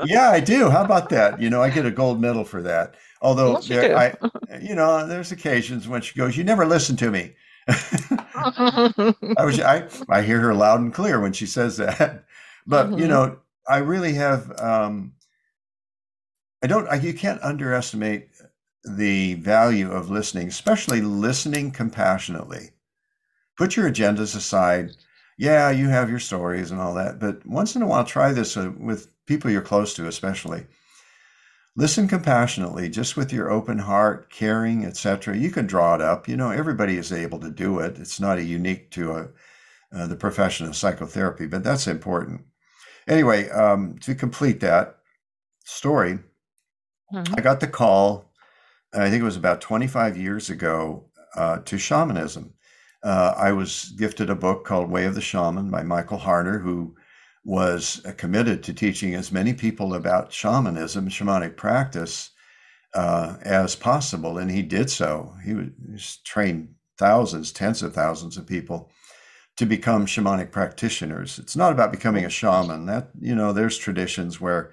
Yeah, 0.00 0.30
I 0.30 0.40
do. 0.40 0.68
How 0.70 0.82
about 0.82 1.10
that? 1.10 1.40
You 1.40 1.48
know, 1.48 1.62
I 1.62 1.70
get 1.70 1.86
a 1.86 1.90
gold 1.90 2.20
medal 2.20 2.44
for 2.44 2.62
that. 2.62 2.94
Although 3.20 3.52
Yes, 3.52 3.70
you 3.70 3.76
there, 3.76 3.88
do. 3.88 3.96
I, 3.96 4.14
you 4.60 4.74
know, 4.74 5.06
there's 5.06 5.32
occasions 5.32 5.86
when 5.88 6.02
she 6.02 6.14
goes, 6.16 6.36
"You 6.36 6.44
never 6.44 6.66
listen 6.66 6.96
to 6.96 7.10
me." 7.10 7.34
I 9.36 9.44
was, 9.44 9.60
I, 9.60 9.88
I 10.08 10.22
hear 10.22 10.40
her 10.40 10.54
loud 10.54 10.80
and 10.80 10.92
clear 10.92 11.20
when 11.20 11.32
she 11.32 11.46
says 11.46 11.76
that. 11.78 12.24
But 12.66 12.96
you 12.96 13.06
Mhm. 13.06 13.08
know, 13.08 13.38
I 13.68 13.78
really 13.78 14.14
have. 14.14 14.52
Um, 14.60 15.14
I 16.62 16.66
don't. 16.66 16.88
I, 16.88 16.94
you 16.96 17.12
can't 17.14 17.42
underestimate 17.42 18.28
the 18.84 19.34
value 19.34 19.90
of 19.90 20.10
listening, 20.10 20.48
especially 20.48 21.00
listening 21.00 21.70
compassionately. 21.70 22.70
Put 23.56 23.76
your 23.76 23.90
agendas 23.90 24.34
aside. 24.34 24.92
Yeah, 25.38 25.70
you 25.70 25.88
have 25.88 26.10
your 26.10 26.18
stories 26.18 26.70
and 26.70 26.80
all 26.80 26.94
that, 26.94 27.18
but 27.18 27.44
once 27.46 27.74
in 27.76 27.82
a 27.82 27.86
while, 27.86 28.04
try 28.04 28.32
this 28.32 28.56
uh, 28.56 28.72
with 28.78 29.08
people 29.26 29.50
you're 29.50 29.62
close 29.62 29.94
to, 29.94 30.06
especially. 30.06 30.66
Listen 31.74 32.06
compassionately, 32.06 32.90
just 32.90 33.16
with 33.16 33.32
your 33.32 33.50
open 33.50 33.78
heart, 33.78 34.30
caring, 34.30 34.84
etc. 34.84 35.36
You 35.36 35.50
can 35.50 35.66
draw 35.66 35.94
it 35.94 36.02
up. 36.02 36.28
You 36.28 36.36
know, 36.36 36.50
everybody 36.50 36.98
is 36.98 37.12
able 37.12 37.40
to 37.40 37.50
do 37.50 37.78
it. 37.78 37.98
It's 37.98 38.20
not 38.20 38.36
a 38.36 38.42
unique 38.44 38.90
to 38.90 39.12
a, 39.12 39.28
uh, 39.92 40.06
the 40.06 40.16
profession 40.16 40.66
of 40.66 40.76
psychotherapy, 40.76 41.46
but 41.46 41.64
that's 41.64 41.86
important. 41.86 42.42
Anyway, 43.08 43.48
um, 43.50 43.98
to 44.00 44.14
complete 44.14 44.60
that 44.60 44.98
story, 45.64 46.18
Mhm. 47.12 47.38
I 47.38 47.40
got 47.42 47.60
the 47.60 47.66
call, 47.68 48.31
I 48.94 49.08
think 49.08 49.22
it 49.22 49.24
was 49.24 49.36
about 49.36 49.60
25 49.60 50.16
years 50.16 50.50
ago, 50.50 51.06
uh, 51.34 51.58
to 51.58 51.78
shamanism. 51.78 52.54
Uh, 53.02 53.34
I 53.36 53.52
was 53.52 53.94
gifted 53.96 54.30
a 54.30 54.34
book 54.34 54.64
called 54.64 54.90
Way 54.90 55.06
of 55.06 55.14
the 55.14 55.20
Shaman 55.20 55.70
by 55.70 55.82
Michael 55.82 56.18
Harner, 56.18 56.62
who 56.62 56.94
was 57.44 58.02
uh, 58.04 58.12
committed 58.12 58.62
to 58.62 58.74
teaching 58.74 59.14
as 59.14 59.32
many 59.32 59.54
people 59.54 59.94
about 59.94 60.32
shamanism, 60.32 61.08
shamanic 61.08 61.56
practice, 61.56 62.30
uh, 62.94 63.36
as 63.42 63.74
possible. 63.74 64.38
And 64.38 64.50
he 64.50 64.62
did 64.62 64.90
so. 64.90 65.34
He 65.44 65.54
was 65.54 65.68
he's 65.90 66.16
trained 66.18 66.74
thousands, 66.98 67.50
tens 67.50 67.82
of 67.82 67.94
thousands 67.94 68.36
of 68.36 68.46
people 68.46 68.90
to 69.56 69.66
become 69.66 70.06
shamanic 70.06 70.52
practitioners. 70.52 71.38
It's 71.38 71.56
not 71.56 71.72
about 71.72 71.92
becoming 71.92 72.24
a 72.24 72.30
shaman. 72.30 72.86
That, 72.86 73.08
you 73.20 73.34
know, 73.34 73.52
there's 73.52 73.78
traditions 73.78 74.40
where 74.40 74.72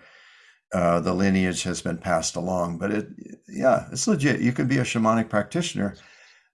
uh, 0.73 0.99
the 0.99 1.13
lineage 1.13 1.63
has 1.63 1.81
been 1.81 1.97
passed 1.97 2.35
along. 2.35 2.77
But 2.77 2.91
it, 2.91 3.07
yeah, 3.47 3.87
it's 3.91 4.07
legit. 4.07 4.41
You 4.41 4.51
can 4.51 4.67
be 4.67 4.77
a 4.77 4.83
shamanic 4.83 5.29
practitioner 5.29 5.95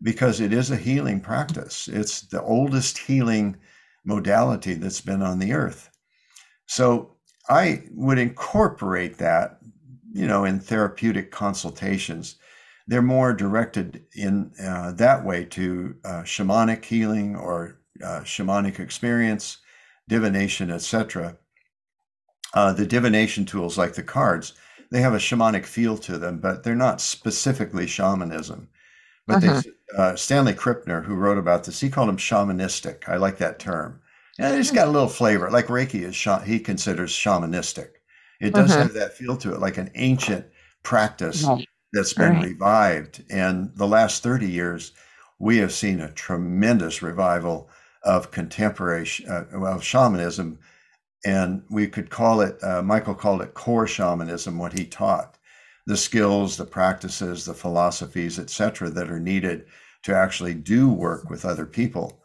because 0.02 0.40
it 0.40 0.54
is 0.54 0.72
a 0.72 0.78
healing 0.78 1.20
practice. 1.20 1.88
It's 1.88 2.22
the 2.22 2.42
oldest 2.42 2.98
healing 2.98 3.58
modality 4.06 4.76
that's 4.76 5.02
been 5.02 5.22
on 5.22 5.40
the 5.40 5.54
earth. 5.54 5.90
So 6.68 7.16
I 7.50 7.84
would 7.92 8.18
incorporate 8.18 9.18
that, 9.18 9.60
you 10.14 10.28
know, 10.28 10.46
in 10.46 10.60
therapeutic 10.60 11.32
consultations. 11.32 12.38
They're 12.88 13.02
more 13.02 13.34
directed 13.34 14.06
in 14.16 14.52
uh, 14.64 14.92
that 14.94 15.26
way 15.26 15.46
to 15.46 15.96
uh, 16.06 16.22
shamanic 16.22 16.86
healing 16.86 17.36
or 17.36 17.80
uh, 18.04 18.22
shamanic 18.22 18.80
experience, 18.80 19.58
divination, 20.08 20.70
etc 20.70 21.38
uh, 22.56 22.74
the 22.74 22.86
divination 22.88 23.46
tools 23.46 23.78
like 23.78 23.94
the 23.94 24.04
cards, 24.04 24.54
they 24.92 25.02
have 25.02 25.14
a 25.14 25.18
shamanic 25.18 25.66
feel 25.66 25.98
to 25.98 26.18
them, 26.18 26.40
but 26.40 26.64
they're 26.64 26.76
not 26.76 27.02
specifically 27.02 27.86
shamanism. 27.86 28.70
But 29.28 29.42
Mhm. 29.42 29.64
they, 29.64 29.72
uh, 29.98 30.16
Stanley 30.16 30.54
Krippner, 30.54 31.04
who 31.06 31.16
wrote 31.16 31.38
about 31.38 31.64
this, 31.66 31.80
he 31.82 31.90
called 31.90 32.10
them 32.10 32.18
shamanistic. 32.18 33.10
I 33.10 33.18
like 33.18 33.38
that 33.40 33.60
term. 33.60 34.00
Yeah, 34.40 34.52
it's 34.54 34.72
got 34.72 34.88
a 34.88 34.92
little 34.92 35.10
flavor. 35.10 35.50
Like 35.50 35.68
Reiki 35.68 36.04
is, 36.04 36.16
sha- 36.16 36.40
he 36.42 36.60
considers 36.60 37.12
shamanistic. 37.12 37.90
It 38.40 38.54
does 38.54 38.72
Mhm. 38.72 38.78
have 38.82 38.94
that 38.94 39.18
feel 39.18 39.38
to 39.38 39.54
it, 39.54 39.60
like 39.60 39.78
an 39.78 39.90
ancient 39.96 40.46
practice 40.84 41.44
Right. 41.44 41.68
that's 41.94 42.14
been 42.14 42.34
Right. 42.34 42.46
revived. 42.50 43.24
And 43.30 43.72
the 43.76 43.88
last 43.88 44.24
30 44.24 44.50
years, 44.50 44.92
we 45.40 45.58
have 45.58 45.74
seen 45.74 46.00
a 46.00 46.12
tremendous 46.12 47.02
revival 47.02 47.70
of 48.04 48.32
contemporary 48.32 49.06
sh- 49.06 49.24
uh, 49.28 49.46
well, 49.56 49.80
shamanism 49.80 50.60
and 51.26 51.64
we 51.70 51.88
could 51.88 52.10
call 52.10 52.42
it 52.42 52.64
uh, 52.64 52.82
michael 52.84 53.16
called 53.16 53.42
it 53.42 53.54
core 53.56 53.88
shamanism 53.88 54.58
what 54.60 54.74
he 54.74 54.86
taught. 54.86 55.38
The 55.88 55.98
skills 55.98 56.58
the 56.58 56.66
practices 56.66 57.46
the 57.46 57.54
philosophies 57.56 58.40
etc 58.40 58.90
that 58.92 59.12
are 59.12 59.20
needed 59.20 59.66
to 60.04 60.16
actually 60.16 60.54
do 60.56 60.90
work 60.92 61.30
with 61.30 61.46
other 61.46 61.66
people. 61.66 62.22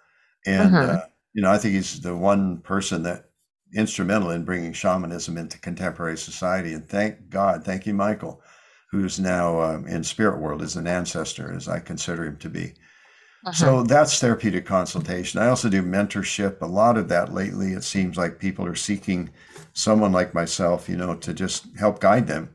And 0.46 0.78
Mhm. 0.78 0.88
uh, 0.90 1.06
you 1.34 1.42
know 1.42 1.50
i 1.52 1.58
think 1.58 1.74
he's 1.74 2.00
the 2.00 2.16
one 2.16 2.58
person 2.60 3.02
that 3.04 3.26
instrumental 3.74 4.30
in 4.30 4.44
bringing 4.44 4.72
shamanism 4.72 5.38
into 5.38 5.58
contemporary 5.60 6.18
society. 6.18 6.72
And 6.74 6.88
thank 6.88 7.30
god 7.30 7.64
thank 7.64 7.86
you 7.86 7.94
michael 7.94 8.42
who's 8.90 9.20
now 9.20 9.60
um, 9.60 9.86
in 9.86 10.02
spirit 10.04 10.40
world 10.40 10.62
as 10.62 10.76
an 10.76 10.86
ancestor 10.88 11.52
as 11.52 11.68
i 11.68 11.78
consider 11.80 12.24
him 12.24 12.36
to 12.38 12.48
be 12.50 12.74
Mhm. 13.46 13.54
so 13.54 13.82
that's 13.82 14.18
therapeutic 14.20 14.66
consultation. 14.66 15.40
I 15.40 15.48
also 15.48 15.68
do 15.70 15.82
mentorship. 15.82 16.60
A 16.60 16.66
lot 16.66 16.96
of 16.98 17.08
that 17.08 17.32
lately, 17.32 17.72
it 17.72 17.84
seems 17.84 18.16
like 18.16 18.38
people 18.38 18.66
are 18.66 18.74
seeking 18.74 19.30
someone 19.72 20.12
like 20.12 20.34
myself, 20.34 20.88
you 20.88 20.96
know, 20.96 21.14
to 21.16 21.32
just 21.32 21.66
help 21.78 22.00
guide 22.00 22.26
them, 22.26 22.50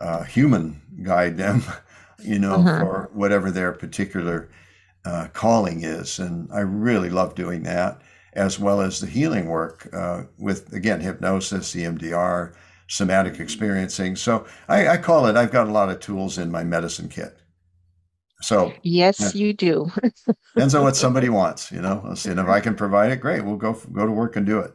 uh, 0.00 0.24
human 0.24 0.80
guide 1.02 1.36
them, 1.36 1.62
you 2.18 2.38
know, 2.38 2.58
Mhm. 2.58 2.80
for 2.80 3.10
whatever 3.12 3.50
their 3.50 3.72
particular 3.72 4.48
uh, 5.04 5.28
calling 5.34 5.82
is. 5.84 6.18
And 6.18 6.48
I 6.52 6.60
really 6.60 7.10
love 7.10 7.34
doing 7.34 7.62
that, 7.64 8.00
as 8.32 8.58
well 8.58 8.80
as 8.80 9.00
the 9.00 9.06
healing 9.06 9.46
work 9.48 9.88
uh, 9.92 10.22
with, 10.38 10.72
again, 10.72 11.00
hypnosis, 11.00 11.74
EMDR, 11.76 12.52
somatic 12.88 13.38
experiencing. 13.38 14.16
So 14.16 14.46
I, 14.68 14.88
I 14.88 14.96
call 14.96 15.26
it, 15.26 15.36
I've 15.36 15.52
got 15.52 15.68
a 15.68 15.72
lot 15.72 15.90
of 15.90 16.00
tools 16.00 16.38
in 16.38 16.50
my 16.50 16.64
medicine 16.64 17.08
kit. 17.08 17.38
So 18.42 18.72
yes, 18.82 19.20
Yeah. 19.34 19.46
you 19.46 19.52
do. 19.52 19.90
Depends 20.54 20.74
on 20.74 20.82
what 20.82 20.96
somebody 20.96 21.28
wants, 21.28 21.72
you 21.72 21.80
know. 21.80 22.02
Let's 22.04 22.22
see, 22.22 22.30
and 22.30 22.40
if 22.40 22.46
I 22.48 22.60
can 22.60 22.74
provide 22.74 23.10
it, 23.12 23.20
great. 23.20 23.44
We'll 23.44 23.56
go 23.56 23.72
go 23.92 24.06
to 24.06 24.12
work 24.12 24.36
and 24.36 24.44
do 24.46 24.58
it. 24.60 24.74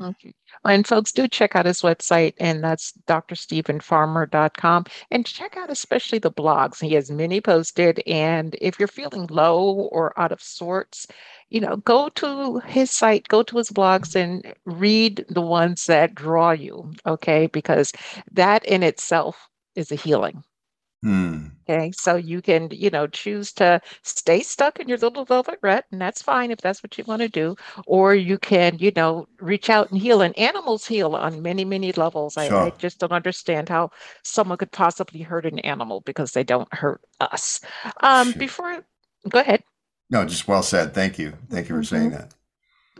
Okay. 0.00 0.32
And 0.64 0.86
folks, 0.86 1.12
do 1.12 1.28
check 1.28 1.54
out 1.56 1.66
his 1.66 1.82
website, 1.82 2.32
and 2.40 2.64
that's 2.64 2.92
drstevenfarmer.com. 3.06 4.84
And 5.10 5.26
check 5.26 5.56
out 5.56 5.70
especially 5.70 6.18
the 6.18 6.30
blogs. 6.30 6.80
He 6.80 6.94
has 6.94 7.10
many 7.10 7.40
posted. 7.40 8.02
And 8.06 8.56
if 8.60 8.78
you're 8.78 8.88
feeling 8.88 9.26
low 9.30 9.72
or 9.92 10.18
out 10.18 10.32
of 10.32 10.42
sorts, 10.42 11.06
you 11.50 11.60
know, 11.60 11.76
go 11.76 12.08
to 12.10 12.60
his 12.60 12.90
site, 12.90 13.28
go 13.28 13.42
to 13.42 13.56
his 13.58 13.70
blogs, 13.70 14.14
and 14.16 14.54
read 14.64 15.24
the 15.28 15.40
ones 15.42 15.84
that 15.86 16.14
draw 16.14 16.52
you. 16.52 16.92
Okay. 17.06 17.46
Because 17.48 17.92
that 18.32 18.64
in 18.64 18.82
itself 18.82 19.48
is 19.74 19.92
a 19.92 19.96
healing. 19.96 20.42
Hmm. 21.02 21.46
Okay, 21.68 21.92
so 21.92 22.16
you 22.16 22.42
can, 22.42 22.68
you 22.72 22.90
know, 22.90 23.06
choose 23.06 23.52
to 23.54 23.80
stay 24.02 24.40
stuck 24.40 24.80
in 24.80 24.88
your 24.88 24.98
little 24.98 25.24
velvet 25.24 25.58
rut, 25.62 25.86
and 25.92 26.00
that's 26.00 26.20
fine 26.20 26.50
if 26.50 26.58
that's 26.58 26.82
what 26.82 26.98
you 26.98 27.04
want 27.04 27.22
to 27.22 27.28
do. 27.28 27.56
Or 27.86 28.14
you 28.14 28.36
can, 28.38 28.76
you 28.78 28.92
know, 28.94 29.26
reach 29.40 29.70
out 29.70 29.90
and 29.90 29.98
heal. 29.98 30.20
And 30.20 30.36
animals 30.38 30.86
heal 30.86 31.14
on 31.16 31.42
many, 31.42 31.64
many 31.64 31.92
levels. 31.92 32.36
I, 32.36 32.48
I 32.48 32.70
just 32.76 32.98
don't 32.98 33.12
understand 33.12 33.68
how 33.68 33.92
someone 34.24 34.58
could 34.58 34.72
possibly 34.72 35.22
hurt 35.22 35.46
an 35.46 35.60
animal 35.60 36.02
because 36.02 36.32
they 36.32 36.44
don't 36.44 36.72
hurt 36.74 37.00
us. 37.20 37.60
Um, 38.02 38.32
before, 38.32 38.84
go 39.28 39.38
ahead. 39.38 39.62
No, 40.10 40.24
just 40.24 40.48
well 40.48 40.62
said. 40.62 40.92
Thank 40.92 41.18
you. 41.18 41.32
Thank 41.48 41.68
you 41.68 41.76
for 41.76 41.84
saying 41.84 42.10
mm-hmm. 42.10 42.18
that. 42.18 42.34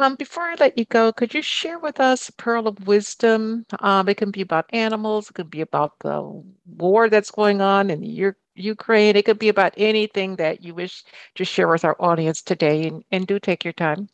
Um, 0.01 0.15
before 0.15 0.45
I 0.45 0.55
let 0.55 0.79
you 0.79 0.87
go, 0.87 1.13
could 1.13 1.35
you 1.35 1.43
share 1.43 1.79
with 1.79 2.01
us 2.01 2.31
a 2.31 2.33
pearl 2.33 2.67
of 2.67 2.87
wisdom? 2.87 3.67
Um, 3.81 4.09
it 4.09 4.17
can 4.17 4.31
be 4.31 4.41
about 4.41 4.65
animals, 4.73 5.29
it 5.29 5.35
could 5.35 5.51
be 5.51 5.61
about 5.61 5.99
the 6.01 6.43
war 6.67 7.11
that's 7.11 7.31
going 7.31 7.61
on 7.61 7.91
in 7.91 8.03
U- 8.03 8.35
Ukraine, 8.55 9.17
it 9.17 9.27
could 9.27 9.39
be 9.39 9.51
about 9.51 9.75
anything 9.77 10.37
that 10.37 10.65
you 10.65 10.75
wish 10.75 11.05
to 11.35 11.45
share 11.45 11.69
with 11.69 11.85
our 11.85 11.97
audience 12.01 12.41
today, 12.41 12.87
and, 12.87 13.05
and 13.13 13.27
do 13.27 13.39
take 13.39 13.63
your 13.63 13.75
time. 13.75 14.09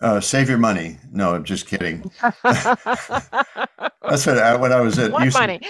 Uh, 0.00 0.18
save 0.18 0.48
your 0.48 0.58
money. 0.58 0.96
No, 1.12 1.34
I'm 1.34 1.44
just 1.44 1.66
kidding. 1.66 2.10
That's 2.42 4.26
what 4.26 4.38
I, 4.38 4.56
when 4.56 4.72
I 4.72 4.80
was 4.80 4.98
at 4.98 5.12
what 5.12 5.28
UC. 5.28 5.62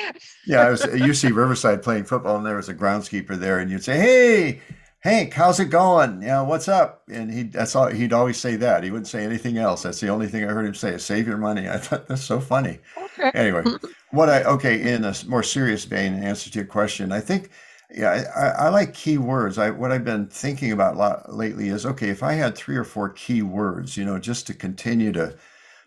Yeah, 0.46 0.60
I 0.60 0.70
was 0.70 0.82
at 0.82 0.92
UC 0.92 1.34
Riverside 1.34 1.82
playing 1.82 2.04
football, 2.04 2.36
and 2.36 2.46
there 2.46 2.56
was 2.56 2.68
a 2.68 2.74
groundskeeper 2.74 3.36
there, 3.36 3.58
and 3.58 3.70
you'd 3.70 3.84
say, 3.84 3.98
"Hey, 3.98 4.60
Hank, 5.02 5.34
how's 5.34 5.58
it 5.58 5.64
going? 5.64 6.22
Yeah, 6.22 6.42
what's 6.42 6.68
up? 6.68 7.02
And 7.10 7.32
he 7.32 7.42
that's 7.42 7.74
all 7.74 7.88
he'd 7.88 8.12
always 8.12 8.38
say 8.38 8.54
that. 8.54 8.84
He 8.84 8.90
wouldn't 8.92 9.08
say 9.08 9.24
anything 9.24 9.58
else. 9.58 9.82
That's 9.82 9.98
the 9.98 10.08
only 10.08 10.28
thing 10.28 10.44
I 10.44 10.52
heard 10.52 10.64
him 10.64 10.74
say 10.74 10.90
is 10.90 11.04
save 11.04 11.26
your 11.26 11.38
money. 11.38 11.68
I 11.68 11.78
thought 11.78 12.06
that's 12.06 12.22
so 12.22 12.38
funny. 12.38 12.78
Okay. 12.96 13.32
Anyway, 13.34 13.64
what 14.12 14.28
I 14.28 14.44
okay, 14.44 14.94
in 14.94 15.04
a 15.04 15.12
more 15.26 15.42
serious 15.42 15.84
vein, 15.86 16.14
in 16.14 16.22
answer 16.22 16.50
to 16.50 16.58
your 16.60 16.66
question, 16.66 17.10
I 17.10 17.18
think 17.18 17.50
yeah, 17.92 18.30
I, 18.36 18.66
I 18.66 18.68
like 18.68 18.94
key 18.94 19.18
words. 19.18 19.58
I 19.58 19.70
what 19.70 19.90
I've 19.90 20.04
been 20.04 20.28
thinking 20.28 20.70
about 20.70 20.96
lot 20.96 21.34
lately 21.34 21.68
is 21.68 21.84
okay, 21.84 22.08
if 22.08 22.22
I 22.22 22.34
had 22.34 22.54
three 22.56 22.76
or 22.76 22.84
four 22.84 23.08
key 23.08 23.42
words, 23.42 23.96
you 23.96 24.04
know, 24.04 24.20
just 24.20 24.46
to 24.46 24.54
continue 24.54 25.10
to 25.12 25.36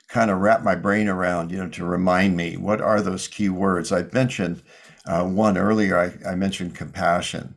kind 0.09 0.29
of 0.29 0.39
wrap 0.39 0.61
my 0.61 0.75
brain 0.75 1.07
around, 1.07 1.51
you 1.51 1.57
know, 1.57 1.69
to 1.69 1.85
remind 1.85 2.35
me 2.35 2.57
what 2.57 2.81
are 2.81 3.01
those 3.01 3.29
key 3.29 3.47
words. 3.47 3.93
I 3.93 4.03
mentioned 4.11 4.61
uh, 5.05 5.23
one 5.23 5.57
earlier. 5.57 5.97
I, 5.97 6.31
I 6.31 6.35
mentioned 6.35 6.75
compassion 6.75 7.55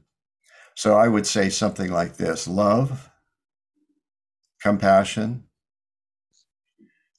so 0.78 0.94
I 0.94 1.08
would 1.08 1.26
say 1.26 1.48
something 1.48 1.90
like 1.90 2.18
this 2.18 2.46
love, 2.46 3.10
compassion, 4.62 5.42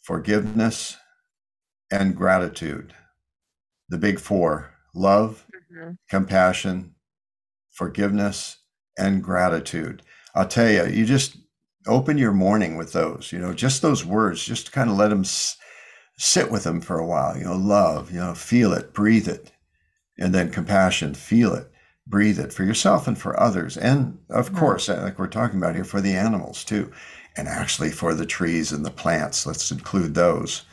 forgiveness, 0.02 0.96
and 1.92 2.16
gratitude. 2.16 2.94
The 3.90 3.98
big 3.98 4.18
four 4.18 4.72
love, 4.96 5.46
mm-hmm. 5.54 5.96
compassion, 6.10 6.96
forgiveness, 7.72 8.60
and 8.98 9.22
gratitude. 9.22 10.04
I'll 10.34 10.48
tell 10.48 10.72
you, 10.72 10.86
you 10.86 11.06
just 11.06 11.36
open 11.86 12.18
your 12.18 12.32
morning 12.32 12.78
with 12.78 12.94
those, 12.94 13.34
you 13.34 13.40
know, 13.40 13.52
just 13.52 13.82
those 13.82 14.06
words, 14.06 14.46
just 14.46 14.72
kind 14.72 14.90
of 14.90 14.96
let 14.96 15.10
them 15.10 15.26
s- 15.26 15.58
sit 16.18 16.50
with 16.50 16.64
them 16.64 16.80
for 16.80 16.98
a 16.98 17.06
while. 17.06 17.36
You 17.36 17.44
know, 17.44 17.58
love, 17.58 18.10
you 18.10 18.22
know, 18.22 18.36
feel 18.36 18.72
it, 18.72 18.94
breathe 18.94 19.28
it. 19.28 19.52
And 20.18 20.34
then 20.34 20.50
compassion, 20.50 21.14
feel 21.14 21.54
it 21.54 21.69
breathe 22.10 22.40
it 22.40 22.52
for 22.52 22.64
yourself 22.64 23.08
and 23.08 23.18
for 23.18 23.40
others. 23.40 23.78
And 23.78 24.18
of 24.30 24.54
course, 24.54 24.90
like 24.90 25.20
we're 25.20 25.28
talking 25.28 25.60
about 25.60 25.76
here, 25.76 25.84
for 25.84 26.02
the 26.02 26.16
animals 26.16 26.64
too. 26.64 26.92
And 27.38 27.48
actually 27.48 27.92
for 27.92 28.14
the 28.14 28.26
trees 28.26 28.72
and 28.72 28.86
the 28.86 28.92
plants. 28.92 29.46
Let's 29.46 29.72
include 29.72 30.16
those. 30.16 30.64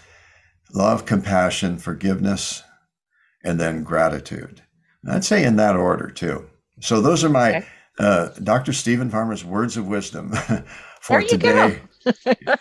Love, 0.74 1.06
compassion, 1.06 1.78
forgiveness, 1.78 2.62
and 3.44 3.60
then 3.60 3.84
gratitude. 3.84 4.62
And 5.04 5.12
I'd 5.12 5.24
say 5.24 5.44
in 5.44 5.56
that 5.56 5.76
order 5.76 6.08
too. 6.10 6.48
So 6.80 7.00
those 7.00 7.22
are 7.22 7.28
my 7.28 7.58
okay. 7.58 7.66
uh, 7.98 8.28
Dr. 8.42 8.72
Steven 8.72 9.10
Farmer's 9.10 9.44
words 9.44 9.76
of 9.76 9.86
wisdom 9.86 10.32
for 11.00 11.22
today. 11.22 11.80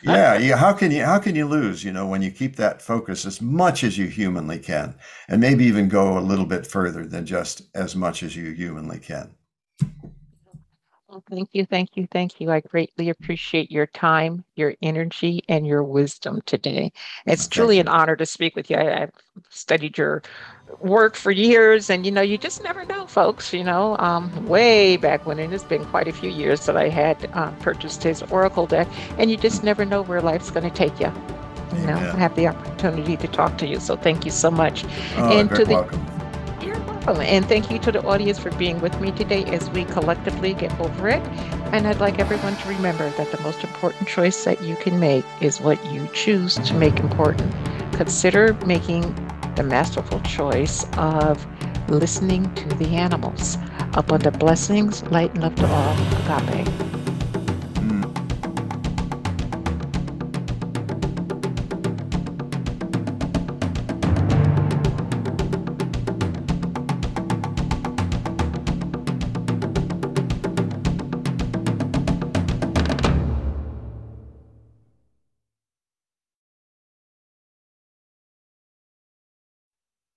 Yeah, 0.02 0.38
yeah. 0.38 0.58
How 0.58 0.74
can 0.74 0.91
you 0.91 1.04
how 1.04 1.20
can 1.20 1.36
you 1.36 1.46
lose? 1.46 1.84
You 1.84 1.93
know, 1.93 2.08
when 2.08 2.22
you 2.22 2.32
keep 2.32 2.56
that 2.58 2.82
focus 2.82 3.26
as 3.26 3.41
much 3.41 3.84
as 3.84 3.98
you 3.98 4.08
humanly 4.08 4.60
can, 4.60 4.96
and 5.28 5.41
maybe 5.41 5.66
even 5.66 5.89
go 5.89 6.18
a 6.18 6.22
little 6.22 6.46
bit 6.46 6.66
further 6.68 7.06
than 7.06 7.26
just 7.26 7.64
as 7.76 7.96
much 7.96 8.24
as 8.24 8.36
you 8.36 8.52
humanly 8.52 9.00
can. 9.00 9.35
Well, 11.16 11.24
thank 11.30 11.49
you, 11.53 11.66
thank 11.66 11.95
you, 11.95 12.09
thank 12.11 12.41
you. 12.41 12.51
I 12.51 12.59
greatly 12.59 13.07
appreciate 13.07 13.72
your 13.72 13.86
time, 13.86 14.43
your 14.57 14.76
energy, 14.82 15.45
and 15.47 15.66
your 15.66 15.82
wisdom 15.82 16.41
today. 16.45 16.91
It's 17.26 17.47
truly 17.47 17.80
an 17.80 17.88
honor 17.88 18.18
to 18.18 18.26
speak 18.26 18.53
with 18.53 18.70
you. 18.70 18.76
I, 18.76 18.99
have 18.99 19.11
studied 19.49 19.97
your 19.97 20.24
work 20.82 21.16
for 21.16 21.32
years, 21.32 21.89
and 21.89 22.05
you 22.05 22.11
know, 22.11 22.20
you 22.20 22.38
just 22.38 22.66
never 22.66 22.84
know, 22.84 23.07
folks. 23.07 23.53
You 23.53 23.63
know, 23.63 23.95
um, 23.99 24.45
way 24.45 24.97
back 24.97 25.26
when, 25.26 25.39
it 25.39 25.51
has 25.51 25.63
been 25.63 25.86
quite 25.86 26.09
a 26.09 26.11
few 26.11 26.30
years 26.30 26.66
that 26.66 26.76
I 26.76 26.89
had 26.89 27.30
uh, 27.32 27.51
purchased 27.61 28.03
his 28.03 28.22
Oracle 28.24 28.68
deck, 28.68 28.89
and 29.18 29.32
you 29.32 29.38
just 29.38 29.63
never 29.63 29.86
know 29.86 30.01
where 30.01 30.22
life's 30.22 30.51
going 30.51 30.70
to 30.70 30.76
take 30.76 30.99
you. 30.99 31.13
You 31.76 31.88
know, 31.88 31.95
I 31.95 32.18
have 32.18 32.36
the 32.36 32.49
opportunity 32.49 33.16
to 33.16 33.28
talk 33.30 33.57
to 33.59 33.66
you, 33.66 33.80
so 33.80 33.95
thank 33.95 34.26
you 34.26 34.32
so 34.32 34.51
much. 34.51 34.84
Oh, 35.16 35.39
and 35.39 35.49
to 35.51 35.63
the 35.63 36.24
and 37.14 37.45
thank 37.47 37.70
you 37.70 37.80
to 37.80 37.91
the 37.91 38.03
audience 38.03 38.39
for 38.39 38.51
being 38.51 38.82
with 38.82 38.99
me 38.99 39.12
today 39.12 39.45
as 39.45 39.70
we 39.70 39.86
collectively 39.86 40.53
get 40.53 40.78
over 40.80 41.10
it. 41.10 41.22
And 41.72 41.88
I'd 41.88 41.99
like 41.99 42.20
everyone 42.20 42.56
to 42.56 42.70
remember 42.70 43.10
that 43.12 43.32
the 43.32 43.39
most 43.41 43.64
important 43.64 44.08
choice 44.08 44.43
that 44.45 44.64
you 44.64 44.76
can 44.78 44.99
make 44.99 45.26
is 45.41 45.62
what 45.62 45.84
you 45.91 46.08
choose 46.14 46.56
to 46.56 46.74
make 46.74 46.99
important. 46.99 47.53
Consider 47.93 48.53
making 48.66 49.01
the 49.56 49.64
masterful 49.64 50.20
choice 50.22 50.86
of 50.97 51.45
listening 51.89 52.53
to 52.56 52.68
the 52.76 52.88
animals. 52.95 53.58
Abundant 53.93 54.39
blessings, 54.39 55.03
light 55.03 55.32
and 55.32 55.43
love 55.43 55.56
to 55.56 55.68
all. 55.68 55.95
Agape. 56.26 57.05